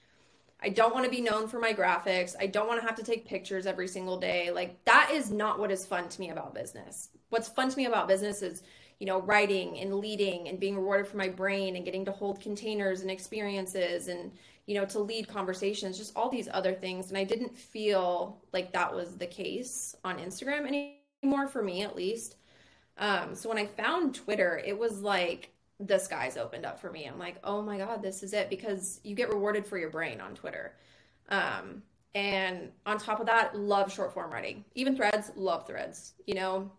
I 0.64 0.70
don't 0.70 0.94
want 0.94 1.04
to 1.06 1.12
be 1.12 1.22
known 1.22 1.48
for 1.48 1.60
my 1.60 1.74
graphics. 1.74 2.36
I 2.40 2.48
don't 2.48 2.68
want 2.68 2.80
to 2.80 2.88
have 2.88 2.96
to 2.96 3.04
take 3.04 3.28
pictures 3.28 3.66
every 3.66 3.88
single 3.88 4.18
day. 4.18 4.50
Like 4.50 4.84
that 4.86 5.12
is 5.12 5.30
not 5.30 5.60
what 5.60 5.72
is 5.72 5.86
fun 5.86 6.08
to 6.08 6.20
me 6.22 6.30
about 6.30 6.56
business. 6.56 7.10
What's 7.30 7.50
fun 7.50 7.70
to 7.70 7.78
me 7.78 7.86
about 7.86 8.08
business 8.08 8.42
is, 8.42 8.64
you 9.00 9.06
know, 9.06 9.22
writing 9.22 9.80
and 9.80 9.96
leading 9.96 10.48
and 10.48 10.60
being 10.60 10.78
rewarded 10.78 11.08
for 11.08 11.18
my 11.18 11.28
brain 11.28 11.76
and 11.76 11.84
getting 11.84 12.06
to 12.06 12.12
hold 12.12 12.40
containers 12.40 13.02
and 13.02 13.12
experiences 13.12 14.08
and, 14.08 14.32
you 14.66 14.76
know, 14.76 14.86
to 14.86 15.00
lead 15.00 15.28
conversations, 15.28 15.98
just 15.98 16.16
all 16.16 16.30
these 16.30 16.48
other 16.54 16.74
things. 16.74 17.10
And 17.10 17.18
I 17.18 17.26
didn't 17.26 17.58
feel 17.58 18.42
like 18.54 18.72
that 18.72 18.94
was 18.94 19.18
the 19.18 19.28
case 19.28 19.96
on 20.06 20.20
Instagram 20.20 20.66
anymore 20.66 21.48
for 21.48 21.62
me 21.62 21.82
at 21.82 21.96
least. 21.96 22.38
Um, 22.98 23.36
so 23.36 23.50
when 23.50 23.58
I 23.58 23.66
found 23.66 24.16
Twitter, 24.16 24.62
it 24.64 24.78
was 24.78 25.02
like 25.02 25.53
the 25.80 25.98
skies 25.98 26.38
opened 26.38 26.66
up 26.66 26.80
for 26.80 26.92
me. 26.92 27.06
I'm 27.06 27.20
like, 27.20 27.38
oh 27.44 27.62
my 27.62 27.78
God, 27.78 28.02
this 28.02 28.24
is 28.24 28.34
it 28.34 28.50
because 28.50 29.00
you 29.04 29.16
get 29.16 29.30
rewarded 29.30 29.66
for 29.66 29.78
your 29.78 29.90
brain 29.90 30.22
on 30.22 30.36
Twitter. 30.36 30.76
Um, 31.30 31.84
and 32.16 32.72
on 32.86 33.00
top 33.00 33.20
of 33.20 33.26
that, 33.26 33.58
love 33.58 33.92
short 33.92 34.14
form 34.14 34.32
writing. 34.32 34.64
Even 34.76 34.96
threads, 34.96 35.32
love 35.36 35.66
threads. 35.66 36.14
You 36.28 36.36
know, 36.36 36.72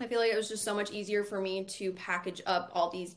I 0.00 0.06
feel 0.06 0.20
like 0.20 0.32
it 0.32 0.36
was 0.36 0.48
just 0.48 0.64
so 0.64 0.74
much 0.74 0.90
easier 0.90 1.24
for 1.24 1.40
me 1.40 1.64
to 1.64 1.92
package 1.92 2.42
up 2.46 2.70
all 2.74 2.90
these 2.90 3.16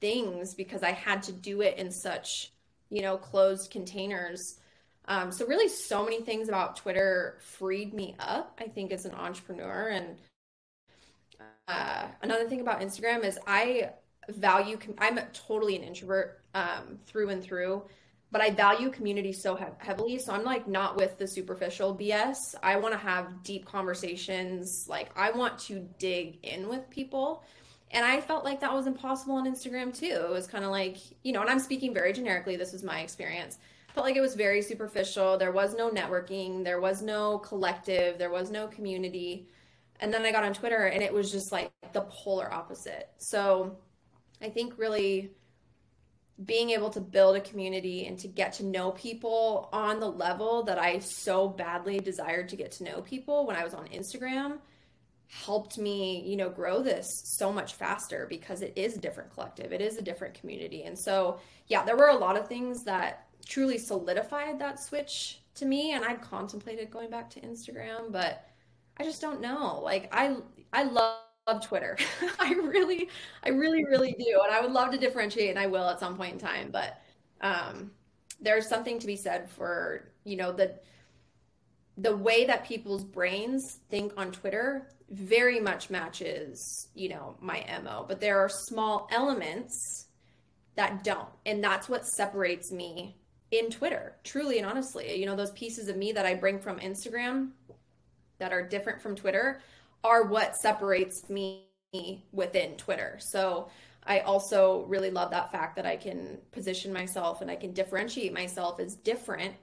things 0.00 0.54
because 0.54 0.82
I 0.82 0.92
had 0.92 1.22
to 1.24 1.32
do 1.32 1.60
it 1.60 1.76
in 1.76 1.90
such, 1.90 2.52
you 2.88 3.02
know, 3.02 3.18
closed 3.18 3.70
containers. 3.70 4.58
Um, 5.06 5.30
so 5.30 5.46
really, 5.46 5.68
so 5.68 6.02
many 6.02 6.22
things 6.22 6.48
about 6.48 6.76
Twitter 6.76 7.38
freed 7.42 7.92
me 7.92 8.16
up. 8.18 8.58
I 8.60 8.68
think 8.68 8.92
as 8.92 9.04
an 9.04 9.14
entrepreneur, 9.14 9.88
and 9.88 10.16
uh, 11.68 12.06
another 12.22 12.48
thing 12.48 12.60
about 12.60 12.80
Instagram 12.80 13.24
is 13.24 13.38
I 13.46 13.90
value 14.36 14.78
i'm 14.98 15.18
totally 15.32 15.76
an 15.76 15.82
introvert 15.82 16.40
um, 16.54 16.98
through 17.06 17.30
and 17.30 17.42
through 17.42 17.82
but 18.32 18.40
i 18.40 18.50
value 18.50 18.90
community 18.90 19.32
so 19.32 19.54
he- 19.54 19.64
heavily 19.78 20.18
so 20.18 20.32
i'm 20.32 20.44
like 20.44 20.66
not 20.66 20.96
with 20.96 21.18
the 21.18 21.26
superficial 21.26 21.96
bs 21.96 22.54
i 22.62 22.76
want 22.76 22.92
to 22.92 22.98
have 22.98 23.42
deep 23.42 23.64
conversations 23.64 24.86
like 24.88 25.10
i 25.16 25.30
want 25.30 25.58
to 25.58 25.86
dig 25.98 26.38
in 26.42 26.68
with 26.68 26.88
people 26.90 27.44
and 27.90 28.04
i 28.04 28.20
felt 28.20 28.44
like 28.44 28.60
that 28.60 28.72
was 28.72 28.86
impossible 28.86 29.34
on 29.34 29.52
instagram 29.52 29.96
too. 29.96 30.06
It 30.06 30.30
was 30.30 30.46
kind 30.46 30.64
of 30.64 30.70
like 30.70 30.96
you 31.22 31.32
know 31.32 31.40
and 31.40 31.50
i'm 31.50 31.60
speaking 31.60 31.92
very 31.92 32.12
generically 32.12 32.56
this 32.56 32.72
was 32.72 32.82
my 32.82 33.00
experience 33.00 33.58
felt 33.94 34.06
like 34.06 34.16
it 34.16 34.20
was 34.20 34.36
very 34.36 34.62
superficial. 34.62 35.36
There 35.36 35.52
was 35.52 35.74
no 35.74 35.90
networking 35.90 36.64
there 36.64 36.80
was 36.80 37.02
no 37.02 37.38
collective 37.38 38.18
there 38.18 38.30
was 38.30 38.50
no 38.50 38.68
community 38.68 39.48
and 39.98 40.12
then 40.14 40.24
i 40.24 40.32
got 40.32 40.44
on 40.44 40.54
twitter 40.54 40.86
and 40.86 41.02
it 41.02 41.12
was 41.12 41.30
just 41.30 41.52
like 41.52 41.70
the 41.92 42.02
polar 42.02 42.52
opposite. 42.52 43.10
So 43.18 43.76
I 44.42 44.48
think 44.48 44.74
really 44.76 45.30
being 46.44 46.70
able 46.70 46.90
to 46.90 47.00
build 47.00 47.36
a 47.36 47.40
community 47.40 48.06
and 48.06 48.18
to 48.18 48.28
get 48.28 48.54
to 48.54 48.64
know 48.64 48.92
people 48.92 49.68
on 49.72 50.00
the 50.00 50.10
level 50.10 50.62
that 50.62 50.78
I 50.78 50.98
so 51.00 51.48
badly 51.48 51.98
desired 51.98 52.48
to 52.50 52.56
get 52.56 52.72
to 52.72 52.84
know 52.84 53.02
people 53.02 53.46
when 53.46 53.56
I 53.56 53.64
was 53.64 53.74
on 53.74 53.86
Instagram 53.88 54.58
helped 55.28 55.78
me, 55.78 56.22
you 56.26 56.36
know, 56.36 56.48
grow 56.48 56.82
this 56.82 57.06
so 57.36 57.52
much 57.52 57.74
faster 57.74 58.26
because 58.28 58.62
it 58.62 58.72
is 58.74 58.96
a 58.96 59.00
different 59.00 59.32
collective. 59.32 59.72
It 59.72 59.80
is 59.80 59.96
a 59.96 60.02
different 60.02 60.34
community. 60.34 60.84
And 60.84 60.98
so, 60.98 61.38
yeah, 61.68 61.84
there 61.84 61.96
were 61.96 62.08
a 62.08 62.16
lot 62.16 62.36
of 62.36 62.48
things 62.48 62.82
that 62.84 63.26
truly 63.46 63.78
solidified 63.78 64.58
that 64.58 64.82
switch 64.82 65.40
to 65.56 65.66
me. 65.66 65.92
And 65.92 66.04
I've 66.04 66.20
contemplated 66.20 66.90
going 66.90 67.10
back 67.10 67.30
to 67.30 67.40
Instagram, 67.40 68.10
but 68.10 68.48
I 68.96 69.04
just 69.04 69.20
don't 69.20 69.40
know. 69.40 69.80
Like 69.82 70.08
I 70.12 70.36
I 70.72 70.84
love 70.84 71.18
love 71.46 71.66
Twitter. 71.66 71.96
I 72.38 72.52
really, 72.52 73.08
I 73.44 73.50
really, 73.50 73.84
really 73.84 74.12
do. 74.12 74.40
And 74.44 74.52
I 74.52 74.60
would 74.60 74.72
love 74.72 74.90
to 74.92 74.98
differentiate 74.98 75.50
and 75.50 75.58
I 75.58 75.66
will 75.66 75.88
at 75.88 76.00
some 76.00 76.16
point 76.16 76.34
in 76.34 76.38
time. 76.38 76.70
But 76.70 77.00
um, 77.40 77.90
there's 78.40 78.68
something 78.68 78.98
to 78.98 79.06
be 79.06 79.16
said 79.16 79.50
for, 79.50 80.10
you 80.24 80.36
know, 80.36 80.52
the 80.52 80.74
the 81.96 82.16
way 82.16 82.46
that 82.46 82.66
people's 82.66 83.04
brains 83.04 83.80
think 83.90 84.12
on 84.16 84.32
Twitter 84.32 84.88
very 85.10 85.60
much 85.60 85.90
matches, 85.90 86.88
you 86.94 87.10
know, 87.10 87.36
my 87.40 87.62
MO. 87.82 88.06
But 88.08 88.20
there 88.20 88.38
are 88.38 88.48
small 88.48 89.06
elements 89.10 90.06
that 90.76 91.04
don't. 91.04 91.28
And 91.44 91.62
that's 91.62 91.90
what 91.90 92.06
separates 92.06 92.72
me 92.72 93.16
in 93.50 93.70
Twitter, 93.70 94.16
truly 94.24 94.56
and 94.58 94.66
honestly. 94.66 95.18
You 95.18 95.26
know, 95.26 95.36
those 95.36 95.50
pieces 95.50 95.88
of 95.88 95.96
me 95.96 96.12
that 96.12 96.24
I 96.24 96.34
bring 96.34 96.58
from 96.58 96.78
Instagram 96.78 97.50
that 98.38 98.52
are 98.52 98.66
different 98.66 99.02
from 99.02 99.14
Twitter 99.14 99.60
are 100.04 100.24
what 100.24 100.56
separates 100.56 101.28
me 101.28 101.66
within 102.32 102.76
Twitter. 102.76 103.16
So 103.20 103.68
I 104.04 104.20
also 104.20 104.84
really 104.84 105.10
love 105.10 105.30
that 105.32 105.52
fact 105.52 105.76
that 105.76 105.86
I 105.86 105.96
can 105.96 106.38
position 106.52 106.92
myself 106.92 107.42
and 107.42 107.50
I 107.50 107.56
can 107.56 107.72
differentiate 107.72 108.32
myself 108.32 108.80
as 108.80 108.94
different, 108.94 109.54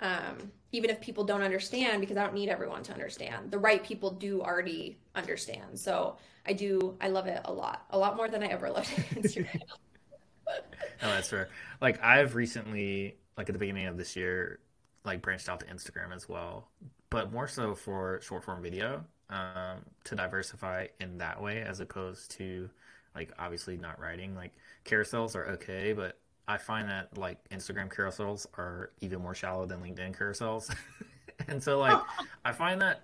um, 0.00 0.52
even 0.70 0.90
if 0.90 1.00
people 1.00 1.24
don't 1.24 1.42
understand, 1.42 2.00
because 2.00 2.16
I 2.16 2.22
don't 2.22 2.34
need 2.34 2.48
everyone 2.48 2.82
to 2.84 2.92
understand. 2.92 3.50
The 3.50 3.58
right 3.58 3.82
people 3.82 4.10
do 4.10 4.40
already 4.40 4.98
understand. 5.14 5.78
So 5.78 6.16
I 6.46 6.52
do, 6.52 6.96
I 7.00 7.08
love 7.08 7.26
it 7.26 7.40
a 7.44 7.52
lot, 7.52 7.84
a 7.90 7.98
lot 7.98 8.16
more 8.16 8.28
than 8.28 8.42
I 8.42 8.46
ever 8.46 8.70
loved 8.70 8.88
Instagram. 9.14 9.54
no, 11.02 11.08
that's 11.08 11.28
fair. 11.28 11.48
Like 11.80 12.02
I've 12.02 12.34
recently, 12.34 13.16
like 13.36 13.48
at 13.48 13.52
the 13.52 13.58
beginning 13.58 13.86
of 13.86 13.96
this 13.96 14.14
year, 14.14 14.60
like 15.04 15.22
branched 15.22 15.48
out 15.48 15.60
to 15.60 15.66
Instagram 15.66 16.14
as 16.14 16.28
well, 16.28 16.68
but 17.10 17.32
more 17.32 17.48
so 17.48 17.74
for 17.74 18.20
short 18.22 18.44
form 18.44 18.62
video 18.62 19.04
um, 19.32 19.78
to 20.04 20.14
diversify 20.14 20.86
in 21.00 21.18
that 21.18 21.40
way 21.40 21.62
as 21.62 21.80
opposed 21.80 22.30
to 22.32 22.68
like 23.14 23.32
obviously 23.38 23.76
not 23.76 23.98
writing. 23.98 24.34
Like 24.34 24.52
carousels 24.84 25.34
are 25.34 25.46
okay, 25.52 25.92
but 25.92 26.18
I 26.46 26.58
find 26.58 26.88
that 26.88 27.16
like 27.16 27.38
Instagram 27.50 27.92
carousels 27.92 28.46
are 28.58 28.90
even 29.00 29.20
more 29.20 29.34
shallow 29.34 29.66
than 29.66 29.80
LinkedIn 29.80 30.16
carousels. 30.16 30.74
and 31.48 31.62
so 31.62 31.78
like 31.78 32.00
I 32.44 32.52
find 32.52 32.80
that 32.82 33.02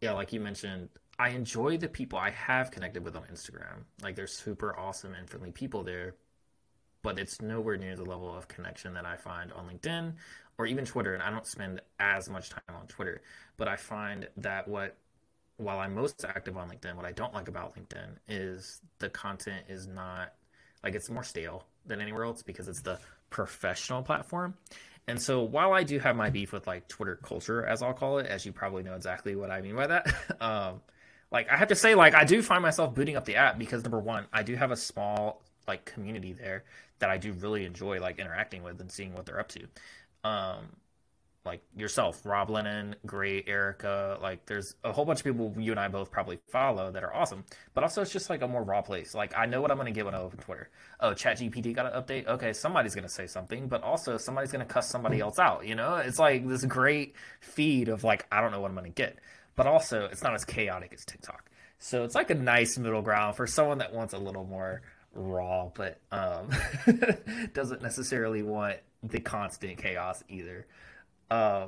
yeah, 0.00 0.12
like 0.12 0.32
you 0.32 0.40
mentioned, 0.40 0.88
I 1.18 1.30
enjoy 1.30 1.76
the 1.76 1.88
people 1.88 2.18
I 2.18 2.30
have 2.30 2.70
connected 2.70 3.04
with 3.04 3.16
on 3.16 3.24
Instagram. 3.24 3.84
Like 4.02 4.14
they're 4.14 4.26
super 4.26 4.78
awesome 4.78 5.14
and 5.14 5.28
friendly 5.28 5.50
people 5.50 5.82
there, 5.82 6.14
but 7.02 7.18
it's 7.18 7.42
nowhere 7.42 7.76
near 7.76 7.96
the 7.96 8.04
level 8.04 8.32
of 8.34 8.48
connection 8.48 8.94
that 8.94 9.04
I 9.04 9.16
find 9.16 9.52
on 9.52 9.68
LinkedIn 9.68 10.14
or 10.56 10.66
even 10.66 10.84
Twitter. 10.84 11.14
And 11.14 11.22
I 11.22 11.30
don't 11.30 11.46
spend 11.46 11.80
as 11.98 12.30
much 12.30 12.50
time 12.50 12.62
on 12.68 12.86
Twitter, 12.86 13.22
but 13.56 13.66
I 13.66 13.74
find 13.74 14.28
that 14.36 14.68
what 14.68 14.96
while 15.58 15.80
I'm 15.80 15.94
most 15.94 16.24
active 16.24 16.56
on 16.56 16.70
LinkedIn, 16.70 16.94
what 16.94 17.04
I 17.04 17.12
don't 17.12 17.34
like 17.34 17.48
about 17.48 17.76
LinkedIn 17.76 18.16
is 18.28 18.80
the 19.00 19.10
content 19.10 19.66
is 19.68 19.86
not 19.86 20.32
like 20.82 20.94
it's 20.94 21.10
more 21.10 21.24
stale 21.24 21.64
than 21.84 22.00
anywhere 22.00 22.24
else 22.24 22.42
because 22.42 22.68
it's 22.68 22.80
the 22.80 22.98
professional 23.28 24.02
platform. 24.02 24.54
And 25.08 25.20
so 25.20 25.42
while 25.42 25.72
I 25.72 25.82
do 25.82 25.98
have 25.98 26.16
my 26.16 26.30
beef 26.30 26.52
with 26.52 26.66
like 26.66 26.86
Twitter 26.86 27.16
culture, 27.16 27.66
as 27.66 27.82
I'll 27.82 27.92
call 27.92 28.18
it, 28.18 28.26
as 28.26 28.46
you 28.46 28.52
probably 28.52 28.82
know 28.82 28.94
exactly 28.94 29.34
what 29.34 29.50
I 29.50 29.60
mean 29.60 29.74
by 29.74 29.88
that, 29.88 30.14
um, 30.40 30.80
like 31.30 31.50
I 31.50 31.56
have 31.56 31.68
to 31.68 31.74
say, 31.74 31.94
like 31.94 32.14
I 32.14 32.24
do 32.24 32.40
find 32.40 32.62
myself 32.62 32.94
booting 32.94 33.16
up 33.16 33.24
the 33.24 33.36
app 33.36 33.58
because 33.58 33.82
number 33.82 33.98
one, 33.98 34.26
I 34.32 34.42
do 34.42 34.54
have 34.54 34.70
a 34.70 34.76
small 34.76 35.42
like 35.66 35.84
community 35.84 36.32
there 36.32 36.64
that 37.00 37.10
I 37.10 37.18
do 37.18 37.32
really 37.32 37.64
enjoy 37.64 38.00
like 38.00 38.18
interacting 38.18 38.62
with 38.62 38.80
and 38.80 38.90
seeing 38.90 39.12
what 39.14 39.26
they're 39.26 39.40
up 39.40 39.48
to. 39.48 39.66
Um, 40.24 40.68
like 41.44 41.62
yourself, 41.76 42.24
Rob 42.24 42.50
Lennon, 42.50 42.96
Gray, 43.06 43.42
Erica. 43.46 44.18
Like, 44.20 44.46
there's 44.46 44.74
a 44.84 44.92
whole 44.92 45.04
bunch 45.04 45.20
of 45.20 45.24
people 45.24 45.54
you 45.58 45.70
and 45.70 45.80
I 45.80 45.88
both 45.88 46.10
probably 46.10 46.38
follow 46.48 46.90
that 46.90 47.02
are 47.02 47.14
awesome. 47.14 47.44
But 47.74 47.84
also, 47.84 48.02
it's 48.02 48.12
just 48.12 48.28
like 48.28 48.42
a 48.42 48.48
more 48.48 48.62
raw 48.62 48.82
place. 48.82 49.14
Like, 49.14 49.36
I 49.36 49.46
know 49.46 49.62
what 49.62 49.70
I'm 49.70 49.76
going 49.76 49.92
to 49.92 49.96
get 49.96 50.04
when 50.04 50.14
I 50.14 50.18
open 50.18 50.38
Twitter. 50.38 50.68
Oh, 51.00 51.10
ChatGPT 51.10 51.74
got 51.74 51.92
an 51.92 52.02
update. 52.02 52.26
Okay, 52.26 52.52
somebody's 52.52 52.94
going 52.94 53.06
to 53.06 53.12
say 53.12 53.26
something, 53.26 53.68
but 53.68 53.82
also 53.82 54.18
somebody's 54.18 54.52
going 54.52 54.66
to 54.66 54.72
cuss 54.72 54.88
somebody 54.88 55.20
else 55.22 55.38
out. 55.38 55.66
You 55.66 55.74
know, 55.74 55.96
it's 55.96 56.18
like 56.18 56.46
this 56.46 56.64
great 56.64 57.14
feed 57.40 57.88
of 57.88 58.04
like 58.04 58.26
I 58.30 58.40
don't 58.40 58.52
know 58.52 58.60
what 58.60 58.70
I'm 58.70 58.76
going 58.76 58.92
to 58.92 58.94
get. 58.94 59.18
But 59.56 59.66
also, 59.66 60.04
it's 60.04 60.22
not 60.22 60.34
as 60.34 60.44
chaotic 60.44 60.92
as 60.92 61.04
TikTok. 61.04 61.50
So 61.78 62.04
it's 62.04 62.14
like 62.14 62.30
a 62.30 62.34
nice 62.34 62.76
middle 62.78 63.02
ground 63.02 63.36
for 63.36 63.46
someone 63.46 63.78
that 63.78 63.92
wants 63.92 64.12
a 64.12 64.18
little 64.18 64.44
more 64.44 64.82
raw, 65.14 65.70
but 65.74 66.00
um, 66.12 66.50
doesn't 67.54 67.82
necessarily 67.82 68.42
want 68.42 68.76
the 69.02 69.20
constant 69.20 69.78
chaos 69.78 70.22
either. 70.28 70.66
Uh, 71.30 71.66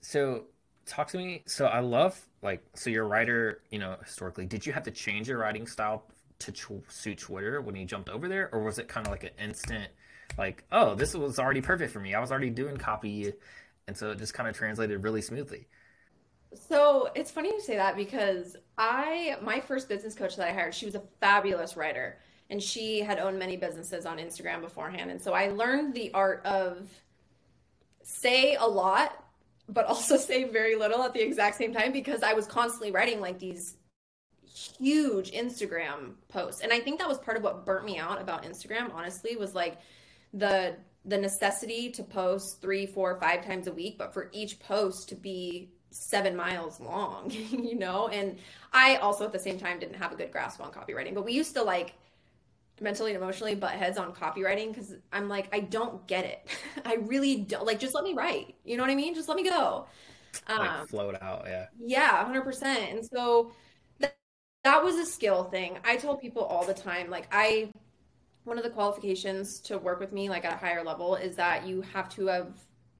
so 0.00 0.44
talk 0.86 1.08
to 1.08 1.18
me. 1.18 1.42
So 1.46 1.66
I 1.66 1.80
love 1.80 2.20
like 2.42 2.62
so 2.74 2.90
you're 2.90 3.06
writer. 3.06 3.62
You 3.70 3.78
know, 3.78 3.96
historically, 4.04 4.46
did 4.46 4.66
you 4.66 4.72
have 4.72 4.84
to 4.84 4.90
change 4.90 5.28
your 5.28 5.38
writing 5.38 5.66
style 5.66 6.04
to 6.40 6.52
ch- 6.52 6.66
suit 6.88 7.18
Twitter 7.18 7.60
when 7.60 7.76
you 7.76 7.84
jumped 7.84 8.08
over 8.08 8.28
there, 8.28 8.50
or 8.52 8.62
was 8.62 8.78
it 8.78 8.88
kind 8.88 9.06
of 9.06 9.12
like 9.12 9.24
an 9.24 9.30
instant, 9.38 9.88
like, 10.36 10.64
oh, 10.72 10.94
this 10.94 11.14
was 11.14 11.38
already 11.38 11.60
perfect 11.60 11.92
for 11.92 12.00
me. 12.00 12.14
I 12.14 12.20
was 12.20 12.30
already 12.30 12.50
doing 12.50 12.76
copy, 12.76 13.32
and 13.86 13.96
so 13.96 14.10
it 14.10 14.18
just 14.18 14.34
kind 14.34 14.48
of 14.48 14.56
translated 14.56 15.02
really 15.02 15.22
smoothly. 15.22 15.68
So 16.54 17.08
it's 17.14 17.30
funny 17.30 17.48
you 17.48 17.60
say 17.60 17.76
that 17.76 17.96
because 17.96 18.56
I, 18.76 19.36
my 19.42 19.60
first 19.60 19.88
business 19.88 20.14
coach 20.14 20.36
that 20.36 20.48
I 20.48 20.52
hired, 20.52 20.74
she 20.74 20.84
was 20.86 20.94
a 20.94 21.02
fabulous 21.20 21.76
writer 21.76 22.18
and 22.50 22.62
she 22.62 23.00
had 23.00 23.18
owned 23.18 23.38
many 23.38 23.56
businesses 23.56 24.04
on 24.04 24.18
Instagram 24.18 24.60
beforehand. 24.60 25.10
And 25.10 25.20
so 25.20 25.32
I 25.32 25.48
learned 25.48 25.94
the 25.94 26.12
art 26.12 26.44
of 26.44 26.90
say 28.02 28.56
a 28.56 28.66
lot, 28.66 29.24
but 29.68 29.86
also 29.86 30.16
say 30.28 30.44
very 30.44 30.76
little 30.76 31.02
at 31.02 31.14
the 31.14 31.22
exact 31.22 31.56
same 31.56 31.72
time 31.72 31.92
because 31.92 32.22
I 32.22 32.34
was 32.34 32.46
constantly 32.46 32.90
writing 32.90 33.20
like 33.20 33.38
these 33.38 33.76
huge 34.44 35.30
Instagram 35.32 36.14
posts. 36.28 36.60
And 36.60 36.72
I 36.72 36.80
think 36.80 36.98
that 36.98 37.08
was 37.08 37.18
part 37.18 37.36
of 37.36 37.42
what 37.42 37.64
burnt 37.64 37.84
me 37.84 37.98
out 37.98 38.20
about 38.20 38.44
Instagram, 38.44 38.92
honestly, 38.92 39.36
was 39.36 39.54
like 39.54 39.78
the 40.32 40.76
the 41.04 41.18
necessity 41.18 41.90
to 41.90 42.02
post 42.04 42.60
three, 42.60 42.86
four, 42.86 43.18
five 43.18 43.44
times 43.44 43.66
a 43.66 43.72
week, 43.72 43.98
but 43.98 44.14
for 44.14 44.30
each 44.32 44.60
post 44.60 45.08
to 45.08 45.16
be 45.16 45.72
seven 45.90 46.36
miles 46.36 46.78
long, 46.80 47.28
you 47.50 47.74
know? 47.74 48.08
And 48.08 48.38
I 48.72 48.96
also 48.96 49.24
at 49.24 49.32
the 49.32 49.38
same 49.38 49.58
time 49.58 49.80
didn't 49.80 49.96
have 49.96 50.12
a 50.12 50.16
good 50.16 50.30
grasp 50.30 50.60
on 50.60 50.70
copywriting, 50.70 51.14
but 51.14 51.24
we 51.24 51.32
used 51.32 51.54
to 51.54 51.62
like 51.62 51.94
mentally 52.80 53.12
and 53.14 53.22
emotionally 53.22 53.54
butt 53.54 53.72
heads 53.72 53.98
on 53.98 54.12
copywriting 54.12 54.68
because 54.68 54.94
I'm 55.12 55.28
like, 55.28 55.48
I 55.54 55.60
don't 55.60 56.06
get 56.06 56.24
it. 56.24 56.48
I 56.84 56.94
really 56.94 57.36
don't 57.36 57.66
like 57.66 57.78
just 57.78 57.94
let 57.94 58.04
me 58.04 58.14
write. 58.14 58.56
You 58.64 58.76
know 58.76 58.82
what 58.82 58.90
I 58.90 58.94
mean? 58.94 59.14
Just 59.14 59.28
let 59.28 59.36
me 59.36 59.44
go. 59.44 59.86
Um, 60.46 60.58
like 60.58 60.88
float 60.88 61.22
out, 61.22 61.44
yeah. 61.46 61.66
Yeah, 61.78 62.24
hundred 62.24 62.42
percent. 62.42 62.90
And 62.90 63.04
so 63.04 63.52
that, 63.98 64.16
that 64.64 64.82
was 64.82 64.96
a 64.96 65.06
skill 65.06 65.44
thing. 65.44 65.78
I 65.84 65.96
told 65.96 66.20
people 66.20 66.42
all 66.42 66.64
the 66.64 66.74
time, 66.74 67.10
like 67.10 67.28
I 67.32 67.70
one 68.44 68.58
of 68.58 68.64
the 68.64 68.70
qualifications 68.70 69.60
to 69.60 69.78
work 69.78 70.00
with 70.00 70.12
me 70.12 70.28
like 70.28 70.44
at 70.44 70.52
a 70.52 70.56
higher 70.56 70.82
level 70.82 71.14
is 71.14 71.36
that 71.36 71.66
you 71.66 71.80
have 71.82 72.08
to 72.08 72.26
have 72.26 72.48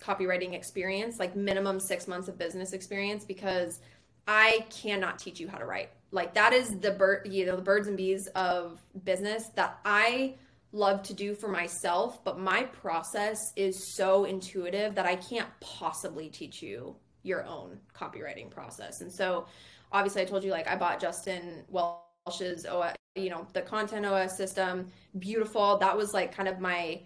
copywriting 0.00 0.54
experience, 0.54 1.18
like 1.18 1.34
minimum 1.34 1.80
six 1.80 2.06
months 2.06 2.28
of 2.28 2.38
business 2.38 2.72
experience, 2.72 3.24
because 3.24 3.80
I 4.26 4.66
cannot 4.70 5.18
teach 5.18 5.40
you 5.40 5.48
how 5.48 5.58
to 5.58 5.64
write 5.64 5.90
like 6.12 6.34
that 6.34 6.52
is 6.52 6.78
the 6.78 6.92
bird 6.92 7.26
you 7.28 7.44
know 7.44 7.56
the 7.56 7.62
birds 7.62 7.88
and 7.88 7.96
bees 7.96 8.28
of 8.28 8.80
business 9.04 9.48
that 9.56 9.80
i 9.84 10.34
love 10.72 11.02
to 11.02 11.12
do 11.12 11.34
for 11.34 11.48
myself 11.48 12.24
but 12.24 12.38
my 12.38 12.62
process 12.62 13.52
is 13.56 13.94
so 13.94 14.24
intuitive 14.24 14.94
that 14.94 15.06
i 15.06 15.16
can't 15.16 15.48
possibly 15.60 16.28
teach 16.28 16.62
you 16.62 16.94
your 17.22 17.44
own 17.44 17.78
copywriting 17.94 18.50
process. 18.50 19.00
And 19.00 19.12
so 19.12 19.46
obviously 19.90 20.22
i 20.22 20.24
told 20.24 20.42
you 20.42 20.50
like 20.50 20.66
i 20.66 20.74
bought 20.74 20.98
justin 20.98 21.64
welsh's 21.68 22.66
you 23.14 23.28
know 23.28 23.46
the 23.52 23.60
content 23.60 24.06
os 24.06 24.36
system. 24.36 24.90
Beautiful. 25.18 25.76
That 25.78 25.96
was 25.96 26.14
like 26.14 26.34
kind 26.34 26.48
of 26.48 26.60
my 26.60 27.02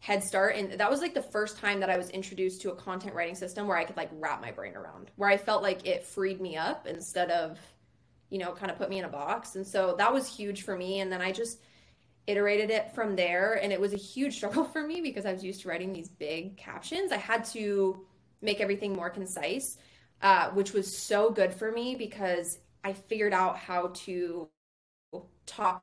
head 0.00 0.22
start. 0.22 0.54
And 0.56 0.72
that 0.72 0.90
was 0.90 1.00
like 1.00 1.14
the 1.14 1.22
first 1.22 1.58
time 1.58 1.80
that 1.80 1.88
i 1.88 1.96
was 1.96 2.10
introduced 2.10 2.60
to 2.62 2.72
a 2.72 2.76
content 2.76 3.14
writing 3.14 3.34
system 3.34 3.66
where 3.66 3.78
i 3.78 3.84
could 3.84 3.96
like 3.96 4.10
wrap 4.12 4.40
my 4.42 4.50
brain 4.50 4.74
around 4.76 5.10
where 5.16 5.30
i 5.30 5.36
felt 5.36 5.62
like 5.62 5.86
it 5.86 6.04
freed 6.04 6.40
me 6.40 6.56
up 6.56 6.86
instead 6.86 7.30
of 7.30 7.58
you 8.30 8.38
know, 8.38 8.52
kind 8.52 8.70
of 8.70 8.78
put 8.78 8.90
me 8.90 8.98
in 8.98 9.04
a 9.04 9.08
box. 9.08 9.56
And 9.56 9.66
so 9.66 9.94
that 9.98 10.12
was 10.12 10.26
huge 10.28 10.62
for 10.62 10.76
me. 10.76 11.00
And 11.00 11.10
then 11.10 11.20
I 11.20 11.32
just 11.32 11.60
iterated 12.26 12.70
it 12.70 12.94
from 12.94 13.14
there. 13.14 13.54
And 13.54 13.72
it 13.72 13.80
was 13.80 13.92
a 13.92 13.98
huge 13.98 14.34
struggle 14.36 14.64
for 14.64 14.86
me 14.86 15.00
because 15.00 15.26
I 15.26 15.32
was 15.32 15.44
used 15.44 15.62
to 15.62 15.68
writing 15.68 15.92
these 15.92 16.08
big 16.08 16.56
captions. 16.56 17.12
I 17.12 17.16
had 17.16 17.44
to 17.46 18.04
make 18.42 18.60
everything 18.60 18.92
more 18.92 19.10
concise, 19.10 19.78
uh, 20.22 20.50
which 20.50 20.72
was 20.72 20.94
so 20.94 21.30
good 21.30 21.52
for 21.52 21.72
me 21.72 21.94
because 21.94 22.58
I 22.84 22.92
figured 22.92 23.32
out 23.32 23.56
how 23.56 23.90
to 23.94 24.48
talk 25.46 25.82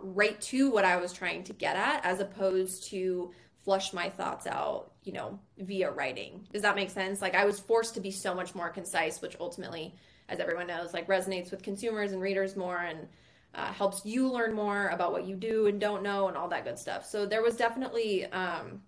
right 0.00 0.40
to 0.40 0.70
what 0.70 0.84
I 0.84 0.96
was 0.96 1.12
trying 1.12 1.44
to 1.44 1.52
get 1.52 1.76
at 1.76 2.04
as 2.04 2.20
opposed 2.20 2.84
to 2.90 3.32
flush 3.64 3.92
my 3.92 4.08
thoughts 4.08 4.46
out, 4.46 4.92
you 5.04 5.12
know, 5.12 5.38
via 5.58 5.90
writing. 5.90 6.46
Does 6.52 6.62
that 6.62 6.74
make 6.74 6.90
sense? 6.90 7.22
Like 7.22 7.34
I 7.34 7.44
was 7.44 7.60
forced 7.60 7.94
to 7.94 8.00
be 8.00 8.10
so 8.10 8.34
much 8.34 8.54
more 8.54 8.70
concise, 8.70 9.20
which 9.20 9.36
ultimately 9.38 9.94
as 10.32 10.40
everyone 10.40 10.66
knows, 10.66 10.92
like 10.92 11.06
resonates 11.06 11.50
with 11.50 11.62
consumers 11.62 12.12
and 12.12 12.20
readers 12.20 12.56
more 12.56 12.78
and 12.78 13.06
uh, 13.54 13.72
helps 13.72 14.04
you 14.04 14.28
learn 14.28 14.54
more 14.54 14.88
about 14.88 15.12
what 15.12 15.26
you 15.26 15.36
do 15.36 15.66
and 15.66 15.80
don't 15.80 16.02
know 16.02 16.28
and 16.28 16.36
all 16.36 16.48
that 16.48 16.64
good 16.64 16.78
stuff. 16.78 17.06
So 17.06 17.26
there 17.26 17.42
was 17.42 17.56
definitely 17.56 18.26
um, 18.26 18.80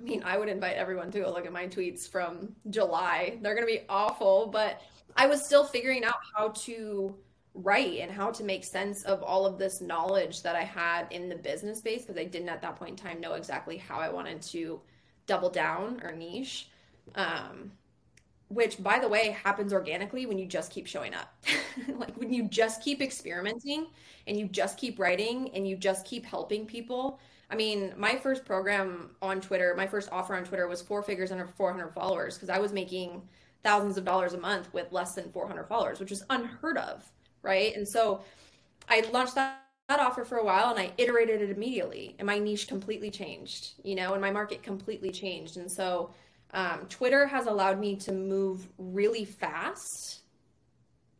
I 0.00 0.02
mean, 0.02 0.22
I 0.24 0.38
would 0.38 0.48
invite 0.48 0.76
everyone 0.76 1.10
to 1.12 1.20
go 1.20 1.30
look 1.30 1.46
at 1.46 1.52
my 1.52 1.66
tweets 1.66 2.08
from 2.08 2.54
July. 2.70 3.38
They're 3.42 3.54
going 3.54 3.66
to 3.66 3.72
be 3.72 3.84
awful, 3.88 4.46
but 4.46 4.80
I 5.16 5.26
was 5.26 5.44
still 5.44 5.64
figuring 5.64 6.04
out 6.04 6.14
how 6.34 6.48
to 6.48 7.14
write 7.52 7.98
and 7.98 8.10
how 8.10 8.30
to 8.30 8.44
make 8.44 8.64
sense 8.64 9.02
of 9.02 9.22
all 9.22 9.44
of 9.44 9.58
this 9.58 9.80
knowledge 9.80 10.42
that 10.42 10.56
I 10.56 10.62
had 10.62 11.06
in 11.10 11.28
the 11.28 11.36
business 11.36 11.78
space 11.78 12.02
because 12.02 12.16
I 12.16 12.24
didn't 12.24 12.48
at 12.48 12.62
that 12.62 12.76
point 12.76 12.92
in 12.92 12.96
time 12.96 13.20
know 13.20 13.34
exactly 13.34 13.76
how 13.76 13.98
I 13.98 14.08
wanted 14.08 14.40
to 14.42 14.80
double 15.26 15.50
down 15.50 16.00
or 16.02 16.12
niche. 16.12 16.70
Um, 17.14 17.72
which 18.50 18.82
by 18.82 18.98
the 18.98 19.08
way 19.08 19.30
happens 19.44 19.72
organically 19.72 20.26
when 20.26 20.36
you 20.36 20.44
just 20.44 20.70
keep 20.72 20.86
showing 20.86 21.14
up. 21.14 21.34
Like 21.96 22.16
when 22.16 22.32
you 22.32 22.48
just 22.48 22.82
keep 22.82 23.00
experimenting 23.00 23.86
and 24.26 24.36
you 24.36 24.48
just 24.48 24.76
keep 24.76 24.98
writing 24.98 25.50
and 25.54 25.66
you 25.68 25.76
just 25.76 26.04
keep 26.04 26.26
helping 26.26 26.66
people. 26.66 27.20
I 27.48 27.54
mean 27.54 27.94
my 27.96 28.16
first 28.16 28.44
program 28.44 29.10
on 29.22 29.40
twitter 29.40 29.74
my 29.76 29.86
first 29.86 30.08
offer 30.12 30.34
on 30.34 30.44
twitter 30.44 30.66
was 30.68 30.82
four 30.82 31.02
figures 31.02 31.32
under 31.32 31.46
400 31.46 31.92
followers 31.92 32.34
because 32.34 32.48
i 32.48 32.58
was 32.58 32.72
making 32.72 33.22
thousands 33.64 33.96
of 33.98 34.04
dollars 34.04 34.34
a 34.34 34.38
month 34.38 34.72
with 34.72 34.92
less 34.92 35.14
than 35.14 35.32
400 35.32 35.64
followers 35.64 35.98
which 36.00 36.12
is 36.12 36.22
unheard 36.30 36.78
of 36.78 37.10
right? 37.42 37.74
And 37.74 37.88
so 37.88 38.22
i 38.88 39.00
launched 39.12 39.34
that, 39.36 39.64
that 39.88 40.00
offer 40.00 40.24
for 40.24 40.38
a 40.38 40.44
while 40.44 40.70
and 40.70 40.78
i 40.78 40.92
iterated 40.98 41.40
it 41.40 41.50
immediately 41.50 42.14
and 42.18 42.26
my 42.26 42.38
niche 42.38 42.68
completely 42.68 43.10
changed 43.10 43.72
you 43.82 43.94
know 43.94 44.12
and 44.12 44.20
my 44.20 44.30
market 44.30 44.62
completely 44.62 45.10
changed. 45.10 45.56
And 45.56 45.70
so 45.70 46.10
um, 46.52 46.86
Twitter 46.88 47.26
has 47.26 47.46
allowed 47.46 47.78
me 47.78 47.96
to 47.96 48.12
move 48.12 48.68
really 48.78 49.24
fast 49.24 50.20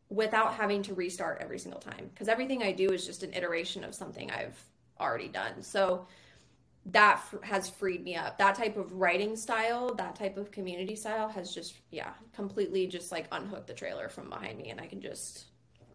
without 0.09 0.55
having 0.55 0.83
to 0.83 0.95
restart 0.95 1.39
every 1.41 1.59
single 1.59 1.81
time 1.81 2.11
because 2.13 2.29
everything 2.29 2.63
I 2.63 2.73
do 2.73 2.91
is 2.91 3.07
just 3.07 3.23
an 3.23 3.33
iteration 3.33 3.85
of 3.85 3.95
something 3.95 4.31
I've 4.31 4.59
already 4.99 5.29
done. 5.29 5.63
So 5.63 6.07
that 6.87 7.23
f- 7.33 7.43
has 7.43 7.69
freed 7.69 8.03
me 8.03 8.17
up. 8.17 8.39
That 8.39 8.57
type 8.57 8.77
of 8.77 8.93
writing 8.93 9.37
style, 9.37 9.95
that 9.95 10.17
type 10.17 10.37
of 10.37 10.51
community 10.51 10.97
style 10.97 11.29
has 11.29 11.55
just 11.55 11.75
yeah, 11.91 12.11
completely 12.35 12.87
just 12.87 13.13
like 13.13 13.27
unhooked 13.31 13.69
the 13.69 13.75
trailer 13.75 14.09
from 14.09 14.29
behind 14.29 14.59
me 14.59 14.71
and 14.71 14.81
I 14.81 14.87
can 14.87 15.01
just 15.01 15.47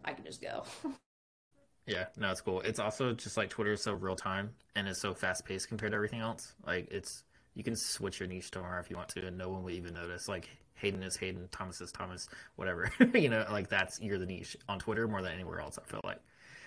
I 0.04 0.12
can 0.12 0.24
just 0.24 0.40
go. 0.40 0.64
yeah, 1.86 2.06
no, 2.16 2.30
it's 2.30 2.40
cool. 2.40 2.62
It's 2.62 2.78
also 2.78 3.12
just 3.12 3.36
like 3.36 3.50
Twitter 3.50 3.72
is 3.72 3.82
so 3.82 3.92
real 3.92 4.16
time 4.16 4.50
and 4.76 4.88
it's 4.88 5.00
so 5.00 5.12
fast 5.12 5.44
paced 5.44 5.68
compared 5.68 5.92
to 5.92 5.96
everything 5.96 6.20
else. 6.20 6.54
Like 6.64 6.88
it's 6.90 7.24
you 7.56 7.64
can 7.64 7.74
switch 7.74 8.20
your 8.20 8.28
niche 8.28 8.50
tomorrow 8.50 8.78
if 8.78 8.90
you 8.90 8.96
want 8.96 9.08
to, 9.08 9.26
and 9.26 9.36
no 9.36 9.48
one 9.48 9.64
will 9.64 9.70
even 9.70 9.94
notice. 9.94 10.28
Like 10.28 10.48
Hayden 10.74 11.02
is 11.02 11.16
Hayden, 11.16 11.48
Thomas 11.50 11.80
is 11.80 11.90
Thomas, 11.90 12.28
whatever. 12.56 12.92
you 13.14 13.30
know, 13.30 13.44
like 13.50 13.68
that's 13.68 14.00
you're 14.00 14.18
the 14.18 14.26
niche 14.26 14.56
on 14.68 14.78
Twitter 14.78 15.08
more 15.08 15.22
than 15.22 15.32
anywhere 15.32 15.58
else. 15.58 15.78
I 15.82 15.90
feel 15.90 16.02
like. 16.04 16.20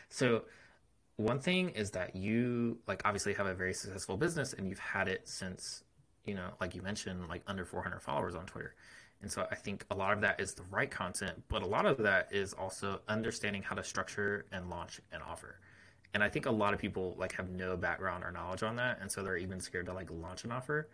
So, 0.09 0.43
one 1.17 1.39
thing 1.39 1.69
is 1.69 1.91
that 1.91 2.15
you 2.15 2.79
like 2.87 3.03
obviously 3.05 3.35
have 3.35 3.45
a 3.45 3.53
very 3.53 3.73
successful 3.73 4.17
business, 4.17 4.53
and 4.53 4.67
you've 4.67 4.79
had 4.79 5.07
it 5.07 5.29
since 5.29 5.83
you 6.25 6.33
know, 6.33 6.49
like 6.59 6.75
you 6.75 6.81
mentioned, 6.81 7.27
like 7.29 7.43
under 7.47 7.65
400 7.65 8.01
followers 8.01 8.35
on 8.35 8.45
Twitter. 8.45 8.73
And 9.21 9.31
so 9.31 9.45
I 9.51 9.55
think 9.55 9.85
a 9.91 9.95
lot 9.95 10.13
of 10.13 10.21
that 10.21 10.39
is 10.39 10.53
the 10.53 10.63
right 10.71 10.89
content, 10.89 11.43
but 11.49 11.61
a 11.61 11.65
lot 11.65 11.85
of 11.85 11.97
that 11.97 12.29
is 12.31 12.53
also 12.53 13.01
understanding 13.07 13.61
how 13.61 13.75
to 13.75 13.83
structure 13.83 14.45
and 14.51 14.69
launch 14.69 15.01
an 15.11 15.21
offer 15.21 15.59
and 16.13 16.23
I 16.23 16.29
think 16.29 16.45
a 16.45 16.51
lot 16.51 16.73
of 16.73 16.79
people 16.79 17.15
like 17.17 17.33
have 17.33 17.49
no 17.49 17.77
background 17.77 18.23
or 18.23 18.31
knowledge 18.31 18.63
on 18.63 18.75
that, 18.77 18.99
and 19.01 19.11
so 19.11 19.23
they're 19.23 19.37
even 19.37 19.59
scared 19.59 19.85
to 19.87 19.93
like 19.93 20.09
launch 20.11 20.43
an 20.43 20.51
offer. 20.51 20.87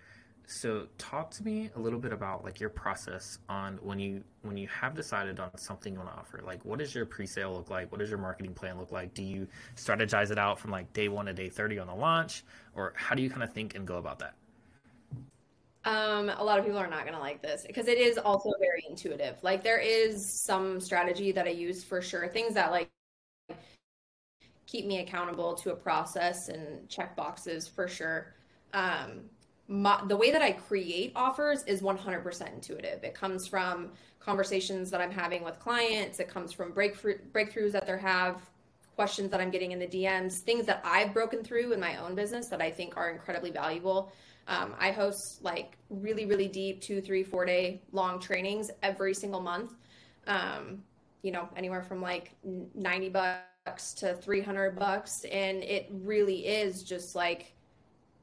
So 0.47 0.87
talk 0.97 1.31
to 1.31 1.43
me 1.43 1.71
a 1.75 1.79
little 1.79 1.97
bit 1.97 2.13
about 2.13 2.43
like 2.43 2.59
your 2.59 2.69
process 2.69 3.39
on 3.49 3.79
when 3.81 3.99
you 3.99 4.23
when 4.43 4.57
you 4.57 4.67
have 4.67 4.93
decided 4.93 5.39
on 5.39 5.49
something 5.57 5.93
you 5.93 5.99
want 5.99 6.11
to 6.11 6.19
offer. 6.19 6.41
Like 6.45 6.63
what 6.63 6.79
does 6.79 6.93
your 6.93 7.05
pre-sale 7.05 7.53
look 7.53 7.69
like? 7.69 7.91
What 7.91 7.99
does 7.99 8.09
your 8.09 8.19
marketing 8.19 8.53
plan 8.53 8.77
look 8.77 8.91
like? 8.91 9.13
Do 9.13 9.23
you 9.23 9.47
strategize 9.75 10.31
it 10.31 10.37
out 10.37 10.59
from 10.59 10.71
like 10.71 10.91
day 10.93 11.07
1 11.07 11.25
to 11.25 11.33
day 11.33 11.49
30 11.49 11.79
on 11.79 11.87
the 11.87 11.95
launch 11.95 12.43
or 12.75 12.93
how 12.95 13.15
do 13.15 13.23
you 13.23 13.29
kind 13.29 13.41
of 13.41 13.53
think 13.53 13.75
and 13.75 13.87
go 13.87 13.97
about 13.97 14.19
that? 14.19 14.35
Um, 15.85 16.29
a 16.29 16.43
lot 16.43 16.57
of 16.57 16.65
people 16.65 16.79
are 16.79 16.87
not 16.87 17.01
going 17.01 17.13
to 17.13 17.19
like 17.19 17.41
this 17.41 17.63
because 17.65 17.87
it 17.87 17.97
is 17.99 18.17
also 18.17 18.51
very 18.59 18.83
intuitive. 18.89 19.37
Like 19.43 19.63
there 19.63 19.79
is 19.79 20.27
some 20.27 20.79
strategy 20.79 21.31
that 21.31 21.47
I 21.47 21.51
use 21.51 21.83
for 21.83 22.01
sure. 22.01 22.27
Things 22.27 22.55
that 22.55 22.71
like 22.71 22.89
keep 24.65 24.85
me 24.85 24.99
accountable 24.99 25.53
to 25.53 25.71
a 25.71 25.75
process 25.75 26.49
and 26.49 26.87
check 26.89 27.15
boxes 27.15 27.67
for 27.67 27.87
sure. 27.87 28.33
Um, 28.73 29.21
my, 29.67 30.01
the 30.07 30.15
way 30.15 30.31
that 30.31 30.41
I 30.41 30.51
create 30.51 31.11
offers 31.15 31.63
is 31.63 31.81
100% 31.81 32.53
intuitive. 32.53 33.03
It 33.03 33.13
comes 33.13 33.47
from 33.47 33.91
conversations 34.19 34.91
that 34.91 35.01
I'm 35.01 35.11
having 35.11 35.43
with 35.43 35.59
clients. 35.59 36.19
It 36.19 36.27
comes 36.27 36.51
from 36.51 36.71
breakthrough, 36.71 37.17
breakthroughs 37.31 37.71
that 37.71 37.87
they 37.87 37.97
have, 37.97 38.41
questions 38.95 39.31
that 39.31 39.41
I'm 39.41 39.49
getting 39.49 39.71
in 39.71 39.79
the 39.79 39.87
DMs, 39.87 40.39
things 40.39 40.65
that 40.65 40.81
I've 40.83 41.13
broken 41.13 41.43
through 41.43 41.73
in 41.73 41.79
my 41.79 41.97
own 41.97 42.15
business 42.15 42.47
that 42.47 42.61
I 42.61 42.71
think 42.71 42.95
are 42.97 43.09
incredibly 43.09 43.51
valuable. 43.51 44.11
Um, 44.47 44.75
I 44.79 44.91
host 44.91 45.43
like 45.43 45.77
really, 45.89 46.25
really 46.25 46.47
deep 46.47 46.81
two, 46.81 47.01
three, 47.01 47.23
four 47.23 47.45
day 47.45 47.81
long 47.91 48.19
trainings 48.19 48.69
every 48.83 49.13
single 49.13 49.41
month. 49.41 49.73
Um, 50.27 50.83
you 51.23 51.31
know, 51.31 51.49
anywhere 51.55 51.81
from 51.81 52.01
like 52.01 52.33
90 52.43 53.09
bucks 53.09 53.54
bucks 53.65 53.93
to 53.95 54.13
300 54.15 54.77
bucks 54.77 55.25
and 55.31 55.63
it 55.63 55.87
really 55.89 56.45
is 56.45 56.83
just 56.83 57.15
like 57.15 57.51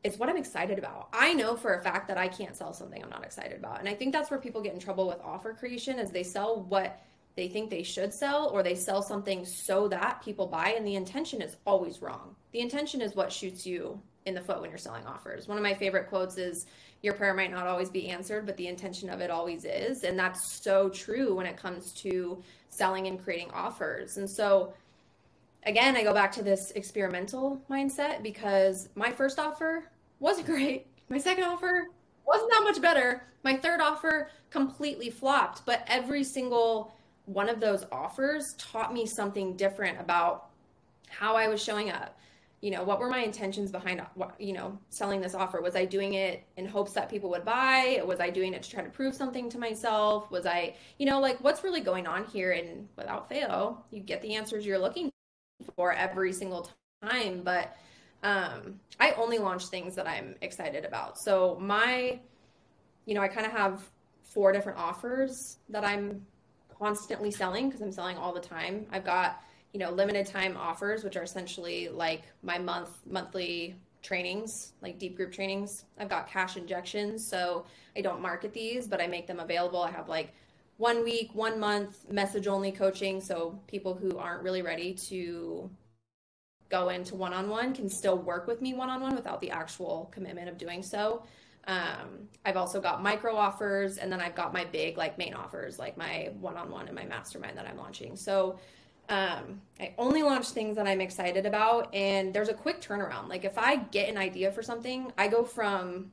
it's 0.04 0.18
what 0.18 0.28
I'm 0.28 0.36
excited 0.36 0.78
about. 0.78 1.08
I 1.12 1.32
know 1.32 1.54
for 1.54 1.74
a 1.74 1.80
fact 1.80 2.08
that 2.08 2.18
I 2.18 2.26
can't 2.26 2.56
sell 2.56 2.72
something 2.72 3.00
I'm 3.02 3.10
not 3.10 3.24
excited 3.24 3.56
about. 3.56 3.78
And 3.78 3.88
I 3.88 3.94
think 3.94 4.12
that's 4.12 4.32
where 4.32 4.40
people 4.40 4.60
get 4.60 4.74
in 4.74 4.80
trouble 4.80 5.06
with 5.06 5.20
offer 5.22 5.52
creation 5.52 6.00
is 6.00 6.10
they 6.10 6.24
sell 6.24 6.62
what 6.62 7.00
they 7.36 7.48
think 7.48 7.70
they 7.70 7.84
should 7.84 8.12
sell 8.12 8.48
or 8.48 8.64
they 8.64 8.74
sell 8.74 9.00
something 9.00 9.44
so 9.44 9.86
that 9.88 10.20
people 10.24 10.48
buy 10.48 10.74
and 10.76 10.84
the 10.84 10.96
intention 10.96 11.40
is 11.40 11.56
always 11.64 12.02
wrong. 12.02 12.34
The 12.50 12.60
intention 12.60 13.00
is 13.00 13.14
what 13.14 13.30
shoots 13.32 13.64
you 13.64 14.00
in 14.26 14.34
the 14.34 14.40
foot 14.40 14.60
when 14.60 14.70
you're 14.70 14.78
selling 14.78 15.06
offers. 15.06 15.46
One 15.46 15.56
of 15.56 15.62
my 15.62 15.74
favorite 15.74 16.08
quotes 16.08 16.36
is 16.36 16.66
your 17.02 17.14
prayer 17.14 17.34
might 17.34 17.52
not 17.52 17.68
always 17.68 17.88
be 17.88 18.08
answered, 18.08 18.44
but 18.44 18.56
the 18.56 18.66
intention 18.66 19.08
of 19.08 19.20
it 19.20 19.30
always 19.30 19.64
is. 19.64 20.02
And 20.02 20.18
that's 20.18 20.52
so 20.62 20.88
true 20.88 21.34
when 21.34 21.46
it 21.46 21.56
comes 21.56 21.92
to 22.02 22.42
selling 22.70 23.06
and 23.06 23.22
creating 23.22 23.50
offers. 23.52 24.16
And 24.16 24.28
so 24.28 24.72
again, 25.64 25.96
I 25.96 26.02
go 26.02 26.12
back 26.12 26.32
to 26.32 26.42
this 26.42 26.70
experimental 26.72 27.62
mindset 27.70 28.22
because 28.22 28.88
my 28.94 29.10
first 29.10 29.38
offer 29.38 29.84
wasn't 30.20 30.46
great. 30.54 30.86
My 31.08 31.18
second 31.18 31.44
offer 31.44 31.88
wasn't 32.26 32.50
that 32.50 32.64
much 32.64 32.80
better. 32.80 33.24
My 33.44 33.56
third 33.56 33.80
offer 33.80 34.30
completely 34.50 35.10
flopped, 35.10 35.66
but 35.66 35.84
every 35.88 36.24
single 36.24 36.94
one 37.26 37.48
of 37.48 37.60
those 37.60 37.84
offers 37.92 38.54
taught 38.54 38.92
me 38.92 39.06
something 39.06 39.56
different 39.56 40.00
about 40.00 40.50
how 41.08 41.36
I 41.36 41.48
was 41.48 41.62
showing 41.62 41.90
up. 41.90 42.18
You 42.60 42.70
know, 42.70 42.84
what 42.84 43.00
were 43.00 43.10
my 43.10 43.18
intentions 43.18 43.72
behind, 43.72 44.00
you 44.38 44.52
know, 44.52 44.78
selling 44.88 45.20
this 45.20 45.34
offer? 45.34 45.60
Was 45.60 45.74
I 45.74 45.84
doing 45.84 46.14
it 46.14 46.44
in 46.56 46.64
hopes 46.64 46.92
that 46.92 47.08
people 47.08 47.28
would 47.30 47.44
buy? 47.44 48.00
Was 48.06 48.20
I 48.20 48.30
doing 48.30 48.54
it 48.54 48.62
to 48.62 48.70
try 48.70 48.84
to 48.84 48.88
prove 48.88 49.16
something 49.16 49.50
to 49.50 49.58
myself? 49.58 50.30
Was 50.30 50.46
I, 50.46 50.76
you 50.96 51.06
know, 51.06 51.18
like 51.18 51.42
what's 51.42 51.64
really 51.64 51.80
going 51.80 52.06
on 52.06 52.24
here? 52.26 52.52
And 52.52 52.88
without 52.96 53.28
fail, 53.28 53.84
you 53.90 54.00
get 54.00 54.22
the 54.22 54.36
answers 54.36 54.64
you're 54.64 54.78
looking 54.78 55.11
for 55.76 55.92
every 55.92 56.32
single 56.32 56.70
time, 57.02 57.42
but 57.42 57.76
um, 58.22 58.80
I 59.00 59.12
only 59.12 59.38
launch 59.38 59.66
things 59.66 59.94
that 59.96 60.06
I'm 60.06 60.36
excited 60.42 60.84
about. 60.84 61.18
So 61.18 61.58
my, 61.60 62.20
you 63.06 63.14
know, 63.14 63.20
I 63.20 63.28
kind 63.28 63.46
of 63.46 63.52
have 63.52 63.82
four 64.22 64.52
different 64.52 64.78
offers 64.78 65.58
that 65.68 65.84
I'm 65.84 66.24
constantly 66.78 67.30
selling 67.30 67.68
because 67.68 67.82
I'm 67.82 67.92
selling 67.92 68.16
all 68.16 68.32
the 68.32 68.40
time. 68.40 68.86
I've 68.90 69.04
got, 69.04 69.42
you 69.72 69.80
know, 69.80 69.90
limited 69.90 70.26
time 70.26 70.56
offers, 70.56 71.04
which 71.04 71.16
are 71.16 71.22
essentially 71.22 71.88
like 71.88 72.22
my 72.42 72.58
month 72.58 72.90
monthly 73.06 73.76
trainings, 74.02 74.72
like 74.82 74.98
deep 74.98 75.16
group 75.16 75.32
trainings. 75.32 75.84
I've 75.98 76.08
got 76.08 76.28
cash 76.28 76.56
injections, 76.56 77.28
so 77.28 77.64
I 77.96 78.00
don't 78.00 78.20
market 78.20 78.52
these, 78.52 78.88
but 78.88 79.00
I 79.00 79.06
make 79.06 79.26
them 79.26 79.40
available. 79.40 79.80
I 79.82 79.90
have 79.90 80.08
like 80.08 80.34
one 80.82 81.04
week, 81.04 81.30
one 81.32 81.60
month 81.60 82.10
message 82.10 82.48
only 82.48 82.72
coaching. 82.72 83.20
So 83.20 83.56
people 83.68 83.94
who 83.94 84.18
aren't 84.18 84.42
really 84.42 84.62
ready 84.62 84.92
to 84.94 85.70
go 86.70 86.88
into 86.88 87.14
one 87.14 87.32
on 87.32 87.48
one 87.48 87.72
can 87.72 87.88
still 87.88 88.18
work 88.18 88.48
with 88.48 88.60
me 88.60 88.74
one 88.74 88.90
on 88.90 89.00
one 89.00 89.14
without 89.14 89.40
the 89.40 89.52
actual 89.52 90.10
commitment 90.12 90.48
of 90.48 90.58
doing 90.58 90.82
so. 90.82 91.22
Um, 91.68 92.28
I've 92.44 92.56
also 92.56 92.80
got 92.80 93.00
micro 93.00 93.36
offers, 93.36 93.98
and 93.98 94.10
then 94.10 94.20
I've 94.20 94.34
got 94.34 94.52
my 94.52 94.64
big 94.64 94.98
like 94.98 95.16
main 95.18 95.34
offers, 95.34 95.78
like 95.78 95.96
my 95.96 96.32
one 96.40 96.56
on 96.56 96.68
one 96.68 96.88
and 96.88 96.96
my 96.96 97.04
mastermind 97.04 97.56
that 97.58 97.66
I'm 97.68 97.76
launching. 97.76 98.16
So 98.16 98.58
um, 99.08 99.60
I 99.78 99.94
only 99.98 100.24
launch 100.24 100.48
things 100.48 100.74
that 100.74 100.88
I'm 100.88 101.00
excited 101.00 101.46
about, 101.46 101.94
and 101.94 102.34
there's 102.34 102.48
a 102.48 102.54
quick 102.54 102.80
turnaround. 102.80 103.28
Like 103.28 103.44
if 103.44 103.56
I 103.56 103.76
get 103.76 104.08
an 104.08 104.18
idea 104.18 104.50
for 104.50 104.64
something, 104.64 105.12
I 105.16 105.28
go 105.28 105.44
from 105.44 106.10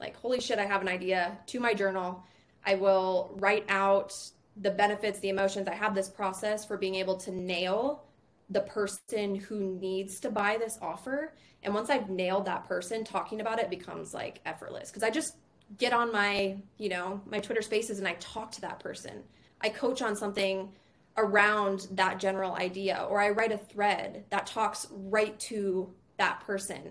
like 0.00 0.16
holy 0.16 0.40
shit, 0.40 0.58
I 0.58 0.66
have 0.66 0.82
an 0.82 0.88
idea 0.88 1.38
to 1.46 1.60
my 1.60 1.74
journal 1.74 2.24
I 2.64 2.74
will 2.74 3.36
write 3.40 3.64
out 3.68 4.14
the 4.56 4.70
benefits, 4.70 5.18
the 5.20 5.28
emotions. 5.28 5.68
I 5.68 5.74
have 5.74 5.94
this 5.94 6.08
process 6.08 6.64
for 6.64 6.76
being 6.76 6.96
able 6.96 7.16
to 7.18 7.30
nail 7.30 8.04
the 8.50 8.60
person 8.62 9.36
who 9.36 9.78
needs 9.80 10.20
to 10.20 10.30
buy 10.30 10.56
this 10.58 10.78
offer. 10.82 11.34
And 11.62 11.72
once 11.72 11.88
I've 11.88 12.10
nailed 12.10 12.46
that 12.46 12.66
person, 12.66 13.04
talking 13.04 13.40
about 13.40 13.58
it 13.58 13.70
becomes 13.70 14.12
like 14.12 14.40
effortless 14.44 14.90
because 14.90 15.02
I 15.02 15.10
just 15.10 15.36
get 15.78 15.92
on 15.92 16.12
my, 16.12 16.56
you 16.78 16.88
know, 16.88 17.20
my 17.26 17.38
Twitter 17.38 17.62
spaces 17.62 17.98
and 17.98 18.08
I 18.08 18.14
talk 18.14 18.50
to 18.52 18.60
that 18.62 18.80
person. 18.80 19.22
I 19.60 19.68
coach 19.68 20.02
on 20.02 20.16
something 20.16 20.72
around 21.16 21.86
that 21.92 22.18
general 22.18 22.54
idea 22.54 23.06
or 23.08 23.20
I 23.20 23.30
write 23.30 23.52
a 23.52 23.58
thread 23.58 24.24
that 24.30 24.46
talks 24.46 24.88
right 24.90 25.38
to 25.40 25.92
that 26.18 26.40
person. 26.40 26.90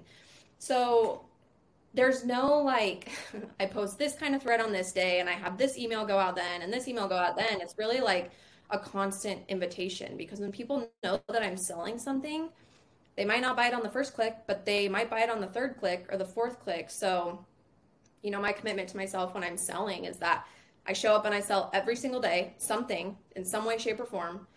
So 0.59 1.25
there's 1.93 2.23
no 2.23 2.57
like 2.57 3.11
I 3.59 3.65
post 3.65 3.97
this 3.97 4.15
kind 4.15 4.35
of 4.35 4.41
thread 4.41 4.61
on 4.61 4.71
this 4.71 4.91
day 4.91 5.19
and 5.19 5.29
I 5.29 5.33
have 5.33 5.57
this 5.57 5.77
email 5.77 6.05
go 6.05 6.17
out 6.17 6.35
then 6.35 6.61
and 6.61 6.71
this 6.71 6.87
email 6.87 7.07
go 7.07 7.15
out 7.15 7.35
then. 7.35 7.61
It's 7.61 7.75
really 7.77 7.99
like 7.99 8.31
a 8.69 8.77
constant 8.77 9.41
invitation 9.47 10.15
because 10.17 10.39
when 10.39 10.51
people 10.51 10.89
know 11.03 11.21
that 11.29 11.41
I'm 11.41 11.57
selling 11.57 11.97
something, 11.97 12.49
they 13.15 13.25
might 13.25 13.41
not 13.41 13.57
buy 13.57 13.67
it 13.67 13.73
on 13.73 13.83
the 13.83 13.89
first 13.89 14.13
click, 14.13 14.37
but 14.47 14.65
they 14.65 14.87
might 14.87 15.09
buy 15.09 15.21
it 15.21 15.29
on 15.29 15.41
the 15.41 15.47
third 15.47 15.77
click 15.77 16.07
or 16.11 16.17
the 16.17 16.25
fourth 16.25 16.59
click. 16.59 16.89
So, 16.89 17.45
you 18.21 18.31
know, 18.31 18.39
my 18.39 18.51
commitment 18.51 18.87
to 18.89 18.97
myself 18.97 19.33
when 19.33 19.43
I'm 19.43 19.57
selling 19.57 20.05
is 20.05 20.17
that 20.17 20.45
I 20.85 20.93
show 20.93 21.13
up 21.15 21.25
and 21.25 21.33
I 21.35 21.39
sell 21.39 21.69
every 21.73 21.95
single 21.95 22.21
day 22.21 22.53
something 22.57 23.17
in 23.35 23.43
some 23.43 23.65
way, 23.65 23.77
shape, 23.77 23.99
or 23.99 24.05
form. 24.05 24.47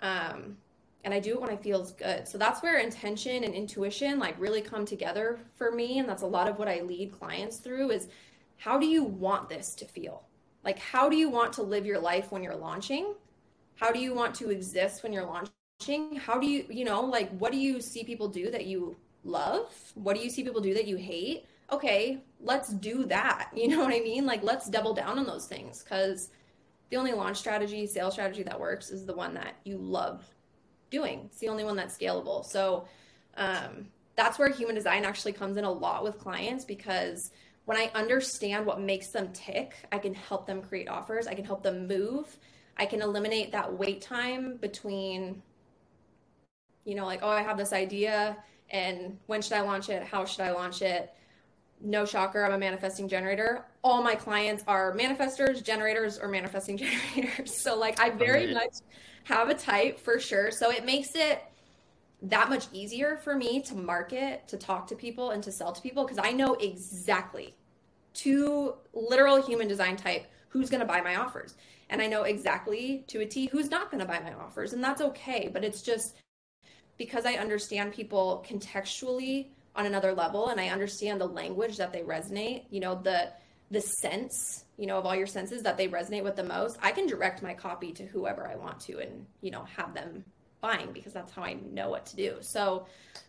Um, 0.00 0.56
and 1.04 1.14
I 1.14 1.20
do 1.20 1.34
it 1.34 1.40
when 1.40 1.50
I 1.50 1.56
feels 1.56 1.92
good. 1.92 2.26
So 2.26 2.38
that's 2.38 2.62
where 2.62 2.78
intention 2.78 3.44
and 3.44 3.54
intuition 3.54 4.18
like 4.18 4.38
really 4.38 4.60
come 4.60 4.84
together 4.84 5.38
for 5.54 5.70
me. 5.70 5.98
And 5.98 6.08
that's 6.08 6.22
a 6.22 6.26
lot 6.26 6.48
of 6.48 6.58
what 6.58 6.68
I 6.68 6.80
lead 6.80 7.12
clients 7.12 7.58
through 7.58 7.90
is 7.90 8.08
how 8.56 8.78
do 8.78 8.86
you 8.86 9.04
want 9.04 9.48
this 9.48 9.74
to 9.76 9.84
feel? 9.84 10.24
Like, 10.64 10.78
how 10.78 11.08
do 11.08 11.16
you 11.16 11.30
want 11.30 11.52
to 11.54 11.62
live 11.62 11.86
your 11.86 11.98
life 12.00 12.32
when 12.32 12.42
you're 12.42 12.56
launching? 12.56 13.14
How 13.76 13.92
do 13.92 14.00
you 14.00 14.12
want 14.12 14.34
to 14.36 14.50
exist 14.50 15.02
when 15.02 15.12
you're 15.12 15.24
launching? 15.24 16.16
How 16.16 16.38
do 16.38 16.46
you, 16.46 16.66
you 16.68 16.84
know, 16.84 17.00
like, 17.00 17.30
what 17.38 17.52
do 17.52 17.58
you 17.58 17.80
see 17.80 18.02
people 18.02 18.28
do 18.28 18.50
that 18.50 18.66
you 18.66 18.96
love? 19.22 19.72
What 19.94 20.16
do 20.16 20.22
you 20.22 20.28
see 20.28 20.42
people 20.42 20.60
do 20.60 20.74
that 20.74 20.86
you 20.86 20.96
hate? 20.96 21.46
Okay, 21.70 22.24
let's 22.40 22.70
do 22.70 23.04
that. 23.06 23.50
You 23.56 23.68
know 23.68 23.78
what 23.78 23.94
I 23.94 24.00
mean? 24.00 24.26
Like, 24.26 24.42
let's 24.42 24.68
double 24.68 24.94
down 24.94 25.18
on 25.18 25.26
those 25.26 25.46
things 25.46 25.82
because 25.82 26.30
the 26.90 26.96
only 26.96 27.12
launch 27.12 27.36
strategy, 27.36 27.86
sales 27.86 28.14
strategy 28.14 28.42
that 28.42 28.58
works 28.58 28.90
is 28.90 29.06
the 29.06 29.14
one 29.14 29.34
that 29.34 29.54
you 29.64 29.78
love 29.78 30.24
doing. 30.90 31.22
It's 31.26 31.38
the 31.38 31.48
only 31.48 31.64
one 31.64 31.76
that's 31.76 31.96
scalable. 31.96 32.44
So, 32.44 32.86
um, 33.36 33.88
that's 34.16 34.38
where 34.38 34.48
human 34.48 34.74
design 34.74 35.04
actually 35.04 35.32
comes 35.32 35.56
in 35.56 35.64
a 35.64 35.70
lot 35.70 36.02
with 36.02 36.18
clients 36.18 36.64
because 36.64 37.30
when 37.66 37.76
I 37.76 37.90
understand 37.94 38.66
what 38.66 38.80
makes 38.80 39.10
them 39.10 39.28
tick, 39.32 39.74
I 39.92 39.98
can 39.98 40.14
help 40.14 40.46
them 40.46 40.60
create 40.60 40.88
offers. 40.88 41.26
I 41.26 41.34
can 41.34 41.44
help 41.44 41.62
them 41.62 41.86
move 41.86 42.36
I 42.78 42.86
can 42.86 43.02
eliminate 43.02 43.52
that 43.52 43.76
wait 43.76 44.00
time 44.00 44.56
between, 44.56 45.42
you 46.84 46.94
know, 46.94 47.04
like, 47.04 47.20
oh, 47.22 47.28
I 47.28 47.42
have 47.42 47.58
this 47.58 47.72
idea 47.72 48.36
and 48.70 49.18
when 49.26 49.42
should 49.42 49.54
I 49.54 49.62
launch 49.62 49.88
it? 49.88 50.04
How 50.04 50.24
should 50.24 50.42
I 50.42 50.52
launch 50.52 50.82
it? 50.82 51.12
No 51.80 52.04
shocker, 52.04 52.44
I'm 52.44 52.52
a 52.52 52.58
manifesting 52.58 53.08
generator. 53.08 53.64
All 53.82 54.02
my 54.02 54.14
clients 54.14 54.62
are 54.68 54.94
manifestors, 54.96 55.62
generators, 55.62 56.18
or 56.18 56.28
manifesting 56.28 56.76
generators. 57.16 57.60
So, 57.62 57.76
like, 57.76 58.00
I 58.00 58.10
very 58.10 58.52
much 58.52 58.74
have 59.28 59.48
a 59.48 59.54
type 59.54 59.98
for 59.98 60.18
sure. 60.18 60.50
So, 60.50 60.70
it 60.70 60.84
makes 60.84 61.14
it 61.14 61.42
that 62.22 62.48
much 62.48 62.66
easier 62.72 63.16
for 63.16 63.36
me 63.36 63.62
to 63.62 63.74
market, 63.76 64.48
to 64.48 64.56
talk 64.56 64.86
to 64.88 64.96
people, 64.96 65.30
and 65.30 65.42
to 65.44 65.52
sell 65.52 65.72
to 65.72 65.80
people 65.80 66.04
because 66.04 66.18
I 66.22 66.32
know 66.32 66.54
exactly 66.54 67.54
to 68.14 68.74
literal 68.92 69.40
human 69.40 69.68
design 69.68 69.96
type 69.96 70.26
who's 70.48 70.70
going 70.70 70.80
to 70.80 70.86
buy 70.86 71.00
my 71.00 71.16
offers 71.16 71.54
and 71.90 72.02
I 72.02 72.06
know 72.06 72.22
exactly 72.22 73.04
to 73.08 73.20
a 73.20 73.26
T 73.26 73.46
who's 73.46 73.70
not 73.70 73.90
going 73.90 74.00
to 74.00 74.06
buy 74.06 74.20
my 74.20 74.34
offers, 74.34 74.72
and 74.72 74.82
that's 74.82 75.00
okay. 75.00 75.50
But 75.52 75.64
it's 75.64 75.82
just 75.82 76.16
because 76.96 77.24
I 77.24 77.34
understand 77.34 77.92
people 77.92 78.44
contextually 78.48 79.48
on 79.74 79.86
another 79.86 80.12
level, 80.12 80.48
and 80.48 80.60
I 80.60 80.68
understand 80.68 81.20
the 81.20 81.28
language 81.28 81.76
that 81.76 81.92
they 81.92 82.02
resonate. 82.02 82.64
You 82.70 82.80
know 82.80 82.94
the 82.94 83.32
the 83.70 83.80
sense 83.80 84.64
you 84.76 84.86
know 84.86 84.98
of 84.98 85.04
all 85.04 85.14
your 85.14 85.26
senses 85.26 85.62
that 85.62 85.76
they 85.76 85.88
resonate 85.88 86.22
with 86.22 86.36
the 86.36 86.44
most 86.44 86.78
i 86.82 86.90
can 86.90 87.06
direct 87.06 87.42
my 87.42 87.52
copy 87.52 87.92
to 87.92 88.04
whoever 88.04 88.46
i 88.48 88.56
want 88.56 88.78
to 88.80 88.98
and 88.98 89.26
you 89.40 89.50
know 89.50 89.64
have 89.64 89.94
them 89.94 90.24
buying 90.60 90.90
because 90.92 91.12
that's 91.12 91.32
how 91.32 91.42
i 91.42 91.54
know 91.72 91.90
what 91.90 92.06
to 92.06 92.16
do 92.16 92.36
so 92.40 92.86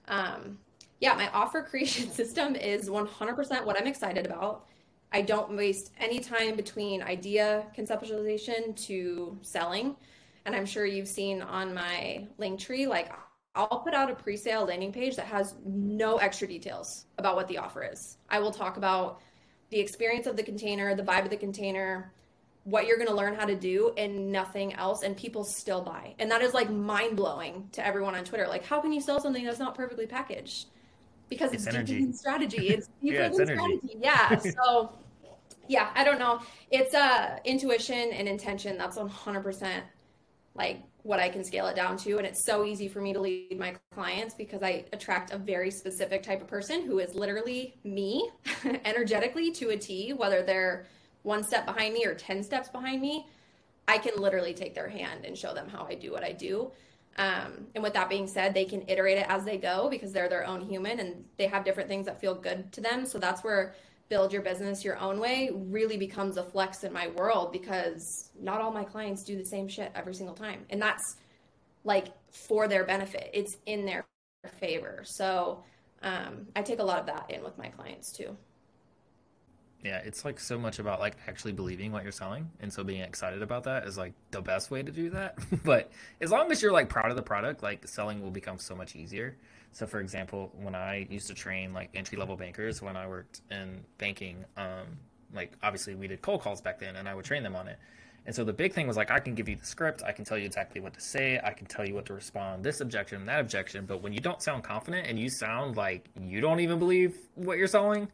um 0.07 0.57
yeah 0.99 1.13
my 1.13 1.29
offer 1.31 1.61
creation 1.69 2.09
system 2.09 2.55
is 2.55 2.89
100% 2.89 3.65
what 3.65 3.79
i'm 3.79 3.87
excited 3.87 4.25
about 4.25 4.65
I 5.11 5.21
don't 5.21 5.55
waste 5.55 5.91
any 5.99 6.19
time 6.19 6.55
between 6.55 7.01
idea 7.01 7.65
conceptualization 7.75 8.75
to 8.87 9.37
selling. 9.41 9.95
And 10.45 10.55
I'm 10.55 10.65
sure 10.65 10.85
you've 10.85 11.07
seen 11.07 11.41
on 11.41 11.73
my 11.73 12.27
link 12.37 12.59
tree, 12.59 12.85
like 12.85 13.11
I'll 13.55 13.79
put 13.79 13.93
out 13.93 14.11
a 14.11 14.15
pre-sale 14.15 14.65
landing 14.65 14.93
page 14.93 15.15
that 15.15 15.25
has 15.25 15.55
no 15.65 16.17
extra 16.17 16.47
details 16.47 17.05
about 17.17 17.35
what 17.35 17.47
the 17.47 17.57
offer 17.57 17.83
is. 17.83 18.17
I 18.29 18.39
will 18.39 18.51
talk 18.51 18.77
about 18.77 19.21
the 19.69 19.79
experience 19.79 20.27
of 20.27 20.35
the 20.35 20.43
container, 20.43 20.95
the 20.95 21.03
vibe 21.03 21.23
of 21.23 21.29
the 21.29 21.37
container, 21.37 22.11
what 22.63 22.85
you're 22.87 22.97
going 22.97 23.09
to 23.09 23.15
learn 23.15 23.35
how 23.35 23.45
to 23.45 23.55
do 23.55 23.93
and 23.97 24.31
nothing 24.31 24.73
else 24.73 25.03
and 25.03 25.15
people 25.15 25.43
still 25.43 25.81
buy. 25.81 26.13
And 26.19 26.29
that 26.31 26.41
is 26.41 26.53
like 26.53 26.69
mind 26.69 27.15
blowing 27.15 27.69
to 27.73 27.85
everyone 27.85 28.15
on 28.15 28.23
Twitter. 28.23 28.47
Like 28.47 28.65
how 28.65 28.81
can 28.81 28.91
you 28.91 29.01
sell 29.01 29.19
something 29.19 29.43
that's 29.43 29.59
not 29.59 29.75
perfectly 29.75 30.05
packaged? 30.05 30.67
because 31.29 31.53
it's, 31.53 31.65
it's 31.65 31.75
energy 31.75 32.11
strategy. 32.11 32.69
It's 32.69 32.89
yeah, 33.01 33.27
it's 33.27 33.39
energy. 33.39 33.55
strategy. 33.55 33.97
Yeah. 34.01 34.39
So 34.63 34.91
yeah, 35.67 35.91
I 35.93 36.03
don't 36.03 36.19
know. 36.19 36.41
It's 36.71 36.93
uh 36.95 37.37
intuition 37.45 38.11
and 38.11 38.27
intention. 38.27 38.77
That's 38.77 38.97
100% 38.97 39.81
like 40.59 40.83
what 41.03 41.19
I 41.19 41.29
can 41.29 41.43
scale 41.43 41.65
it 41.67 41.75
down 41.75 41.97
to 41.99 42.17
and 42.17 42.27
it's 42.27 42.45
so 42.45 42.65
easy 42.65 42.87
for 42.87 43.01
me 43.01 43.13
to 43.13 43.19
lead 43.19 43.57
my 43.57 43.73
clients 43.95 44.35
because 44.35 44.61
I 44.61 44.85
attract 44.93 45.31
a 45.31 45.37
very 45.37 45.71
specific 45.71 46.21
type 46.21 46.41
of 46.41 46.47
person 46.47 46.85
who 46.85 46.99
is 46.99 47.15
literally 47.15 47.79
me 47.83 48.29
energetically 48.85 49.49
to 49.51 49.69
a 49.69 49.77
T 49.77 50.13
whether 50.13 50.43
they're 50.43 50.85
one 51.23 51.43
step 51.43 51.65
behind 51.65 51.93
me 51.93 52.05
or 52.05 52.13
10 52.13 52.43
steps 52.43 52.69
behind 52.69 53.01
me. 53.01 53.27
I 53.87 53.97
can 53.97 54.21
literally 54.21 54.53
take 54.53 54.75
their 54.75 54.87
hand 54.87 55.25
and 55.25 55.37
show 55.37 55.53
them 55.53 55.67
how 55.67 55.85
I 55.89 55.95
do 55.95 56.11
what 56.11 56.23
I 56.23 56.31
do. 56.31 56.71
Um, 57.17 57.67
and 57.75 57.83
with 57.83 57.93
that 57.93 58.07
being 58.07 58.27
said, 58.27 58.53
they 58.53 58.65
can 58.65 58.83
iterate 58.87 59.17
it 59.17 59.25
as 59.27 59.43
they 59.43 59.57
go 59.57 59.89
because 59.89 60.13
they're 60.13 60.29
their 60.29 60.45
own 60.45 60.61
human 60.61 60.99
and 60.99 61.25
they 61.37 61.47
have 61.47 61.65
different 61.65 61.89
things 61.89 62.05
that 62.05 62.21
feel 62.21 62.35
good 62.35 62.71
to 62.73 62.81
them. 62.81 63.05
So 63.05 63.17
that's 63.19 63.43
where 63.43 63.73
build 64.09 64.33
your 64.33 64.41
business 64.41 64.83
your 64.83 64.97
own 64.97 65.19
way 65.19 65.51
really 65.53 65.95
becomes 65.95 66.37
a 66.37 66.43
flex 66.43 66.83
in 66.83 66.91
my 66.91 67.07
world 67.09 67.51
because 67.51 68.31
not 68.39 68.59
all 68.59 68.71
my 68.71 68.83
clients 68.83 69.23
do 69.23 69.37
the 69.37 69.45
same 69.45 69.67
shit 69.67 69.91
every 69.95 70.15
single 70.15 70.35
time. 70.35 70.65
And 70.71 70.81
that's 70.81 71.17
like 71.83 72.07
for 72.31 72.67
their 72.67 72.83
benefit, 72.83 73.29
it's 73.33 73.57
in 73.67 73.85
their 73.85 74.05
favor. 74.59 75.01
So 75.05 75.63
um, 76.01 76.47
I 76.55 76.63
take 76.63 76.79
a 76.79 76.83
lot 76.83 76.99
of 76.99 77.05
that 77.05 77.29
in 77.29 77.43
with 77.43 77.57
my 77.57 77.67
clients 77.69 78.11
too. 78.11 78.35
Yeah 79.83 79.99
it's 80.03 80.25
like 80.25 80.41
so 80.41 80.59
much 80.59 80.79
about 80.79 80.99
like 80.99 81.15
actually 81.27 81.53
believing 81.53 81.91
what 81.91 82.03
you're 82.03 82.11
selling. 82.11 82.49
And 82.59 82.73
so 82.73 82.83
being 82.83 83.01
excited 83.01 83.43
about 83.43 83.63
that 83.63 83.85
is 83.85 83.97
like 83.97 84.13
the 84.31 84.41
best 84.41 84.71
way 84.71 84.81
to 84.81 84.91
do 84.91 85.11
that. 85.11 85.37
But 85.63 85.91
as 86.19 86.31
long 86.31 86.51
as 86.51 86.61
you're 86.61 86.71
like 86.71 86.89
proud 86.89 87.11
of 87.11 87.15
the 87.15 87.21
product 87.21 87.61
like 87.61 87.87
selling 87.87 88.21
will 88.21 88.31
become 88.31 88.57
so 88.57 88.75
much 88.75 88.95
easier 88.95 89.37
so 89.71 89.85
for 89.85 89.99
example 89.99 90.51
when 90.55 90.75
i 90.75 91.07
used 91.09 91.27
to 91.27 91.33
train 91.33 91.73
like 91.73 91.89
entry 91.93 92.17
level 92.17 92.35
bankers 92.35 92.81
when 92.81 92.95
i 92.95 93.07
worked 93.07 93.41
in 93.51 93.83
banking 93.97 94.43
um 94.57 94.85
like 95.33 95.53
obviously 95.63 95.95
we 95.95 96.07
did 96.07 96.21
cold 96.21 96.41
calls 96.41 96.61
back 96.61 96.79
then 96.79 96.95
and 96.95 97.07
i 97.07 97.13
would 97.13 97.25
train 97.25 97.43
them 97.43 97.55
on 97.55 97.67
it. 97.67 97.77
And 98.25 98.35
so 98.35 98.43
the 98.43 98.53
big 98.53 98.73
thing 98.73 98.85
was 98.87 98.97
like 98.97 99.11
i 99.11 99.19
can 99.19 99.33
give 99.33 99.47
you 99.47 99.55
the 99.55 99.65
script 99.65 100.03
i 100.05 100.11
can 100.11 100.25
tell 100.25 100.37
you 100.37 100.45
exactly 100.45 100.81
what 100.81 100.93
to 100.93 101.01
say 101.01 101.39
i 101.43 101.51
can 101.51 101.65
tell 101.65 101.87
you 101.87 101.95
what 101.95 102.05
to 102.07 102.13
respond 102.13 102.63
this 102.63 102.81
objection 102.81 103.25
that 103.25 103.39
objection. 103.39 103.85
But 103.85 104.01
when 104.01 104.13
you 104.13 104.19
don't 104.19 104.41
sound 104.41 104.63
confident 104.63 105.07
and 105.07 105.17
you 105.17 105.29
sound 105.29 105.77
like 105.77 106.09
you 106.19 106.41
don't 106.41 106.59
even 106.59 106.79
believe 106.79 107.17
what 107.35 107.57
you're 107.57 107.67
selling 107.67 108.07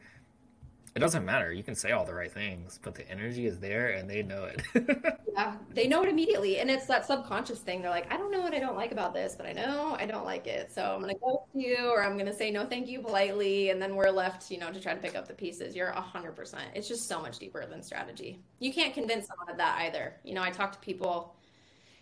it 0.96 1.00
doesn't 1.00 1.26
matter. 1.26 1.52
You 1.52 1.62
can 1.62 1.76
say 1.76 1.92
all 1.92 2.06
the 2.06 2.14
right 2.14 2.32
things, 2.32 2.80
but 2.82 2.96
the 2.96 3.10
energy 3.12 3.48
is 3.48 3.60
there 3.60 3.90
and 3.90 4.10
they 4.10 4.24
know 4.24 4.46
it. 4.46 4.62
yeah, 5.34 5.58
they 5.74 5.88
know 5.88 6.04
it 6.04 6.08
immediately. 6.08 6.60
And 6.60 6.72
it's 6.72 6.86
that 6.86 7.06
subconscious 7.06 7.60
thing. 7.60 7.82
They're 7.82 7.92
like, 7.92 8.12
I 8.14 8.16
don't 8.16 8.32
know 8.32 8.40
what 8.40 8.54
I 8.54 8.60
don't 8.60 8.78
like 8.78 8.94
about 8.94 9.14
this, 9.14 9.36
but 9.36 9.46
I 9.46 9.52
know 9.52 9.98
I 10.00 10.06
don't 10.06 10.24
like 10.24 10.48
it. 10.48 10.72
So 10.72 10.82
I'm 10.82 11.02
going 11.02 11.14
to 11.14 11.20
go 11.20 11.44
to 11.52 11.60
you 11.60 11.90
or 11.90 12.02
I'm 12.02 12.14
going 12.14 12.28
to 12.28 12.34
say 12.34 12.50
no 12.50 12.66
thank 12.66 12.88
you 12.88 13.02
politely. 13.02 13.72
And 13.72 13.82
then 13.82 13.98
we're 13.98 14.10
left, 14.10 14.50
you 14.50 14.58
know, 14.58 14.72
to 14.72 14.80
try 14.80 14.94
to 14.94 15.02
pick 15.02 15.16
up 15.16 15.28
the 15.28 15.34
pieces. 15.34 15.76
You're 15.76 15.92
100%. 15.92 16.56
It's 16.74 16.88
just 16.88 17.10
so 17.10 17.22
much 17.22 17.40
deeper 17.40 17.66
than 17.66 17.84
strategy. 17.84 18.40
You 18.60 18.72
can't 18.72 18.94
convince 18.94 19.28
someone 19.28 19.52
of 19.52 19.58
that 19.58 19.78
either. 19.82 20.16
You 20.24 20.34
know, 20.34 20.44
I 20.44 20.50
talk 20.50 20.72
to 20.72 20.80
people, 20.80 21.36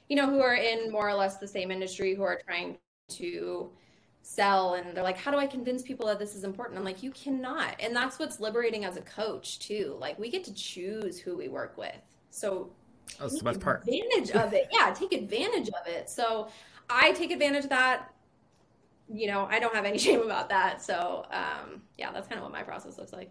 you 0.08 0.16
know, 0.16 0.30
who 0.30 0.40
are 0.40 0.54
in 0.54 0.92
more 0.92 1.10
or 1.10 1.16
less 1.16 1.38
the 1.38 1.48
same 1.48 1.72
industry 1.72 2.14
who 2.14 2.22
are 2.22 2.40
trying 2.46 2.78
to 3.10 3.72
sell 4.26 4.76
and 4.76 4.96
they're 4.96 5.04
like 5.04 5.18
how 5.18 5.30
do 5.30 5.38
i 5.38 5.46
convince 5.46 5.84
people 5.84 6.08
that 6.08 6.18
this 6.18 6.34
is 6.34 6.44
important? 6.44 6.80
I'm 6.80 6.86
like 6.86 7.04
you 7.04 7.12
cannot. 7.12 7.76
And 7.80 7.96
that's 7.96 8.18
what's 8.18 8.40
liberating 8.40 8.86
as 8.86 8.98
a 8.98 9.02
coach 9.02 9.60
too. 9.60 9.98
Like 10.00 10.18
we 10.18 10.30
get 10.30 10.44
to 10.46 10.54
choose 10.54 11.20
who 11.20 11.38
we 11.38 11.50
work 11.50 11.78
with. 11.78 11.96
So 12.30 12.72
oh, 13.20 13.28
take 13.28 13.42
advantage 13.42 14.32
part. 14.32 14.48
of 14.48 14.54
it. 14.54 14.70
Yeah 14.72 14.94
take 14.94 15.14
advantage 15.14 15.68
of 15.70 15.88
it. 15.88 16.10
So 16.10 16.48
i 16.90 17.12
take 17.12 17.32
advantage 17.32 17.66
of 17.66 17.70
that. 17.70 18.14
You 19.14 19.28
know 19.28 19.46
i 19.52 19.60
don't 19.60 19.76
have 19.76 19.86
any 19.86 19.98
shame 20.08 20.22
about 20.22 20.50
that. 20.50 20.82
So 20.82 21.26
um 21.32 21.82
yeah 21.98 22.12
that's 22.12 22.28
kind 22.28 22.40
of 22.40 22.44
what 22.44 22.54
my 22.54 22.64
process 22.64 22.98
looks 22.98 23.14
like. 23.14 23.30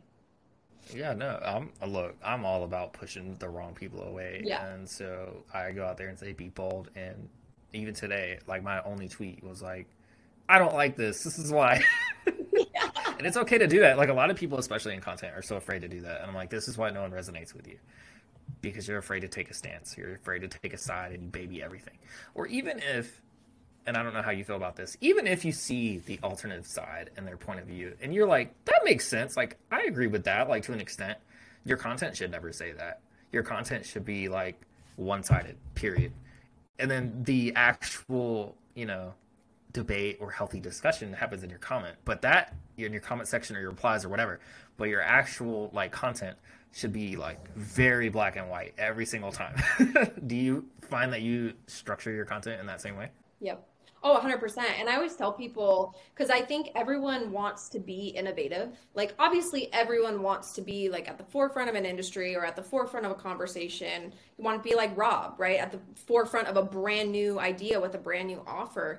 Yeah, 0.95 1.15
no, 1.15 1.39
I'm 1.45 1.71
look, 1.91 2.17
I'm 2.25 2.45
all 2.45 2.65
about 2.65 2.93
pushing 2.93 3.37
the 3.37 3.49
wrong 3.49 3.75
people 3.75 4.03
away. 4.03 4.43
Yeah. 4.45 4.67
And 4.67 4.89
so 4.89 5.45
I 5.55 5.73
go 5.73 5.85
out 5.85 5.97
there 5.97 6.09
and 6.09 6.19
say 6.19 6.33
be 6.33 6.49
bold. 6.49 6.91
And 6.97 7.29
even 7.73 7.95
today, 7.95 8.39
like 8.47 8.63
my 8.63 8.83
only 8.83 9.09
tweet 9.09 9.43
was 9.43 9.63
like, 9.63 9.87
I 10.53 10.59
don't 10.59 10.75
like 10.75 10.97
this. 10.97 11.25
This 11.25 11.39
is 11.39 11.51
why. 11.51 11.83
yeah. 12.27 12.91
And 13.17 13.27
it's 13.27 13.39
okay 13.39 13.57
to 13.57 13.67
do 13.67 13.81
that. 13.81 13.97
Like 13.97 14.11
a 14.11 14.15
lot 14.15 14.31
of 14.31 14.37
people, 14.37 14.59
especially 14.59 14.93
in 14.93 15.01
content, 15.01 15.35
are 15.35 15.41
so 15.41 15.57
afraid 15.57 15.81
to 15.81 15.89
do 15.89 16.03
that. 16.03 16.21
And 16.21 16.29
I'm 16.29 16.35
like, 16.35 16.51
this 16.51 16.69
is 16.69 16.77
why 16.77 16.91
no 16.91 17.01
one 17.01 17.11
resonates 17.11 17.55
with 17.55 17.67
you. 17.67 17.79
Because 18.61 18.87
you're 18.87 18.99
afraid 18.99 19.21
to 19.21 19.29
take 19.29 19.51
a 19.51 19.55
stance. 19.55 19.97
You're 19.97 20.15
afraid 20.15 20.41
to 20.41 20.49
take 20.49 20.75
a 20.75 20.77
side 20.77 21.13
and 21.13 21.23
you 21.23 21.29
baby 21.31 21.63
everything. 21.63 21.97
Or 22.35 22.47
even 22.49 22.81
if 22.81 23.23
and 23.87 23.97
I 23.97 24.03
don't 24.03 24.13
know 24.13 24.21
how 24.21 24.31
you 24.31 24.45
feel 24.45 24.57
about 24.57 24.77
this, 24.77 24.95
even 25.01 25.27
if 25.27 25.43
you 25.43 25.53
see 25.53 25.99
the 25.99 26.21
alternative 26.23 26.67
side 26.67 27.11
and 27.17 27.27
their 27.27 27.39
point 27.39 27.59
of 27.59 27.67
view, 27.67 27.97
and 28.03 28.15
you're 28.15 28.29
like, 28.29 28.55
that 28.67 28.83
makes 28.85 29.09
sense. 29.09 29.37
Like, 29.37 29.57
I 29.73 29.85
agree 29.85 30.07
with 30.07 30.23
that, 30.25 30.49
like 30.51 30.63
to 30.65 30.73
an 30.73 30.81
extent. 30.81 31.19
Your 31.65 31.79
content 31.79 32.17
should 32.17 32.31
never 32.31 32.53
say 32.53 32.73
that. 32.73 33.01
Your 33.33 33.43
content 33.43 33.87
should 33.87 34.05
be 34.05 34.29
like 34.29 34.61
one 34.97 35.25
sided, 35.25 35.57
period. 35.75 36.13
And 36.79 36.91
then 36.91 37.23
the 37.25 37.55
actual, 37.57 38.55
you 38.75 38.87
know, 38.87 39.15
debate 39.73 40.19
or 40.21 40.31
healthy 40.31 40.61
discussion 40.61 41.13
happens 41.13 41.43
in 41.43 41.51
your 41.51 41.59
comment. 41.59 41.97
But 42.05 42.23
that 42.23 42.55
in 42.77 42.93
your 42.93 43.01
comment 43.01 43.29
section 43.29 43.57
or 43.57 43.61
your 43.61 43.71
replies 43.71 44.05
or 44.05 44.09
whatever. 44.09 44.41
But 44.77 44.89
your 44.89 45.03
actual 45.03 45.71
like 45.73 45.93
content 45.93 46.37
should 46.73 46.93
be 46.93 47.17
like 47.17 47.55
very 47.55 48.09
black 48.09 48.37
and 48.37 48.49
white 48.49 48.75
every 48.79 49.07
single 49.07 49.33
time. 49.33 49.57
Do 50.27 50.37
you 50.37 50.67
find 50.81 51.13
that 51.13 51.23
you 51.23 51.55
structure 51.67 52.11
your 52.11 52.25
content 52.25 52.61
in 52.61 52.67
that 52.67 52.81
same 52.81 52.97
way? 52.97 53.11
Yep. 53.41 53.67
Oh, 54.05 54.21
100%. 54.21 54.59
And 54.81 54.89
I 54.89 54.97
always 54.97 55.15
tell 55.15 55.33
people 55.33 55.95
because 56.13 56.29
I 56.29 56.41
think 56.41 56.71
everyone 56.75 57.31
wants 57.31 57.69
to 57.69 57.79
be 57.79 58.09
innovative. 58.09 58.71
Like, 58.95 59.15
obviously, 59.19 59.73
everyone 59.73 60.23
wants 60.23 60.55
to 60.55 60.61
be 60.61 60.89
like 60.89 61.09
at 61.09 61.19
the 61.19 61.25
forefront 61.25 61.71
of 61.71 61.77
an 61.77 61.87
industry 61.87 62.35
or 62.35 62.45
at 62.45 62.57
the 62.57 62.63
forefront 62.63 63.07
of 63.07 63.13
a 63.13 63.15
conversation. 63.15 64.13
You 64.39 64.45
want 64.45 64.61
to 64.61 64.69
be 64.69 64.75
like 64.75 64.97
Rob, 64.97 65.37
right? 65.39 65.61
At 65.61 65.71
the 65.71 65.79
forefront 65.95 66.49
of 66.49 66.57
a 66.57 66.63
brand 66.63 67.13
new 67.13 67.39
idea 67.39 67.81
with 67.81 67.95
a 67.95 67.99
brand 67.99 68.27
new 68.27 68.43
offer. 68.45 68.99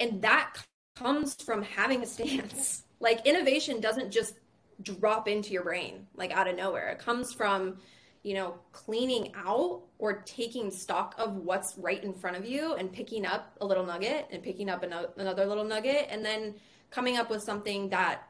And 0.00 0.22
that 0.22 0.56
comes 0.96 1.34
from 1.44 1.62
having 1.62 2.02
a 2.02 2.06
stance. 2.06 2.82
Like, 3.00 3.26
innovation 3.26 3.82
doesn't 3.82 4.12
just 4.12 4.34
drop 4.82 5.28
into 5.28 5.50
your 5.50 5.62
brain 5.62 6.06
like 6.16 6.30
out 6.30 6.48
of 6.48 6.56
nowhere. 6.56 6.88
It 6.88 6.98
comes 6.98 7.34
from, 7.34 7.76
you 8.22 8.32
know, 8.32 8.54
cleaning 8.72 9.32
out 9.36 9.82
or 9.98 10.22
taking 10.22 10.70
stock 10.70 11.14
of 11.18 11.36
what's 11.36 11.74
right 11.76 12.02
in 12.02 12.14
front 12.14 12.36
of 12.36 12.46
you 12.46 12.74
and 12.74 12.90
picking 12.90 13.26
up 13.26 13.56
a 13.60 13.66
little 13.66 13.84
nugget 13.84 14.26
and 14.30 14.42
picking 14.42 14.70
up 14.70 14.82
another 14.82 15.44
little 15.44 15.64
nugget 15.64 16.06
and 16.08 16.24
then 16.24 16.54
coming 16.90 17.18
up 17.18 17.28
with 17.28 17.42
something 17.42 17.90
that 17.90 18.22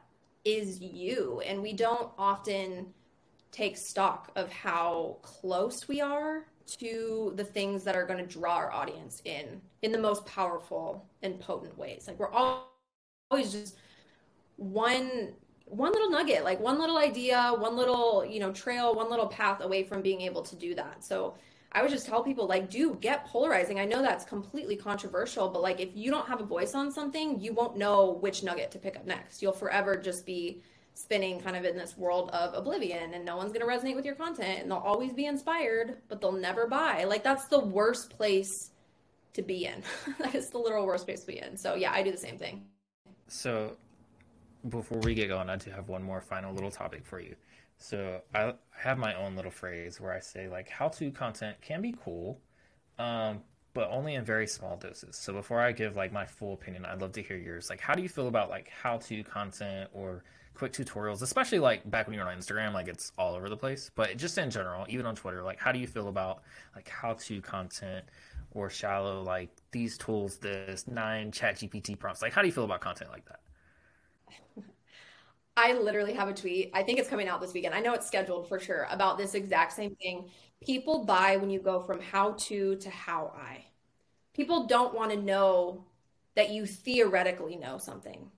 is 0.43 0.81
you. 0.81 1.41
And 1.45 1.61
we 1.61 1.71
don't 1.71 2.11
often 2.17 2.87
take 3.51 3.77
stock 3.77 4.31
of 4.35 4.51
how 4.51 5.17
close 5.21 5.87
we 5.87 6.01
are 6.01 6.45
to 6.65 7.33
the 7.35 7.43
things 7.43 7.83
that 7.83 7.95
are 7.95 8.05
going 8.05 8.19
to 8.19 8.25
draw 8.25 8.55
our 8.55 8.71
audience 8.71 9.21
in 9.25 9.61
in 9.81 9.91
the 9.91 9.97
most 9.97 10.25
powerful 10.25 11.05
and 11.21 11.39
potent 11.39 11.77
ways. 11.77 12.05
Like 12.07 12.19
we're 12.19 12.31
always 12.31 13.51
just 13.51 13.77
one 14.57 15.33
one 15.67 15.91
little 15.91 16.09
nugget, 16.09 16.43
like 16.43 16.59
one 16.59 16.79
little 16.79 16.97
idea, 16.97 17.51
one 17.57 17.75
little, 17.75 18.23
you 18.23 18.39
know, 18.39 18.51
trail, 18.51 18.93
one 18.93 19.09
little 19.09 19.27
path 19.27 19.61
away 19.61 19.83
from 19.83 20.01
being 20.01 20.21
able 20.21 20.43
to 20.43 20.55
do 20.55 20.75
that. 20.75 21.03
So 21.03 21.35
I 21.71 21.81
would 21.81 21.91
just 21.91 22.05
tell 22.05 22.23
people 22.23 22.47
like 22.47 22.69
do 22.69 22.95
get 23.01 23.25
polarizing. 23.25 23.79
I 23.79 23.85
know 23.85 24.01
that's 24.01 24.23
completely 24.23 24.75
controversial, 24.75 25.49
but 25.49 25.61
like 25.61 25.79
if 25.79 25.89
you 25.93 26.11
don't 26.11 26.27
have 26.27 26.39
a 26.39 26.45
voice 26.45 26.75
on 26.75 26.91
something, 26.91 27.39
you 27.39 27.53
won't 27.53 27.77
know 27.77 28.11
which 28.21 28.43
nugget 28.43 28.71
to 28.71 28.79
pick 28.79 28.95
up 28.95 29.05
next. 29.05 29.41
You'll 29.41 29.53
forever 29.53 29.97
just 29.97 30.25
be 30.25 30.61
spinning 30.95 31.41
kind 31.41 31.55
of 31.55 31.65
in 31.65 31.77
this 31.77 31.97
world 31.97 32.31
of 32.31 32.53
oblivion 32.53 33.13
and 33.13 33.25
no 33.25 33.35
one's 33.35 33.51
going 33.51 33.59
to 33.59 33.67
resonate 33.67 33.95
with 33.95 34.05
your 34.05 34.15
content 34.15 34.61
and 34.61 34.71
they'll 34.71 34.77
always 34.77 35.13
be 35.13 35.25
inspired, 35.25 35.97
but 36.07 36.21
they'll 36.21 36.31
never 36.31 36.67
buy. 36.67 37.03
Like 37.03 37.23
that's 37.23 37.47
the 37.47 37.59
worst 37.59 38.09
place 38.09 38.71
to 39.33 39.41
be 39.41 39.65
in. 39.65 39.83
that 40.19 40.33
is 40.33 40.49
the 40.49 40.57
literal 40.57 40.85
worst 40.85 41.05
place 41.05 41.19
to 41.21 41.27
be 41.27 41.39
in. 41.39 41.57
So 41.57 41.75
yeah, 41.75 41.91
I 41.91 42.01
do 42.01 42.11
the 42.11 42.17
same 42.17 42.37
thing. 42.37 42.65
So 43.27 43.75
before 44.69 44.99
we 44.99 45.13
get 45.13 45.27
going, 45.27 45.49
I 45.49 45.57
do 45.57 45.69
have 45.71 45.89
one 45.89 46.01
more 46.01 46.21
final 46.21 46.53
little 46.53 46.71
topic 46.71 47.05
for 47.05 47.19
you. 47.19 47.35
So 47.77 48.21
I 48.33 48.53
have 48.71 48.97
my 48.97 49.13
own 49.15 49.35
little 49.35 49.51
phrase 49.51 49.99
where 49.99 50.13
I 50.13 50.21
say 50.21 50.47
like 50.47 50.69
how-to 50.69 51.11
content 51.11 51.57
can 51.61 51.81
be 51.81 51.93
cool, 52.03 52.39
um, 52.97 53.41
but 53.73 53.89
only 53.89 54.15
in 54.15 54.23
very 54.23 54.47
small 54.47 54.77
doses. 54.77 55.17
So 55.17 55.33
before 55.33 55.59
I 55.59 55.73
give 55.73 55.97
like 55.97 56.13
my 56.13 56.25
full 56.25 56.53
opinion, 56.53 56.85
I'd 56.85 57.01
love 57.01 57.11
to 57.13 57.21
hear 57.21 57.35
yours. 57.35 57.69
Like, 57.69 57.81
how 57.81 57.93
do 57.93 58.01
you 58.01 58.07
feel 58.07 58.29
about 58.29 58.49
like 58.49 58.69
how-to 58.69 59.23
content 59.25 59.89
or 59.93 60.23
quick 60.55 60.73
tutorials, 60.73 61.21
especially 61.21 61.59
like 61.59 61.89
back 61.89 62.07
when 62.07 62.15
you 62.15 62.21
were 62.21 62.27
on 62.27 62.37
Instagram, 62.37 62.73
like 62.73 62.87
it's 62.87 63.11
all 63.17 63.35
over 63.35 63.49
the 63.49 63.57
place. 63.57 63.91
But 63.95 64.17
just 64.17 64.37
in 64.37 64.49
general, 64.49 64.85
even 64.89 65.05
on 65.05 65.15
Twitter, 65.15 65.43
like 65.43 65.59
how 65.59 65.71
do 65.71 65.79
you 65.79 65.87
feel 65.87 66.07
about 66.07 66.41
like 66.75 66.89
how-to 66.89 67.41
content 67.41 68.05
or 68.51 68.69
shallow 68.69 69.21
like 69.21 69.49
these 69.71 69.97
tools, 69.97 70.37
this 70.37 70.87
nine 70.87 71.31
Chat 71.31 71.57
GPT 71.57 71.99
prompts? 71.99 72.21
Like, 72.21 72.33
how 72.33 72.41
do 72.41 72.47
you 72.47 72.53
feel 72.53 72.63
about 72.63 72.81
content 72.81 73.11
like 73.11 73.25
that? 73.25 73.39
I 75.57 75.73
literally 75.73 76.13
have 76.13 76.29
a 76.29 76.33
tweet. 76.33 76.71
I 76.73 76.83
think 76.83 76.99
it's 76.99 77.09
coming 77.09 77.27
out 77.27 77.41
this 77.41 77.53
weekend. 77.53 77.75
I 77.75 77.81
know 77.81 77.93
it's 77.93 78.07
scheduled 78.07 78.47
for 78.47 78.59
sure 78.59 78.87
about 78.89 79.17
this 79.17 79.35
exact 79.35 79.73
same 79.73 79.95
thing. 79.95 80.29
People 80.61 81.05
buy 81.05 81.37
when 81.37 81.49
you 81.49 81.59
go 81.59 81.81
from 81.81 81.99
how 82.01 82.31
to 82.31 82.75
to 82.77 82.89
how 82.89 83.33
I. 83.37 83.65
People 84.33 84.65
don't 84.67 84.93
want 84.93 85.11
to 85.11 85.17
know 85.17 85.85
that 86.35 86.49
you 86.49 86.65
theoretically 86.65 87.55
know 87.55 87.77
something. 87.77 88.29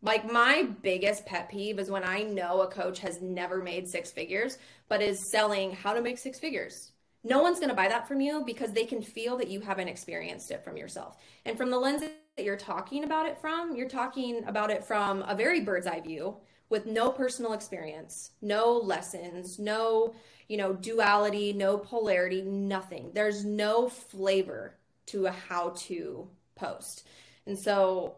Like 0.00 0.30
my 0.30 0.62
biggest 0.82 1.26
pet 1.26 1.48
peeve 1.48 1.78
is 1.78 1.90
when 1.90 2.04
I 2.04 2.22
know 2.22 2.60
a 2.62 2.68
coach 2.68 3.00
has 3.00 3.20
never 3.20 3.60
made 3.60 3.88
six 3.88 4.10
figures, 4.10 4.58
but 4.88 5.02
is 5.02 5.30
selling 5.30 5.72
how 5.72 5.92
to 5.92 6.00
make 6.00 6.18
six 6.18 6.38
figures. 6.38 6.92
No 7.24 7.42
one's 7.42 7.58
going 7.58 7.70
to 7.70 7.74
buy 7.74 7.88
that 7.88 8.06
from 8.06 8.20
you 8.20 8.44
because 8.46 8.72
they 8.72 8.84
can 8.84 9.02
feel 9.02 9.36
that 9.38 9.48
you 9.48 9.60
haven't 9.60 9.88
experienced 9.88 10.52
it 10.52 10.62
from 10.62 10.76
yourself. 10.76 11.16
And 11.44 11.58
from 11.58 11.70
the 11.70 11.78
lens 11.78 12.00
that 12.00 12.44
you're 12.44 12.56
talking 12.56 13.02
about 13.02 13.26
it 13.26 13.38
from, 13.40 13.74
you're 13.74 13.88
talking 13.88 14.44
about 14.46 14.70
it 14.70 14.84
from 14.84 15.22
a 15.26 15.34
very 15.34 15.60
bird's 15.60 15.88
eye 15.88 16.00
view 16.00 16.36
with 16.68 16.86
no 16.86 17.10
personal 17.10 17.54
experience, 17.54 18.30
no 18.40 18.72
lessons, 18.72 19.58
no, 19.58 20.14
you 20.46 20.56
know, 20.56 20.74
duality, 20.74 21.52
no 21.52 21.76
polarity, 21.76 22.42
nothing. 22.42 23.10
There's 23.14 23.44
no 23.44 23.88
flavor 23.88 24.76
to 25.06 25.26
a 25.26 25.32
how 25.32 25.70
to 25.76 26.28
post. 26.54 27.06
And 27.46 27.58
so 27.58 28.16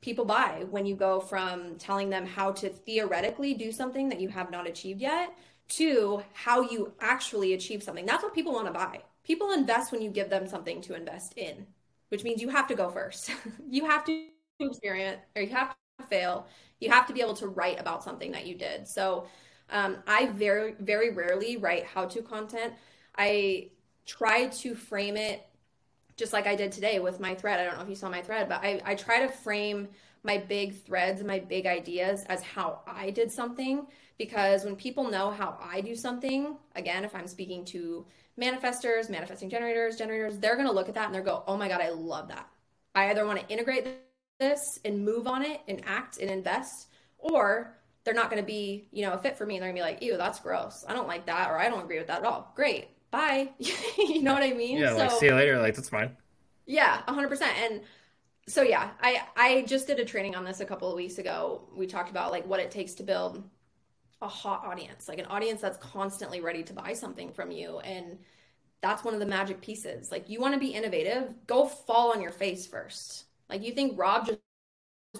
people 0.00 0.24
buy 0.24 0.64
when 0.70 0.86
you 0.86 0.94
go 0.94 1.20
from 1.20 1.76
telling 1.76 2.10
them 2.10 2.26
how 2.26 2.52
to 2.52 2.68
theoretically 2.68 3.54
do 3.54 3.70
something 3.72 4.08
that 4.08 4.20
you 4.20 4.28
have 4.28 4.50
not 4.50 4.66
achieved 4.66 5.00
yet 5.00 5.34
to 5.68 6.22
how 6.32 6.62
you 6.62 6.92
actually 7.00 7.52
achieve 7.52 7.82
something. 7.82 8.06
That's 8.06 8.22
what 8.22 8.34
people 8.34 8.52
want 8.52 8.66
to 8.66 8.72
buy. 8.72 9.00
People 9.24 9.52
invest 9.52 9.92
when 9.92 10.02
you 10.02 10.10
give 10.10 10.30
them 10.30 10.48
something 10.48 10.80
to 10.82 10.94
invest 10.94 11.34
in 11.36 11.66
which 12.10 12.24
means 12.24 12.42
you 12.42 12.48
have 12.50 12.66
to 12.68 12.74
go 12.74 12.90
first. 12.90 13.30
you 13.70 13.86
have 13.86 14.04
to 14.04 14.26
experience 14.60 15.20
or 15.34 15.42
you 15.42 15.48
have 15.48 15.74
to 15.98 16.06
fail. 16.06 16.46
You 16.80 16.90
have 16.90 17.06
to 17.06 17.12
be 17.12 17.20
able 17.20 17.34
to 17.34 17.48
write 17.48 17.80
about 17.80 18.04
something 18.04 18.30
that 18.32 18.46
you 18.46 18.54
did. 18.56 18.86
So 18.86 19.26
um, 19.70 19.98
I 20.06 20.26
very, 20.26 20.74
very 20.80 21.10
rarely 21.10 21.56
write 21.56 21.84
how 21.86 22.04
to 22.06 22.20
content. 22.20 22.74
I 23.16 23.70
try 24.06 24.48
to 24.48 24.74
frame 24.74 25.16
it 25.16 25.46
just 26.20 26.32
like 26.34 26.46
I 26.46 26.56
did 26.56 26.72
today 26.72 27.00
with 27.00 27.20
my 27.20 27.34
thread. 27.34 27.60
I 27.60 27.64
don't 27.64 27.76
know 27.76 27.82
if 27.82 27.90
you 27.90 27.96
saw 27.96 28.10
my 28.10 28.22
thread, 28.22 28.48
but 28.48 28.62
I, 28.62 28.80
I 28.84 28.94
try 28.94 29.26
to 29.26 29.32
frame 29.32 29.88
my 30.22 30.38
big 30.38 30.76
threads 30.76 31.20
and 31.20 31.26
my 31.28 31.40
big 31.40 31.66
ideas 31.66 32.24
as 32.28 32.42
how 32.42 32.82
I 32.86 33.10
did 33.10 33.32
something 33.32 33.86
because 34.18 34.64
when 34.64 34.76
people 34.76 35.10
know 35.10 35.30
how 35.30 35.58
I 35.62 35.80
do 35.80 35.96
something, 35.96 36.56
again, 36.76 37.04
if 37.04 37.14
I'm 37.14 37.26
speaking 37.26 37.64
to 37.66 38.06
manifestors, 38.40 39.10
manifesting 39.10 39.50
generators, 39.50 39.96
generators, 39.96 40.38
they're 40.38 40.56
going 40.56 40.68
to 40.68 40.72
look 40.74 40.88
at 40.88 40.94
that 40.94 41.06
and 41.06 41.14
they're 41.14 41.22
go, 41.22 41.42
"Oh 41.48 41.56
my 41.56 41.68
god, 41.68 41.80
I 41.80 41.90
love 41.90 42.28
that." 42.28 42.48
I 42.94 43.10
either 43.10 43.26
want 43.26 43.40
to 43.40 43.48
integrate 43.48 43.86
this 44.38 44.78
and 44.84 45.04
move 45.04 45.26
on 45.26 45.42
it 45.42 45.60
and 45.68 45.82
act 45.86 46.18
and 46.18 46.30
invest 46.30 46.88
or 47.18 47.76
they're 48.04 48.14
not 48.14 48.30
going 48.30 48.42
to 48.42 48.46
be, 48.46 48.88
you 48.92 49.04
know, 49.04 49.12
a 49.12 49.18
fit 49.18 49.36
for 49.36 49.46
me 49.46 49.56
and 49.56 49.62
they're 49.62 49.72
going 49.72 49.82
to 49.82 49.88
be 49.88 49.92
like, 49.94 50.02
"Ew, 50.02 50.16
that's 50.18 50.40
gross. 50.40 50.84
I 50.88 50.94
don't 50.94 51.08
like 51.08 51.26
that 51.26 51.50
or 51.50 51.58
I 51.58 51.68
don't 51.70 51.82
agree 51.82 51.98
with 51.98 52.08
that 52.08 52.20
at 52.20 52.26
all." 52.26 52.52
Great. 52.56 52.88
Bye. 53.10 53.50
you 53.58 54.22
know 54.22 54.34
what 54.34 54.42
I 54.42 54.52
mean? 54.52 54.78
Yeah, 54.78 54.90
so, 54.90 54.96
like 54.98 55.10
see 55.12 55.26
you 55.26 55.34
later, 55.34 55.58
like 55.58 55.74
that's 55.74 55.88
fine. 55.88 56.16
Yeah, 56.66 57.02
100%. 57.08 57.42
And 57.42 57.80
so 58.46 58.62
yeah, 58.62 58.90
I 59.00 59.22
I 59.36 59.62
just 59.62 59.86
did 59.86 59.98
a 59.98 60.04
training 60.04 60.34
on 60.34 60.44
this 60.44 60.60
a 60.60 60.64
couple 60.64 60.88
of 60.88 60.96
weeks 60.96 61.18
ago. 61.18 61.68
We 61.74 61.86
talked 61.86 62.10
about 62.10 62.30
like 62.30 62.46
what 62.46 62.60
it 62.60 62.70
takes 62.70 62.94
to 62.94 63.02
build 63.02 63.42
a 64.22 64.28
hot 64.28 64.64
audience, 64.64 65.08
like 65.08 65.18
an 65.18 65.26
audience 65.26 65.60
that's 65.60 65.78
constantly 65.78 66.40
ready 66.40 66.62
to 66.64 66.72
buy 66.72 66.92
something 66.92 67.32
from 67.32 67.50
you. 67.50 67.78
And 67.80 68.18
that's 68.82 69.04
one 69.04 69.14
of 69.14 69.20
the 69.20 69.26
magic 69.26 69.60
pieces. 69.60 70.10
Like 70.10 70.28
you 70.28 70.40
want 70.40 70.54
to 70.54 70.60
be 70.60 70.68
innovative, 70.68 71.34
go 71.46 71.66
fall 71.66 72.12
on 72.12 72.20
your 72.20 72.30
face 72.30 72.66
first. 72.66 73.24
Like 73.48 73.62
you 73.64 73.72
think 73.72 73.98
Rob 73.98 74.26
just 74.26 74.40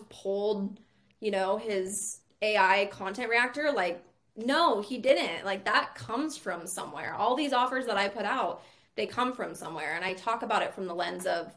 pulled, 0.08 0.80
you 1.20 1.30
know, 1.30 1.56
his 1.56 2.20
AI 2.42 2.88
content 2.92 3.28
reactor? 3.30 3.70
Like, 3.72 4.04
no, 4.36 4.80
he 4.80 4.98
didn't. 4.98 5.44
Like 5.44 5.64
that 5.64 5.94
comes 5.94 6.36
from 6.36 6.66
somewhere. 6.66 7.14
All 7.14 7.34
these 7.34 7.52
offers 7.52 7.86
that 7.86 7.96
I 7.96 8.08
put 8.08 8.24
out, 8.24 8.62
they 8.96 9.06
come 9.06 9.32
from 9.32 9.54
somewhere. 9.54 9.94
And 9.94 10.04
I 10.04 10.14
talk 10.14 10.42
about 10.42 10.62
it 10.62 10.74
from 10.74 10.86
the 10.86 10.94
lens 10.94 11.26
of 11.26 11.52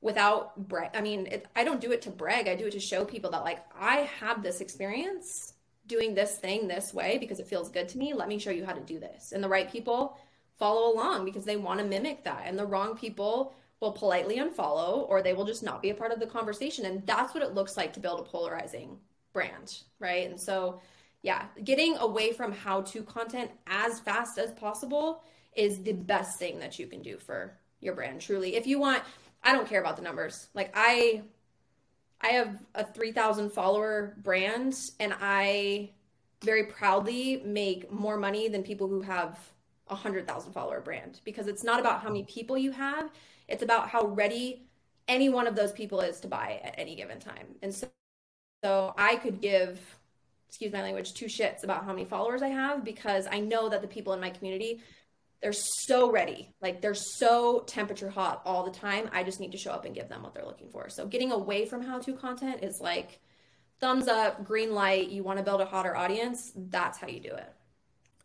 without 0.00 0.68
brag. 0.68 0.90
I 0.94 1.00
mean, 1.00 1.26
it, 1.26 1.46
I 1.54 1.64
don't 1.64 1.80
do 1.80 1.92
it 1.92 2.02
to 2.02 2.10
brag. 2.10 2.48
I 2.48 2.56
do 2.56 2.66
it 2.66 2.72
to 2.72 2.80
show 2.80 3.04
people 3.04 3.30
that 3.30 3.44
like 3.44 3.64
I 3.78 4.08
have 4.20 4.42
this 4.42 4.60
experience 4.60 5.54
doing 5.86 6.14
this 6.14 6.36
thing 6.36 6.68
this 6.68 6.94
way 6.94 7.18
because 7.18 7.40
it 7.40 7.46
feels 7.46 7.68
good 7.68 7.88
to 7.90 7.98
me. 7.98 8.14
Let 8.14 8.28
me 8.28 8.38
show 8.38 8.50
you 8.50 8.64
how 8.64 8.72
to 8.72 8.80
do 8.80 8.98
this. 8.98 9.32
And 9.32 9.42
the 9.42 9.48
right 9.48 9.70
people 9.70 10.16
follow 10.58 10.92
along 10.92 11.24
because 11.24 11.44
they 11.44 11.56
want 11.56 11.80
to 11.80 11.86
mimic 11.86 12.24
that. 12.24 12.44
And 12.46 12.58
the 12.58 12.66
wrong 12.66 12.96
people 12.96 13.54
will 13.80 13.92
politely 13.92 14.38
unfollow 14.38 15.08
or 15.08 15.22
they 15.22 15.32
will 15.32 15.44
just 15.44 15.62
not 15.62 15.82
be 15.82 15.90
a 15.90 15.94
part 15.94 16.12
of 16.12 16.20
the 16.20 16.26
conversation. 16.26 16.84
And 16.86 17.04
that's 17.06 17.34
what 17.34 17.42
it 17.42 17.54
looks 17.54 17.76
like 17.76 17.92
to 17.94 18.00
build 18.00 18.20
a 18.20 18.22
polarizing 18.22 18.98
brand, 19.32 19.78
right? 19.98 20.28
And 20.28 20.40
so, 20.40 20.80
yeah, 21.22 21.46
getting 21.64 21.96
away 21.98 22.32
from 22.32 22.52
how 22.52 22.82
to 22.82 23.02
content 23.02 23.50
as 23.66 24.00
fast 24.00 24.38
as 24.38 24.50
possible 24.52 25.22
is 25.54 25.82
the 25.82 25.92
best 25.92 26.38
thing 26.38 26.58
that 26.58 26.78
you 26.78 26.86
can 26.86 27.02
do 27.02 27.18
for 27.18 27.56
your 27.80 27.94
brand 27.94 28.20
truly. 28.20 28.56
If 28.56 28.66
you 28.66 28.78
want 28.78 29.02
I 29.44 29.52
don't 29.52 29.68
care 29.68 29.80
about 29.80 29.96
the 29.96 30.02
numbers. 30.02 30.48
Like 30.54 30.72
I 30.74 31.22
I 32.20 32.28
have 32.28 32.64
a 32.74 32.84
3000 32.84 33.50
follower 33.50 34.16
brand 34.22 34.74
and 35.00 35.14
I 35.20 35.90
very 36.44 36.66
proudly 36.66 37.42
make 37.44 37.90
more 37.90 38.16
money 38.16 38.48
than 38.48 38.62
people 38.62 38.88
who 38.88 39.00
have 39.02 39.38
a 39.88 39.94
100,000 39.94 40.52
follower 40.52 40.80
brand 40.80 41.20
because 41.24 41.48
it's 41.48 41.64
not 41.64 41.80
about 41.80 42.00
how 42.00 42.08
many 42.08 42.22
people 42.24 42.56
you 42.56 42.70
have, 42.70 43.10
it's 43.48 43.62
about 43.62 43.88
how 43.88 44.06
ready 44.06 44.62
any 45.08 45.28
one 45.28 45.48
of 45.48 45.56
those 45.56 45.72
people 45.72 46.00
is 46.00 46.20
to 46.20 46.28
buy 46.28 46.60
at 46.62 46.74
any 46.78 46.94
given 46.94 47.18
time. 47.18 47.46
And 47.60 47.74
so 47.74 47.88
so 48.64 48.94
I 48.96 49.16
could 49.16 49.40
give 49.40 49.80
excuse 50.52 50.70
my 50.70 50.82
language 50.82 51.14
two 51.14 51.24
shits 51.24 51.64
about 51.64 51.82
how 51.82 51.92
many 51.92 52.04
followers 52.04 52.42
I 52.42 52.48
have 52.48 52.84
because 52.84 53.26
I 53.32 53.40
know 53.40 53.70
that 53.70 53.80
the 53.80 53.88
people 53.88 54.12
in 54.12 54.20
my 54.20 54.28
community 54.28 54.82
they're 55.40 55.52
so 55.52 56.12
ready. 56.12 56.50
Like 56.60 56.82
they're 56.82 56.94
so 56.94 57.64
temperature 57.66 58.10
hot 58.10 58.42
all 58.44 58.62
the 58.62 58.70
time. 58.70 59.08
I 59.12 59.24
just 59.24 59.40
need 59.40 59.50
to 59.52 59.58
show 59.58 59.72
up 59.72 59.86
and 59.86 59.94
give 59.94 60.10
them 60.10 60.22
what 60.22 60.34
they're 60.34 60.44
looking 60.44 60.68
for. 60.68 60.90
So 60.90 61.06
getting 61.06 61.32
away 61.32 61.64
from 61.64 61.82
how 61.82 61.98
to 62.00 62.12
content 62.12 62.62
is 62.62 62.80
like 62.80 63.18
thumbs 63.80 64.08
up, 64.08 64.44
green 64.44 64.72
light. 64.74 65.08
You 65.08 65.24
want 65.24 65.38
to 65.38 65.42
build 65.42 65.62
a 65.62 65.64
hotter 65.64 65.96
audience. 65.96 66.52
That's 66.54 66.98
how 66.98 67.08
you 67.08 67.18
do 67.18 67.32
it. 67.32 67.52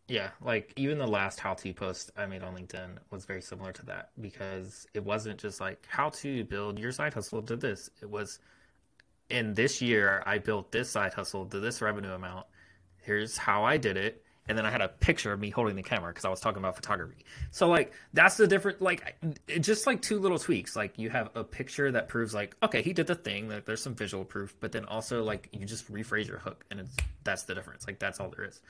Yeah, 0.06 0.30
like 0.42 0.72
even 0.76 0.98
the 0.98 1.08
last 1.08 1.40
how 1.40 1.54
to 1.54 1.72
post 1.72 2.12
I 2.16 2.26
made 2.26 2.42
on 2.42 2.54
LinkedIn 2.54 2.98
was 3.10 3.24
very 3.24 3.42
similar 3.42 3.72
to 3.72 3.86
that 3.86 4.10
because 4.20 4.86
it 4.92 5.02
wasn't 5.02 5.40
just 5.40 5.60
like 5.60 5.84
how 5.88 6.10
to 6.10 6.44
build 6.44 6.78
your 6.78 6.92
side 6.92 7.14
hustle 7.14 7.42
to 7.42 7.56
this. 7.56 7.90
It 8.00 8.08
was 8.08 8.38
in 9.30 9.54
this 9.54 9.80
year 9.82 10.22
I 10.26 10.38
built 10.38 10.72
this 10.72 10.90
side 10.90 11.14
hustle 11.14 11.46
to 11.46 11.60
this 11.60 11.80
revenue 11.82 12.12
amount. 12.12 12.46
Here's 13.02 13.36
how 13.36 13.64
I 13.64 13.76
did 13.76 13.96
it 13.96 14.24
and 14.48 14.56
then 14.56 14.64
I 14.64 14.70
had 14.70 14.80
a 14.80 14.88
picture 14.88 15.32
of 15.32 15.40
me 15.40 15.50
holding 15.50 15.76
the 15.76 15.82
camera 15.82 16.10
because 16.10 16.24
I 16.24 16.30
was 16.30 16.40
talking 16.40 16.58
about 16.58 16.74
photography. 16.74 17.24
So 17.50 17.68
like 17.68 17.92
that's 18.14 18.36
the 18.36 18.46
different 18.46 18.80
like 18.80 19.16
just 19.60 19.86
like 19.86 20.00
two 20.00 20.18
little 20.18 20.38
tweaks. 20.38 20.74
Like 20.74 20.98
you 20.98 21.10
have 21.10 21.30
a 21.34 21.44
picture 21.44 21.92
that 21.92 22.08
proves 22.08 22.34
like 22.34 22.56
okay 22.62 22.82
he 22.82 22.92
did 22.92 23.06
the 23.06 23.14
thing. 23.14 23.48
Like 23.48 23.66
there's 23.66 23.82
some 23.82 23.94
visual 23.94 24.24
proof, 24.24 24.56
but 24.60 24.72
then 24.72 24.86
also 24.86 25.22
like 25.22 25.48
you 25.52 25.66
just 25.66 25.92
rephrase 25.92 26.26
your 26.26 26.38
hook 26.38 26.64
and 26.70 26.80
it's 26.80 26.96
that's 27.24 27.42
the 27.42 27.54
difference. 27.54 27.86
Like 27.86 27.98
that's 27.98 28.20
all 28.20 28.32
there 28.34 28.46
is. 28.46 28.60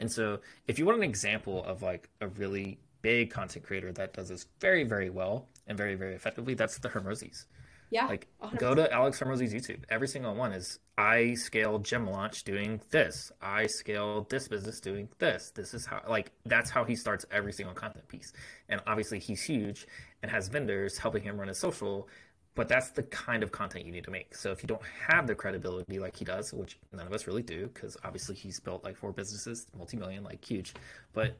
And 0.00 0.10
so 0.10 0.40
if 0.66 0.78
you 0.78 0.86
want 0.86 0.98
an 0.98 1.04
example 1.04 1.64
of 1.64 1.82
like 1.82 2.08
a 2.20 2.28
really 2.28 2.78
big 3.02 3.30
content 3.30 3.64
creator 3.64 3.92
that 3.92 4.14
does 4.14 4.30
this 4.30 4.46
very 4.60 4.84
very 4.84 5.10
well 5.10 5.46
and 5.66 5.76
very 5.76 5.96
very 5.96 6.14
effectively, 6.14 6.54
that's 6.54 6.78
the 6.78 6.88
Hormozis. 6.88 7.44
Yeah. 7.90 8.06
Like 8.06 8.26
100%. 8.42 8.58
go 8.58 8.74
to 8.74 8.92
Alex 8.92 9.20
Hormozi's 9.20 9.54
YouTube. 9.54 9.84
Every 9.88 10.08
single 10.08 10.34
one 10.34 10.52
is 10.52 10.78
I 10.98 11.34
scale 11.34 11.78
gym 11.78 12.06
launch 12.06 12.44
doing 12.44 12.80
this. 12.90 13.30
I 13.40 13.66
scale 13.66 14.26
this 14.28 14.48
business 14.48 14.80
doing 14.80 15.08
this. 15.18 15.50
This 15.54 15.74
is 15.74 15.86
how 15.86 16.02
like 16.08 16.32
that's 16.44 16.70
how 16.70 16.84
he 16.84 16.96
starts 16.96 17.24
every 17.30 17.52
single 17.52 17.74
content 17.74 18.08
piece. 18.08 18.32
And 18.68 18.80
obviously 18.86 19.18
he's 19.18 19.42
huge 19.42 19.86
and 20.22 20.30
has 20.30 20.48
vendors 20.48 20.98
helping 20.98 21.22
him 21.22 21.38
run 21.38 21.48
his 21.48 21.58
social. 21.58 22.08
But 22.54 22.68
that's 22.68 22.90
the 22.90 23.02
kind 23.02 23.42
of 23.42 23.52
content 23.52 23.84
you 23.84 23.92
need 23.92 24.04
to 24.04 24.10
make. 24.10 24.34
So 24.34 24.50
if 24.50 24.62
you 24.62 24.66
don't 24.66 24.82
have 25.08 25.26
the 25.26 25.34
credibility 25.34 25.98
like 25.98 26.16
he 26.16 26.24
does, 26.24 26.54
which 26.54 26.78
none 26.90 27.06
of 27.06 27.12
us 27.12 27.26
really 27.26 27.42
do, 27.42 27.66
because 27.72 27.98
obviously 28.02 28.34
he's 28.34 28.58
built 28.58 28.82
like 28.82 28.96
four 28.96 29.12
businesses, 29.12 29.66
multi-million, 29.76 30.24
like 30.24 30.42
huge. 30.42 30.72
But 31.12 31.36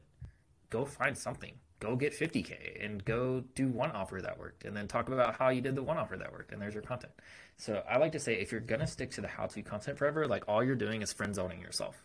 go 0.69 0.85
find 0.85 1.17
something 1.17 1.55
go 1.81 1.97
get 1.97 2.19
50k 2.19 2.85
and 2.85 3.05
go 3.05 3.45
do 3.55 3.69
one 3.69 3.91
offer 3.93 4.21
that 4.23 4.39
worked 4.39 4.65
and 4.65 4.77
then 4.77 4.89
talk 4.89 5.09
about 5.09 5.37
how 5.37 5.51
you 5.51 5.61
did 5.61 5.75
the 5.75 5.83
one 5.83 5.99
offer 5.99 6.17
that 6.17 6.33
worked 6.33 6.53
and 6.53 6.61
there's 6.61 6.75
your 6.75 6.83
content. 6.83 7.13
So 7.57 7.83
i 7.89 7.99
like 7.99 8.13
to 8.13 8.21
say 8.21 8.35
if 8.35 8.53
you're 8.53 8.61
gonna 8.61 8.87
stick 8.87 9.11
to 9.13 9.21
the 9.21 9.29
how 9.29 9.47
to 9.47 9.63
content 9.63 9.99
forever 9.99 10.27
like 10.27 10.45
all 10.49 10.63
you're 10.65 10.75
doing 10.75 11.03
is 11.03 11.13
friend 11.13 11.35
zoning 11.35 11.61
yourself. 11.61 11.97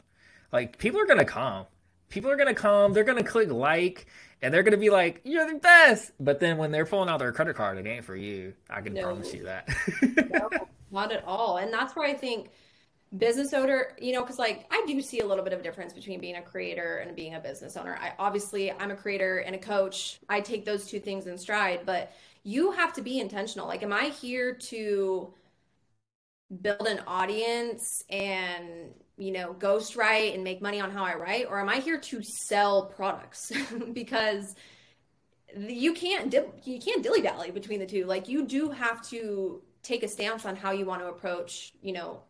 Like 0.52 0.78
people 0.78 1.00
are 1.00 1.06
gonna 1.06 1.26
come. 1.26 1.66
People 2.10 2.30
are 2.30 2.36
gonna 2.36 2.54
come 2.54 2.94
they're 2.94 3.04
gonna 3.04 3.24
click 3.24 3.50
like 3.50 4.08
and 4.42 4.54
they're 4.54 4.64
gonna 4.64 4.78
be 4.78 4.90
like 4.90 5.22
you're 5.24 5.48
the 5.48 5.60
best! 5.60 6.12
But 6.20 6.40
then 6.40 6.58
when 6.58 6.72
they're 6.72 6.86
pulling 6.86 7.10
out 7.10 7.20
their 7.20 7.32
credit 7.32 7.56
card 7.56 7.78
it 7.78 7.88
ain't 7.88 8.06
for 8.06 8.16
you. 8.16 8.54
I 8.70 8.82
can 8.82 8.94
no. 8.94 9.04
promise 9.04 9.34
you 9.34 9.44
that. 9.44 9.70
No, 10.30 10.50
not 10.92 11.12
at 11.12 11.24
all. 11.26 11.58
And 11.58 11.72
that's 11.72 11.96
where 11.96 12.08
i 12.08 12.14
think 12.14 12.50
business 13.18 13.54
owner 13.54 13.94
you 14.00 14.14
know 14.14 14.22
because 14.22 14.40
like 14.40 14.66
i 14.72 14.84
do 14.88 15.02
see 15.02 15.20
a 15.20 15.26
little 15.26 15.44
bit 15.44 15.52
of 15.52 15.60
a 15.60 15.64
difference 15.64 15.92
between 15.92 16.20
being 16.20 16.38
a 16.38 16.42
creator 16.42 17.00
and 17.06 17.14
being 17.14 17.36
a 17.36 17.40
business 17.40 17.76
owner. 17.76 17.98
I 18.00 18.14
obviously 18.18 18.72
i'm 18.72 18.92
a 18.92 18.96
creator 18.96 19.40
and 19.40 19.54
a 19.54 19.58
coach. 19.58 20.20
I 20.30 20.40
take 20.40 20.64
those 20.64 20.86
two 20.86 21.00
things 21.00 21.28
in 21.28 21.38
stride 21.38 21.82
but 21.86 22.14
you 22.44 22.72
have 22.72 22.94
to 22.94 23.02
be 23.02 23.20
intentional. 23.20 23.68
Like 23.68 23.84
am 23.84 23.92
i 23.92 24.06
here 24.06 24.54
to 24.54 25.34
build 26.62 26.88
an 26.88 27.02
audience 27.06 28.04
and 28.10 28.92
you 29.18 29.32
know 29.32 29.54
ghost 29.54 29.98
write 29.98 30.34
and 30.34 30.44
make 30.44 30.62
money 30.62 30.80
on 30.80 30.92
how 30.92 31.04
i 31.04 31.16
write 31.16 31.46
or 31.50 31.60
am 31.60 31.70
i 31.70 31.80
here 31.80 32.00
to 32.00 32.22
sell 32.24 32.86
products? 32.86 33.52
Because 33.94 34.56
you 35.58 35.94
can't 35.94 36.34
you 36.64 36.80
can't 36.80 37.04
dilly 37.04 37.22
dally 37.22 37.52
between 37.52 37.80
the 37.80 37.86
two. 37.86 38.06
Like 38.06 38.30
you 38.30 38.46
do 38.46 38.70
have 38.70 39.06
to 39.10 39.62
take 39.84 40.04
a 40.04 40.08
stance 40.08 40.46
on 40.46 40.56
how 40.56 40.72
you 40.72 40.86
want 40.86 41.02
to 41.02 41.08
approach 41.08 41.74
you 41.82 41.92
know 41.92 42.22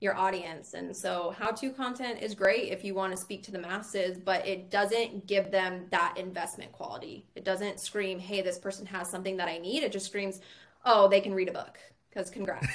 your 0.00 0.16
audience. 0.16 0.74
And 0.74 0.94
so, 0.94 1.34
how 1.38 1.50
to 1.52 1.70
content 1.70 2.20
is 2.20 2.34
great 2.34 2.70
if 2.70 2.84
you 2.84 2.94
want 2.94 3.12
to 3.12 3.16
speak 3.16 3.42
to 3.44 3.50
the 3.50 3.58
masses, 3.58 4.18
but 4.18 4.46
it 4.46 4.70
doesn't 4.70 5.26
give 5.26 5.50
them 5.50 5.86
that 5.90 6.16
investment 6.18 6.72
quality. 6.72 7.24
It 7.34 7.44
doesn't 7.44 7.80
scream, 7.80 8.18
hey, 8.18 8.42
this 8.42 8.58
person 8.58 8.84
has 8.86 9.08
something 9.08 9.36
that 9.38 9.48
I 9.48 9.58
need. 9.58 9.82
It 9.82 9.92
just 9.92 10.06
screams, 10.06 10.40
oh, 10.84 11.08
they 11.08 11.20
can 11.20 11.32
read 11.34 11.48
a 11.48 11.52
book. 11.52 11.78
Because 12.10 12.30
congrats. 12.30 12.66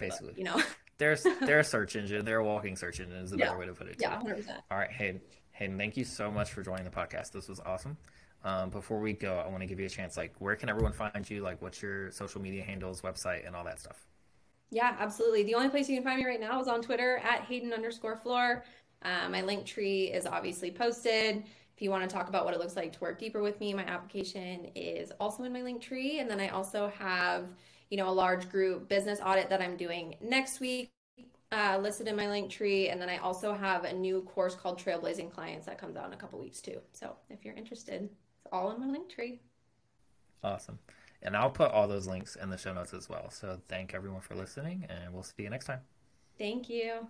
Basically. 0.00 0.28
Book, 0.28 0.38
you 0.38 0.44
know? 0.44 0.62
they're, 0.98 1.16
they're 1.40 1.60
a 1.60 1.64
search 1.64 1.96
engine. 1.96 2.24
They're 2.24 2.38
a 2.38 2.44
walking 2.44 2.76
search 2.76 3.00
engine, 3.00 3.18
is 3.18 3.30
the 3.30 3.38
yeah. 3.38 3.46
better 3.46 3.58
way 3.58 3.66
to 3.66 3.74
put 3.74 3.88
it. 3.88 3.98
Too. 3.98 4.04
Yeah, 4.04 4.20
100%. 4.20 4.48
All 4.70 4.78
right. 4.78 4.90
Hey, 4.90 5.20
Hayden, 5.52 5.76
thank 5.76 5.96
you 5.96 6.04
so 6.04 6.30
much 6.30 6.52
for 6.52 6.62
joining 6.62 6.84
the 6.84 6.90
podcast. 6.90 7.32
This 7.32 7.48
was 7.48 7.60
awesome. 7.60 7.96
Um, 8.44 8.70
before 8.70 8.98
we 8.98 9.12
go, 9.12 9.38
I 9.38 9.48
want 9.48 9.60
to 9.60 9.66
give 9.66 9.78
you 9.78 9.86
a 9.86 9.90
chance. 9.90 10.16
Like, 10.16 10.34
where 10.38 10.56
can 10.56 10.68
everyone 10.68 10.92
find 10.92 11.28
you? 11.28 11.42
Like, 11.42 11.62
what's 11.62 11.80
your 11.80 12.10
social 12.10 12.40
media 12.40 12.64
handles, 12.64 13.02
website, 13.02 13.46
and 13.46 13.54
all 13.54 13.64
that 13.64 13.78
stuff? 13.78 14.06
Yeah, 14.72 14.96
absolutely. 14.98 15.42
The 15.42 15.54
only 15.54 15.68
place 15.68 15.86
you 15.86 15.96
can 15.96 16.02
find 16.02 16.18
me 16.18 16.24
right 16.24 16.40
now 16.40 16.58
is 16.58 16.66
on 16.66 16.80
Twitter 16.80 17.18
at 17.18 17.42
Hayden 17.42 17.74
underscore 17.74 18.16
Flohr. 18.16 18.62
Um, 19.02 19.32
my 19.32 19.42
link 19.42 19.66
tree 19.66 20.04
is 20.04 20.26
obviously 20.26 20.70
posted. 20.70 21.44
If 21.76 21.82
you 21.82 21.90
want 21.90 22.08
to 22.08 22.12
talk 22.12 22.30
about 22.30 22.46
what 22.46 22.54
it 22.54 22.60
looks 22.60 22.74
like 22.74 22.90
to 22.94 23.00
work 23.00 23.18
deeper 23.18 23.42
with 23.42 23.60
me, 23.60 23.74
my 23.74 23.84
application 23.84 24.70
is 24.74 25.12
also 25.20 25.44
in 25.44 25.52
my 25.52 25.60
link 25.60 25.82
tree. 25.82 26.20
And 26.20 26.30
then 26.30 26.40
I 26.40 26.48
also 26.48 26.90
have, 26.98 27.48
you 27.90 27.98
know, 27.98 28.08
a 28.08 28.10
large 28.10 28.48
group 28.48 28.88
business 28.88 29.20
audit 29.22 29.50
that 29.50 29.60
I'm 29.60 29.76
doing 29.76 30.14
next 30.22 30.58
week 30.58 30.90
uh, 31.52 31.78
listed 31.78 32.08
in 32.08 32.16
my 32.16 32.30
link 32.30 32.50
tree. 32.50 32.88
And 32.88 32.98
then 32.98 33.10
I 33.10 33.18
also 33.18 33.52
have 33.52 33.84
a 33.84 33.92
new 33.92 34.22
course 34.22 34.54
called 34.54 34.82
Trailblazing 34.82 35.32
Clients 35.32 35.66
that 35.66 35.76
comes 35.76 35.96
out 35.96 36.06
in 36.06 36.14
a 36.14 36.16
couple 36.16 36.40
weeks 36.40 36.62
too. 36.62 36.78
So 36.94 37.14
if 37.28 37.44
you're 37.44 37.56
interested, 37.56 38.04
it's 38.04 38.46
all 38.50 38.70
in 38.70 38.80
my 38.80 38.86
link 38.86 39.10
tree. 39.10 39.40
Awesome. 40.42 40.78
And 41.22 41.36
I'll 41.36 41.50
put 41.50 41.70
all 41.70 41.86
those 41.86 42.06
links 42.06 42.36
in 42.36 42.50
the 42.50 42.58
show 42.58 42.72
notes 42.72 42.92
as 42.92 43.08
well. 43.08 43.30
So 43.30 43.60
thank 43.68 43.94
everyone 43.94 44.20
for 44.20 44.34
listening, 44.34 44.86
and 44.88 45.12
we'll 45.12 45.22
see 45.22 45.34
you 45.38 45.50
next 45.50 45.66
time. 45.66 45.80
Thank 46.36 46.68
you. 46.68 47.06